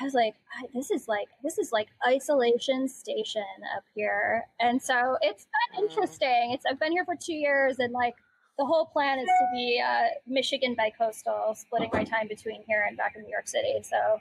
I 0.00 0.04
was 0.04 0.14
like, 0.14 0.34
this 0.74 0.90
is 0.90 1.08
like 1.08 1.28
this 1.42 1.58
is 1.58 1.72
like 1.72 1.88
isolation 2.06 2.88
station 2.88 3.42
up 3.76 3.84
here, 3.94 4.46
and 4.60 4.80
so 4.80 5.16
it's 5.22 5.46
been 5.74 5.84
interesting. 5.84 6.52
It's 6.52 6.64
I've 6.66 6.78
been 6.78 6.92
here 6.92 7.04
for 7.04 7.16
two 7.16 7.34
years, 7.34 7.78
and 7.78 7.92
like 7.92 8.14
the 8.58 8.64
whole 8.64 8.86
plan 8.86 9.18
is 9.18 9.26
to 9.26 9.46
be 9.54 9.82
uh, 9.84 10.08
Michigan 10.26 10.76
bicoastal, 10.76 11.56
splitting 11.56 11.90
my 11.92 12.04
time 12.04 12.28
between 12.28 12.62
here 12.66 12.84
and 12.88 12.96
back 12.96 13.14
in 13.16 13.22
New 13.22 13.30
York 13.30 13.48
City. 13.48 13.82
So 13.82 14.20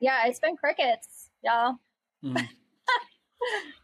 yeah, 0.00 0.26
it's 0.26 0.40
been 0.40 0.56
crickets, 0.56 1.30
y'all. 1.44 1.76
Mm. 2.24 2.48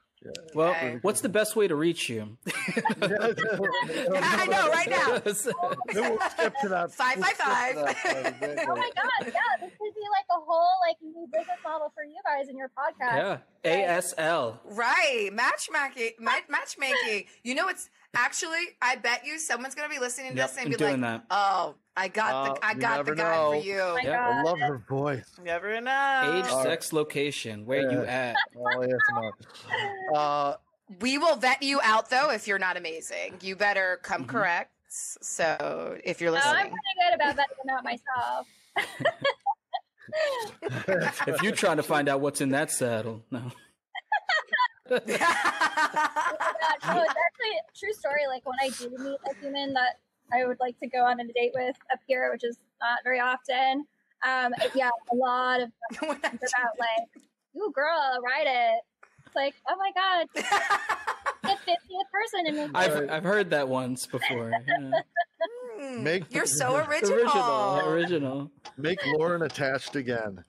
Well, 0.54 0.70
Okay. 0.70 0.98
what's 1.02 1.20
the 1.20 1.28
best 1.28 1.54
way 1.56 1.68
to 1.68 1.76
reach 1.76 2.08
you? 2.08 2.36
I 3.02 4.46
know, 4.50 4.68
right 4.70 4.88
now. 4.90 5.18
Then 5.92 6.10
we'll 6.10 6.30
skip 6.30 6.54
to 6.62 6.68
that. 6.68 6.92
Five 6.92 7.16
we'll 7.16 7.24
by 7.24 7.32
five. 7.36 7.74
that. 7.76 8.64
Oh 8.68 8.74
my 8.76 8.90
god, 8.94 9.26
yeah, 9.26 9.32
this 9.60 9.70
could 9.78 9.94
be 9.94 10.06
like 10.12 10.26
a 10.30 10.40
whole 10.44 10.68
like 10.86 10.96
new 11.02 11.26
business 11.32 11.56
model 11.64 11.92
for 11.94 12.04
you 12.04 12.16
guys 12.24 12.48
in 12.48 12.56
your 12.56 12.68
podcast. 12.68 13.40
yeah. 13.64 13.98
ASL. 13.98 14.58
Right. 14.64 15.30
Matchmaking. 15.32 16.12
Matchmaking. 16.20 17.24
You 17.42 17.54
know, 17.54 17.68
it's 17.68 17.88
actually, 18.14 18.76
I 18.82 18.96
bet 18.96 19.24
you 19.26 19.38
someone's 19.38 19.74
going 19.74 19.88
to 19.88 19.94
be 19.94 19.98
listening 20.00 20.32
to 20.32 20.36
Yep, 20.36 20.48
this 20.48 20.56
and 20.58 20.66
I'm 20.66 20.70
be 20.72 20.76
doing 20.76 21.00
like, 21.00 21.20
that. 21.20 21.24
oh, 21.30 21.74
I 21.96 22.08
got 22.08 22.34
Uh, 22.34 22.54
the, 22.54 22.64
I 22.66 22.74
got 22.74 23.06
the 23.06 23.14
guy 23.14 23.36
know. 23.36 23.50
for 23.50 23.56
you. 23.66 23.78
Oh 23.80 23.98
my 24.04 24.10
I 24.10 24.42
love 24.42 24.58
her 24.60 24.78
voice. 24.88 25.30
Never 25.42 25.80
know. 25.80 26.20
Age, 26.24 26.44
All 26.50 26.58
right. 26.58 26.62
sex, 26.70 26.92
location. 26.92 27.64
Where 27.66 27.90
you 27.90 28.04
at? 28.04 28.36
Oh 28.56 28.82
yes, 28.82 29.00
no. 29.12 29.32
Uh, 30.14 30.54
We 31.00 31.18
will 31.18 31.36
vet 31.36 31.62
you 31.62 31.80
out 31.82 32.10
though 32.10 32.30
if 32.30 32.46
you're 32.48 32.58
not 32.58 32.76
amazing. 32.76 33.38
You 33.40 33.56
better 33.56 33.98
come 34.02 34.22
Mm-hmm. 34.22 34.30
correct. 34.30 34.72
So 34.90 35.98
if 36.02 36.18
you're 36.20 36.30
listening, 36.30 36.54
Oh, 36.54 36.58
I'm 36.58 36.70
pretty 36.70 36.94
good 37.10 37.14
about 37.14 37.36
vetting 37.36 37.70
out 37.76 37.84
myself. 37.84 38.46
If 41.26 41.42
you're 41.42 41.52
trying 41.52 41.76
to 41.76 41.82
find 41.82 42.08
out 42.08 42.20
what's 42.20 42.40
in 42.40 42.48
that 42.50 42.70
saddle, 42.70 43.22
no. 43.30 43.42
Oh. 44.90 44.98
No, 46.88 47.02
it's 47.02 47.10
actually 47.10 47.54
a 47.58 47.78
true 47.78 47.92
story. 47.92 48.22
Like 48.28 48.46
when 48.46 48.56
I 48.62 48.70
do 48.70 48.88
meet 49.02 49.18
a 49.30 49.34
human 49.40 49.74
that 49.74 49.98
I 50.32 50.46
would 50.46 50.58
like 50.60 50.78
to 50.80 50.86
go 50.86 51.04
on 51.04 51.20
a 51.20 51.24
date 51.32 51.52
with 51.54 51.76
up 51.92 51.98
here, 52.06 52.30
which 52.32 52.44
is 52.44 52.56
not 52.80 53.00
very 53.04 53.20
often. 53.20 53.84
Um, 54.26 54.52
yeah, 54.74 54.90
a 55.12 55.14
lot 55.14 55.60
of 55.60 55.70
questions 55.98 56.22
about 56.34 56.78
like, 56.78 57.22
"Ooh, 57.56 57.70
girl, 57.72 58.18
ride 58.24 58.46
it." 58.46 58.80
It's 59.26 59.36
like, 59.36 59.54
oh 59.68 59.76
my 59.76 59.92
god, 59.94 60.26
the 61.42 61.56
fiftieth 61.58 62.10
person 62.12 62.46
in 62.46 62.54
this. 62.56 62.70
I've 62.74 63.10
I've 63.10 63.24
heard 63.24 63.50
that 63.50 63.68
once 63.68 64.06
before. 64.06 64.50
Yeah. 64.66 64.90
Hmm, 65.80 66.02
Make- 66.02 66.32
you're 66.32 66.46
so 66.46 66.76
original. 66.76 67.12
Original, 67.18 67.80
original. 67.88 68.50
make 68.76 68.98
Lauren 69.06 69.42
attached 69.42 69.94
again. 69.96 70.44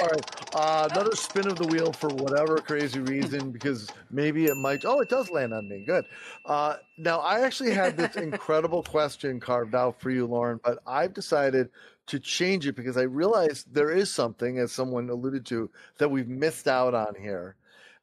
All 0.00 0.06
right, 0.06 0.54
uh, 0.54 0.88
another 0.90 1.14
spin 1.14 1.46
of 1.46 1.56
the 1.56 1.66
wheel 1.66 1.92
for 1.92 2.08
whatever 2.08 2.56
crazy 2.58 3.00
reason, 3.00 3.50
because 3.50 3.88
maybe 4.10 4.46
it 4.46 4.56
might. 4.56 4.84
Oh, 4.86 5.00
it 5.00 5.10
does 5.10 5.30
land 5.30 5.52
on 5.52 5.68
me. 5.68 5.84
Good. 5.86 6.06
Uh, 6.46 6.76
now, 6.96 7.18
I 7.18 7.40
actually 7.40 7.72
had 7.72 7.98
this 7.98 8.16
incredible 8.16 8.82
question 8.82 9.38
carved 9.40 9.74
out 9.74 10.00
for 10.00 10.10
you, 10.10 10.26
Lauren, 10.26 10.58
but 10.64 10.78
I've 10.86 11.12
decided 11.12 11.68
to 12.06 12.18
change 12.18 12.66
it 12.66 12.76
because 12.76 12.96
I 12.96 13.02
realized 13.02 13.72
there 13.74 13.90
is 13.90 14.10
something, 14.10 14.58
as 14.58 14.72
someone 14.72 15.10
alluded 15.10 15.44
to, 15.46 15.70
that 15.98 16.08
we've 16.10 16.28
missed 16.28 16.66
out 16.66 16.94
on 16.94 17.14
here, 17.20 17.56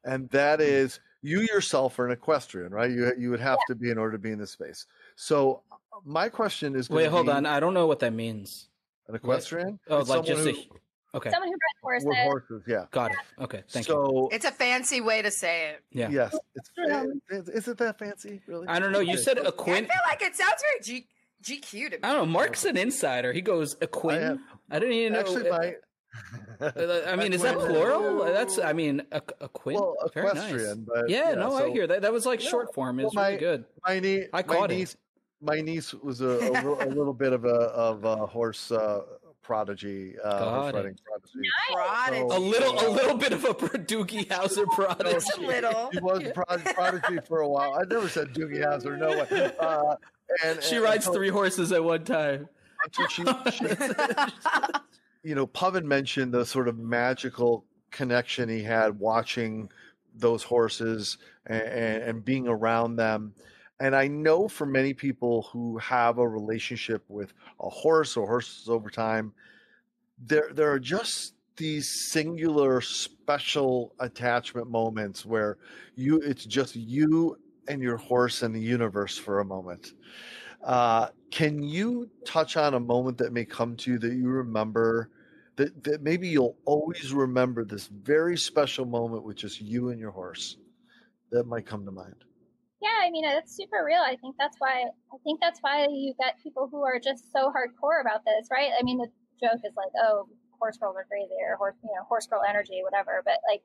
and 0.04 0.30
that 0.30 0.60
is 0.60 1.00
you 1.22 1.40
yourself 1.40 1.98
are 1.98 2.06
an 2.06 2.12
equestrian, 2.12 2.70
right? 2.72 2.90
You 2.92 3.12
you 3.18 3.30
would 3.30 3.40
have 3.40 3.58
to 3.66 3.74
be 3.74 3.90
in 3.90 3.98
order 3.98 4.12
to 4.12 4.18
be 4.18 4.30
in 4.30 4.38
this 4.38 4.52
space. 4.52 4.86
So, 5.16 5.62
my 6.04 6.28
question 6.28 6.76
is, 6.76 6.88
Wait, 6.88 7.06
hold 7.06 7.26
be- 7.26 7.32
on. 7.32 7.44
I 7.44 7.58
don't 7.58 7.74
know 7.74 7.88
what 7.88 7.98
that 8.00 8.12
means. 8.12 8.68
an 9.08 9.16
equestrian? 9.16 9.80
Oh, 9.88 9.98
It's 9.98 10.08
like 10.08 10.24
just 10.24 10.46
a 10.46 10.52
who- 10.52 10.62
Okay. 11.14 11.30
Someone 11.30 11.48
who 11.48 11.54
bred 11.56 11.82
horses. 11.82 12.06
With 12.06 12.18
horses, 12.18 12.62
yeah. 12.66 12.84
Got 12.90 13.12
it. 13.12 13.16
Okay. 13.40 13.62
Thank 13.68 13.88
you. 13.88 14.28
It's 14.30 14.44
a 14.44 14.50
fancy 14.50 15.00
way 15.00 15.22
to 15.22 15.30
say 15.30 15.70
it. 15.70 15.82
Yeah. 15.90 16.10
yes, 16.10 16.36
it's, 16.54 16.70
Um, 16.92 17.20
is, 17.30 17.48
is 17.48 17.68
it 17.68 17.78
that 17.78 17.98
fancy? 17.98 18.42
Really? 18.46 18.68
I 18.68 18.78
don't 18.78 18.92
know. 18.92 19.00
You 19.00 19.16
said 19.16 19.38
a 19.38 19.48
I 19.48 19.50
Quinn. 19.50 19.84
feel 19.86 19.96
like 20.06 20.20
it 20.22 20.36
sounds 20.36 20.62
very 20.62 20.80
G- 20.82 21.08
GQ 21.42 21.70
to 21.70 21.96
me. 21.96 21.98
I 22.02 22.12
don't 22.12 22.26
know. 22.26 22.32
Mark's 22.32 22.64
an 22.66 22.76
insider. 22.76 23.32
He 23.32 23.40
goes 23.40 23.76
a 23.80 23.86
Quinn. 23.86 24.20
have- 24.20 24.38
I, 24.70 24.78
didn't 24.80 24.94
even 24.94 25.12
know. 25.14 25.20
Actually, 25.20 25.50
my 25.50 25.74
Uh, 26.60 27.02
I 27.06 27.16
mean, 27.16 27.32
is 27.32 27.42
that 27.42 27.56
plural? 27.58 28.24
That's. 28.24 28.58
I 28.58 28.72
mean, 28.72 29.02
a, 29.12 29.22
a 29.40 29.48
Quinn. 29.48 29.76
well, 29.76 29.94
Very 30.12 30.26
nice. 30.26 30.36
equestrian, 30.36 30.84
but 30.86 31.08
Yeah, 31.08 31.34
no, 31.34 31.54
I 31.56 31.70
hear 31.70 31.86
that. 31.86 32.02
That 32.02 32.12
was 32.12 32.26
like 32.26 32.42
Yeah. 32.42 32.50
short 32.50 32.74
form. 32.74 32.98
It's 33.00 33.14
Well, 33.14 33.24
my- 33.24 33.28
really 33.28 33.40
good. 33.40 33.64
My, 33.86 34.00
nie- 34.00 34.24
I 34.32 34.38
my 34.38 34.42
caught 34.42 34.70
it. 34.72 34.76
niece, 34.76 34.96
my 35.40 35.60
niece 35.60 35.94
was 35.94 36.20
a, 36.20 36.26
a, 36.28 36.50
a 36.86 36.88
little 36.88 37.14
bit 37.14 37.32
of 37.32 37.44
a 37.44 37.48
of 37.48 38.04
a 38.04 38.26
horse 38.26 38.72
uh, 38.72 39.02
prodigy, 39.48 40.14
uh, 40.22 40.44
horse 40.60 40.74
riding 40.74 40.98
prodigy. 41.06 41.48
Prodigy. 41.72 42.28
So- 42.28 42.36
A 42.36 42.38
little, 42.38 42.86
a 42.86 42.90
little 42.90 43.16
bit 43.16 43.32
of 43.32 43.42
a 43.46 43.54
Doogie 43.54 44.26
Howser 44.28 44.66
prodigy. 44.66 45.10
Just 45.10 45.38
a 45.38 45.40
little. 45.40 45.88
She 45.90 46.00
was 46.00 46.22
a 46.22 46.30
prod- 46.32 46.64
prodigy 46.74 47.18
for 47.26 47.40
a 47.40 47.48
while. 47.48 47.72
I 47.80 47.84
never 47.84 48.10
said 48.10 48.34
Doogie 48.34 48.62
Howser, 48.62 48.98
no 48.98 49.08
way. 49.08 49.52
Uh, 49.58 49.96
and, 50.44 50.62
She 50.62 50.74
and 50.76 50.84
rides 50.84 51.06
until- 51.06 51.14
three 51.14 51.30
horses 51.30 51.72
at 51.72 51.82
one 51.82 52.04
time. 52.04 52.46
she, 52.92 53.06
she 53.08 53.22
you 55.22 55.34
know, 55.34 55.46
Pubbin 55.46 55.88
mentioned 55.88 56.32
the 56.32 56.44
sort 56.44 56.68
of 56.68 56.78
magical 56.78 57.64
connection 57.90 58.50
he 58.50 58.62
had 58.62 58.98
watching 59.00 59.70
those 60.14 60.42
horses 60.42 61.16
and, 61.46 61.62
and 61.62 62.22
being 62.24 62.48
around 62.48 62.96
them. 62.96 63.32
And 63.80 63.94
I 63.94 64.08
know 64.08 64.48
for 64.48 64.66
many 64.66 64.92
people 64.92 65.42
who 65.52 65.78
have 65.78 66.18
a 66.18 66.28
relationship 66.28 67.04
with 67.08 67.32
a 67.60 67.68
horse 67.68 68.16
or 68.16 68.26
horses 68.26 68.68
over 68.68 68.90
time, 68.90 69.32
there 70.18 70.50
there 70.52 70.70
are 70.72 70.80
just 70.80 71.34
these 71.56 72.10
singular 72.10 72.80
special 72.80 73.94
attachment 74.00 74.68
moments 74.70 75.24
where 75.24 75.58
you 75.94 76.18
it's 76.20 76.44
just 76.44 76.74
you 76.76 77.36
and 77.68 77.82
your 77.82 77.96
horse 77.96 78.42
and 78.42 78.54
the 78.54 78.60
universe 78.60 79.16
for 79.16 79.40
a 79.40 79.44
moment. 79.44 79.92
Uh, 80.64 81.08
can 81.30 81.62
you 81.62 82.08
touch 82.24 82.56
on 82.56 82.74
a 82.74 82.80
moment 82.80 83.18
that 83.18 83.32
may 83.32 83.44
come 83.44 83.76
to 83.76 83.92
you 83.92 83.98
that 83.98 84.14
you 84.14 84.28
remember 84.28 85.10
that, 85.56 85.84
that 85.84 86.02
maybe 86.02 86.28
you'll 86.28 86.56
always 86.64 87.12
remember 87.12 87.64
this 87.64 87.86
very 87.86 88.36
special 88.36 88.84
moment 88.84 89.24
with 89.24 89.36
just 89.36 89.60
you 89.60 89.90
and 89.90 90.00
your 90.00 90.10
horse 90.10 90.56
that 91.30 91.46
might 91.46 91.66
come 91.66 91.84
to 91.84 91.92
mind? 91.92 92.24
Yeah, 92.80 92.94
I 93.02 93.10
mean 93.10 93.24
it's 93.24 93.54
super 93.56 93.82
real. 93.84 94.00
I 94.00 94.16
think 94.20 94.36
that's 94.38 94.56
why 94.58 94.84
I 95.12 95.16
think 95.24 95.40
that's 95.40 95.58
why 95.60 95.86
you 95.90 96.14
get 96.18 96.38
people 96.42 96.68
who 96.70 96.84
are 96.84 97.00
just 97.02 97.32
so 97.32 97.50
hardcore 97.50 98.00
about 98.00 98.22
this, 98.24 98.48
right? 98.50 98.70
I 98.78 98.82
mean 98.84 98.98
the 98.98 99.08
joke 99.40 99.60
is 99.64 99.74
like, 99.76 99.90
oh, 100.00 100.28
horse 100.58 100.76
girls 100.78 100.96
are 100.96 101.06
crazy 101.10 101.34
or 101.42 101.56
horse 101.56 101.74
you 101.82 101.90
know, 101.94 102.04
horse 102.08 102.26
girl 102.26 102.42
energy, 102.48 102.80
whatever. 102.84 103.22
But 103.24 103.38
like 103.50 103.62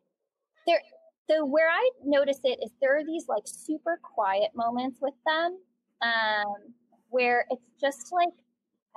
there 0.68 0.82
the 1.30 1.46
where 1.46 1.70
I 1.70 1.90
notice 2.06 2.40
it 2.44 2.60
is 2.64 2.72
there 2.82 2.98
are 2.98 3.06
these 3.06 3.28
like 3.30 3.44
super 3.46 4.00
quiet 4.04 4.52
moments 4.56 5.00
with 5.02 5.16
them, 5.26 5.60
um, 6.02 6.74
where 7.10 7.46
it's 7.52 7.66
just 7.82 8.12
like 8.14 8.34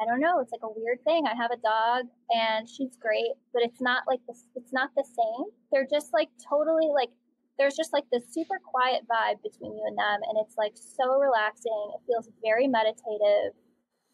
I 0.01 0.07
don't 0.07 0.21
know, 0.21 0.41
it's 0.41 0.53
like 0.53 0.65
a 0.65 0.73
weird 0.81 1.03
thing. 1.05 1.27
I 1.27 1.35
have 1.37 1.51
a 1.53 1.57
dog 1.63 2.07
and 2.31 2.69
she's 2.69 2.97
great, 3.01 3.33
but 3.55 3.63
it's 3.63 3.81
not 3.81 4.05
like 4.09 4.21
this 4.29 4.47
it's 4.57 4.73
not 4.73 4.91
the 4.97 5.05
same. 5.05 5.47
They're 5.73 5.89
just 5.91 6.13
like 6.15 6.29
totally 6.49 6.89
like 6.95 7.11
there's 7.59 7.77
just 7.77 7.93
like 7.93 8.05
this 8.13 8.25
super 8.33 8.61
quiet 8.61 9.09
vibe 9.09 9.41
between 9.43 9.73
you 9.73 9.85
and 9.89 9.97
them 9.97 10.21
and 10.29 10.37
it's 10.45 10.57
like 10.57 10.77
so 10.77 11.17
relaxing. 11.17 11.93
It 11.97 12.05
feels 12.07 12.29
very 12.45 12.69
meditative 12.69 13.57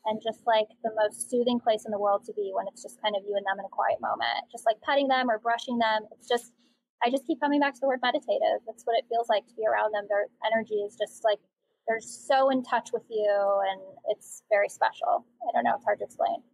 and 0.07 0.19
just 0.23 0.47
like 0.47 0.67
the 0.83 0.95
most 0.95 1.31
soothing 1.31 1.59
place 1.59 1.85
in 1.87 1.93
the 1.93 1.99
world 1.99 2.25
to 2.27 2.33
be 2.35 2.51
when 2.55 2.67
it's 2.67 2.83
just 2.83 3.03
kind 3.03 3.15
of 3.15 3.23
you 3.27 3.35
and 3.35 3.47
them 3.47 3.59
in 3.59 3.67
a 3.67 3.75
quiet 3.75 3.99
moment. 4.03 4.47
Just 4.51 4.67
like 4.67 4.79
petting 4.83 5.09
them 5.09 5.31
or 5.31 5.39
brushing 5.39 5.79
them. 5.79 6.07
It's 6.15 6.29
just 6.29 6.55
i 7.03 7.11
just 7.11 7.27
keep 7.27 7.43
coming 7.43 7.59
back 7.59 7.75
to 7.75 7.83
the 7.83 7.91
word 7.91 7.99
meditative. 8.03 8.63
That's 8.67 8.87
what 8.87 8.95
it 8.95 9.11
feels 9.11 9.27
like 9.29 9.47
to 9.51 9.55
be 9.59 9.67
around 9.67 9.91
them. 9.91 10.07
Their 10.07 10.31
energy 10.47 10.87
is 10.87 10.95
just 10.95 11.27
like 11.27 11.43
they're 11.91 12.03
so 12.03 12.51
in 12.51 12.63
touch 12.63 12.95
with 12.95 13.03
you 13.11 13.35
and 13.67 13.83
it's 14.15 14.43
very 14.51 14.69
special. 14.69 15.27
I 15.43 15.51
don't 15.51 15.67
know. 15.67 15.75
It's 15.75 15.85
hard 15.85 15.99
to 15.99 16.07
explain 16.07 16.47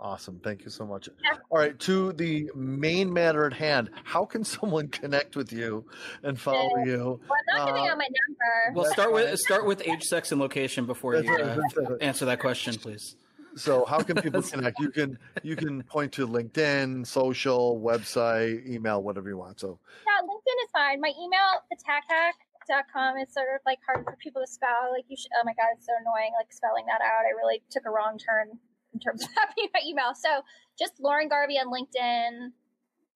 Awesome. 0.00 0.40
Thank 0.42 0.64
you 0.64 0.70
so 0.70 0.84
much. 0.84 1.08
All 1.50 1.58
right, 1.58 1.78
to 1.80 2.12
the 2.14 2.50
main 2.54 3.12
matter 3.12 3.46
at 3.46 3.52
hand. 3.52 3.90
How 4.02 4.24
can 4.24 4.44
someone 4.56 4.88
connect 4.88 5.36
with 5.36 5.52
you 5.52 5.84
and 6.22 6.38
follow 6.38 6.78
you? 6.84 7.20
well 7.28 7.38
i'm 7.52 7.58
not 7.58 7.66
giving 7.68 7.82
Uh, 7.82 7.92
out 7.92 7.98
my 7.98 8.08
number 8.08 8.80
Well, 8.80 8.92
start 8.92 9.12
with 9.12 9.38
start 9.38 9.66
with 9.66 9.86
age, 9.86 10.02
sex, 10.04 10.32
and 10.32 10.40
location 10.40 10.84
before 10.84 11.14
That's 11.14 11.28
you 11.28 11.32
right, 11.36 11.58
uh, 11.58 11.90
right. 11.90 12.02
answer 12.02 12.24
that 12.26 12.40
question, 12.40 12.74
please. 12.74 13.16
So 13.56 13.84
how 13.84 14.00
can 14.00 14.16
people 14.20 14.42
connect? 14.52 14.80
You 14.80 14.90
can 14.90 15.16
you 15.44 15.54
can 15.54 15.82
point 15.84 16.12
to 16.14 16.26
LinkedIn, 16.26 17.06
social, 17.06 17.80
website, 17.80 18.66
email, 18.68 19.00
whatever 19.02 19.28
you 19.28 19.38
want. 19.38 19.60
So 19.60 19.78
Yeah, 20.06 20.26
LinkedIn 20.26 20.64
is 20.64 20.70
fine. 20.72 21.00
My 21.00 21.12
email, 21.16 21.62
thetackhack.com, 21.70 23.16
is 23.18 23.32
sort 23.32 23.46
of 23.54 23.60
like 23.64 23.78
hard 23.86 24.04
for 24.04 24.16
people 24.16 24.42
to 24.42 24.50
spell. 24.50 24.90
Like 24.92 25.04
you 25.08 25.16
should, 25.16 25.30
oh 25.38 25.42
my 25.44 25.54
god, 25.54 25.66
it's 25.76 25.86
so 25.86 25.92
annoying. 26.00 26.32
Like 26.36 26.52
spelling 26.52 26.84
that 26.86 27.00
out, 27.00 27.24
I 27.24 27.30
really 27.36 27.62
took 27.70 27.84
a 27.86 27.90
wrong 27.90 28.18
turn 28.18 28.58
in 28.94 29.00
terms 29.00 29.22
of 29.22 29.28
having 29.36 29.68
my 29.74 29.80
email. 29.86 30.14
So 30.14 30.42
just 30.78 30.94
Lauren 31.00 31.28
Garvey 31.28 31.58
on 31.58 31.66
LinkedIn. 31.66 32.52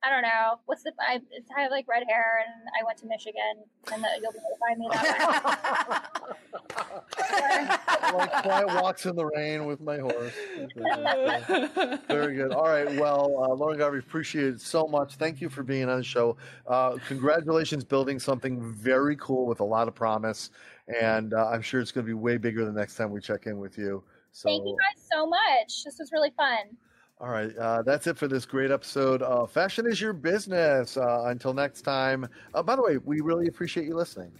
I 0.05 0.11
don't 0.11 0.23
know 0.23 0.61
what's 0.67 0.85
the. 0.85 0.93
I, 1.01 1.21
I 1.57 1.61
have 1.61 1.73
like 1.73 1.89
red 1.89 2.05
hair, 2.09 2.45
and 2.47 2.69
I 2.81 2.85
went 2.85 2.99
to 2.99 3.07
Michigan, 3.07 3.65
and 3.93 4.05
the, 4.05 4.09
you'll 4.23 4.31
be 4.31 4.39
able 4.39 4.49
to 4.49 4.59
find 4.61 4.79
me 4.79 4.89
that 4.93 6.23
way. 6.23 8.15
like 8.15 8.43
quiet 8.45 8.67
walks 8.81 9.07
in 9.07 9.17
the 9.17 9.27
rain 9.27 9.65
with 9.65 9.81
my 9.81 9.99
horse. 9.99 10.33
Very 12.07 12.37
good. 12.37 12.53
All 12.53 12.69
right. 12.69 12.95
Well, 12.95 13.43
uh, 13.43 13.55
Lauren 13.55 13.79
Garvey, 13.79 13.99
appreciate 13.99 14.47
it 14.47 14.61
so 14.61 14.87
much. 14.87 15.17
Thank 15.17 15.41
you 15.41 15.49
for 15.49 15.65
being 15.65 15.89
on 15.89 15.99
the 15.99 16.05
show. 16.05 16.37
Uh, 16.69 16.99
congratulations, 17.09 17.83
building 17.83 18.21
something 18.21 18.63
very 18.73 19.17
cool 19.17 19.47
with 19.47 19.59
a 19.59 19.65
lot 19.65 19.89
of 19.89 19.97
promise, 19.97 20.51
and 21.01 21.35
uh, 21.35 21.49
I'm 21.49 21.63
sure 21.63 21.81
it's 21.81 21.91
going 21.91 22.07
to 22.07 22.09
be 22.09 22.15
way 22.15 22.37
bigger 22.37 22.65
the 22.65 22.71
next 22.71 22.95
time 22.95 23.11
we 23.11 23.21
check 23.21 23.47
in 23.47 23.59
with 23.59 23.77
you. 23.77 24.05
So, 24.33 24.49
Thank 24.49 24.65
you 24.67 24.77
guys 24.77 25.05
so 25.13 25.27
much. 25.27 25.85
This 25.85 25.99
was 25.99 26.11
really 26.13 26.33
fun. 26.37 26.77
all 27.21 27.29
right, 27.31 27.57
uh, 27.57 27.83
that's 27.83 28.07
it 28.07 28.17
for 28.17 28.29
this 28.29 28.45
great 28.47 28.71
episode 28.71 29.23
of 29.23 29.51
Fashion 29.51 29.87
is 29.87 30.01
Your 30.01 30.13
Business. 30.13 30.97
Uh, 30.97 31.25
until 31.27 31.53
next 31.53 31.83
time. 31.83 32.29
Uh, 32.55 32.63
by 32.63 32.77
the 32.77 32.83
way, 32.83 32.99
we 32.99 33.21
really 33.21 33.49
appreciate 33.49 33.87
you 33.87 33.95
listening. 33.97 34.31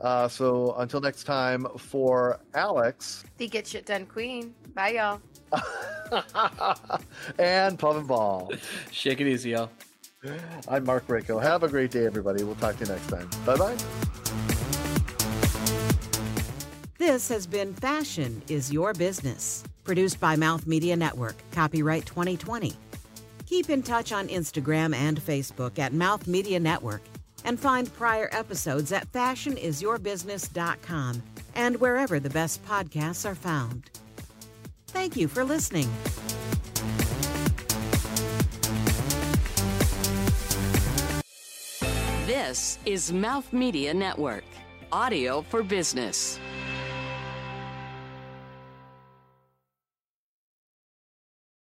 Uh, 0.00 0.26
so 0.26 0.74
until 0.78 1.00
next 1.00 1.24
time, 1.24 1.66
for 1.78 2.40
Alex 2.54 3.24
The 3.36 3.46
Get 3.46 3.66
Shit 3.66 3.86
Done 3.86 4.06
Queen. 4.06 4.54
Bye, 4.74 4.92
y'all. 4.92 5.20
and 7.38 7.78
Pubbin 7.78 8.06
Bahl. 8.06 8.52
Shake 8.90 9.20
it 9.20 9.26
easy, 9.28 9.50
y'all. 9.50 9.70
I'm 10.68 10.84
Mark 10.84 11.06
Rako. 11.08 11.42
Have 11.42 11.62
a 11.62 11.68
great 11.68 11.90
day, 11.90 12.06
everybody. 12.06 12.42
We'll 12.42 12.54
talk 12.56 12.76
to 12.78 12.84
you 12.84 12.90
next 12.92 13.08
time. 13.08 13.28
Bye 13.44 13.56
bye. 13.56 14.51
This 17.02 17.26
has 17.30 17.48
been 17.48 17.74
Fashion 17.74 18.40
is 18.46 18.72
Your 18.72 18.94
Business, 18.94 19.64
produced 19.82 20.20
by 20.20 20.36
Mouth 20.36 20.68
Media 20.68 20.94
Network, 20.94 21.34
copyright 21.50 22.06
2020. 22.06 22.74
Keep 23.44 23.70
in 23.70 23.82
touch 23.82 24.12
on 24.12 24.28
Instagram 24.28 24.94
and 24.94 25.20
Facebook 25.20 25.80
at 25.80 25.92
Mouth 25.92 26.28
Media 26.28 26.60
Network 26.60 27.02
and 27.44 27.58
find 27.58 27.92
prior 27.94 28.28
episodes 28.30 28.92
at 28.92 29.10
fashionisyourbusiness.com 29.10 31.22
and 31.56 31.80
wherever 31.80 32.20
the 32.20 32.30
best 32.30 32.64
podcasts 32.64 33.28
are 33.28 33.34
found. 33.34 33.90
Thank 34.86 35.16
you 35.16 35.26
for 35.26 35.42
listening. 35.42 35.90
This 42.26 42.78
is 42.86 43.12
Mouth 43.12 43.52
Media 43.52 43.92
Network, 43.92 44.44
audio 44.92 45.42
for 45.42 45.64
business. 45.64 46.38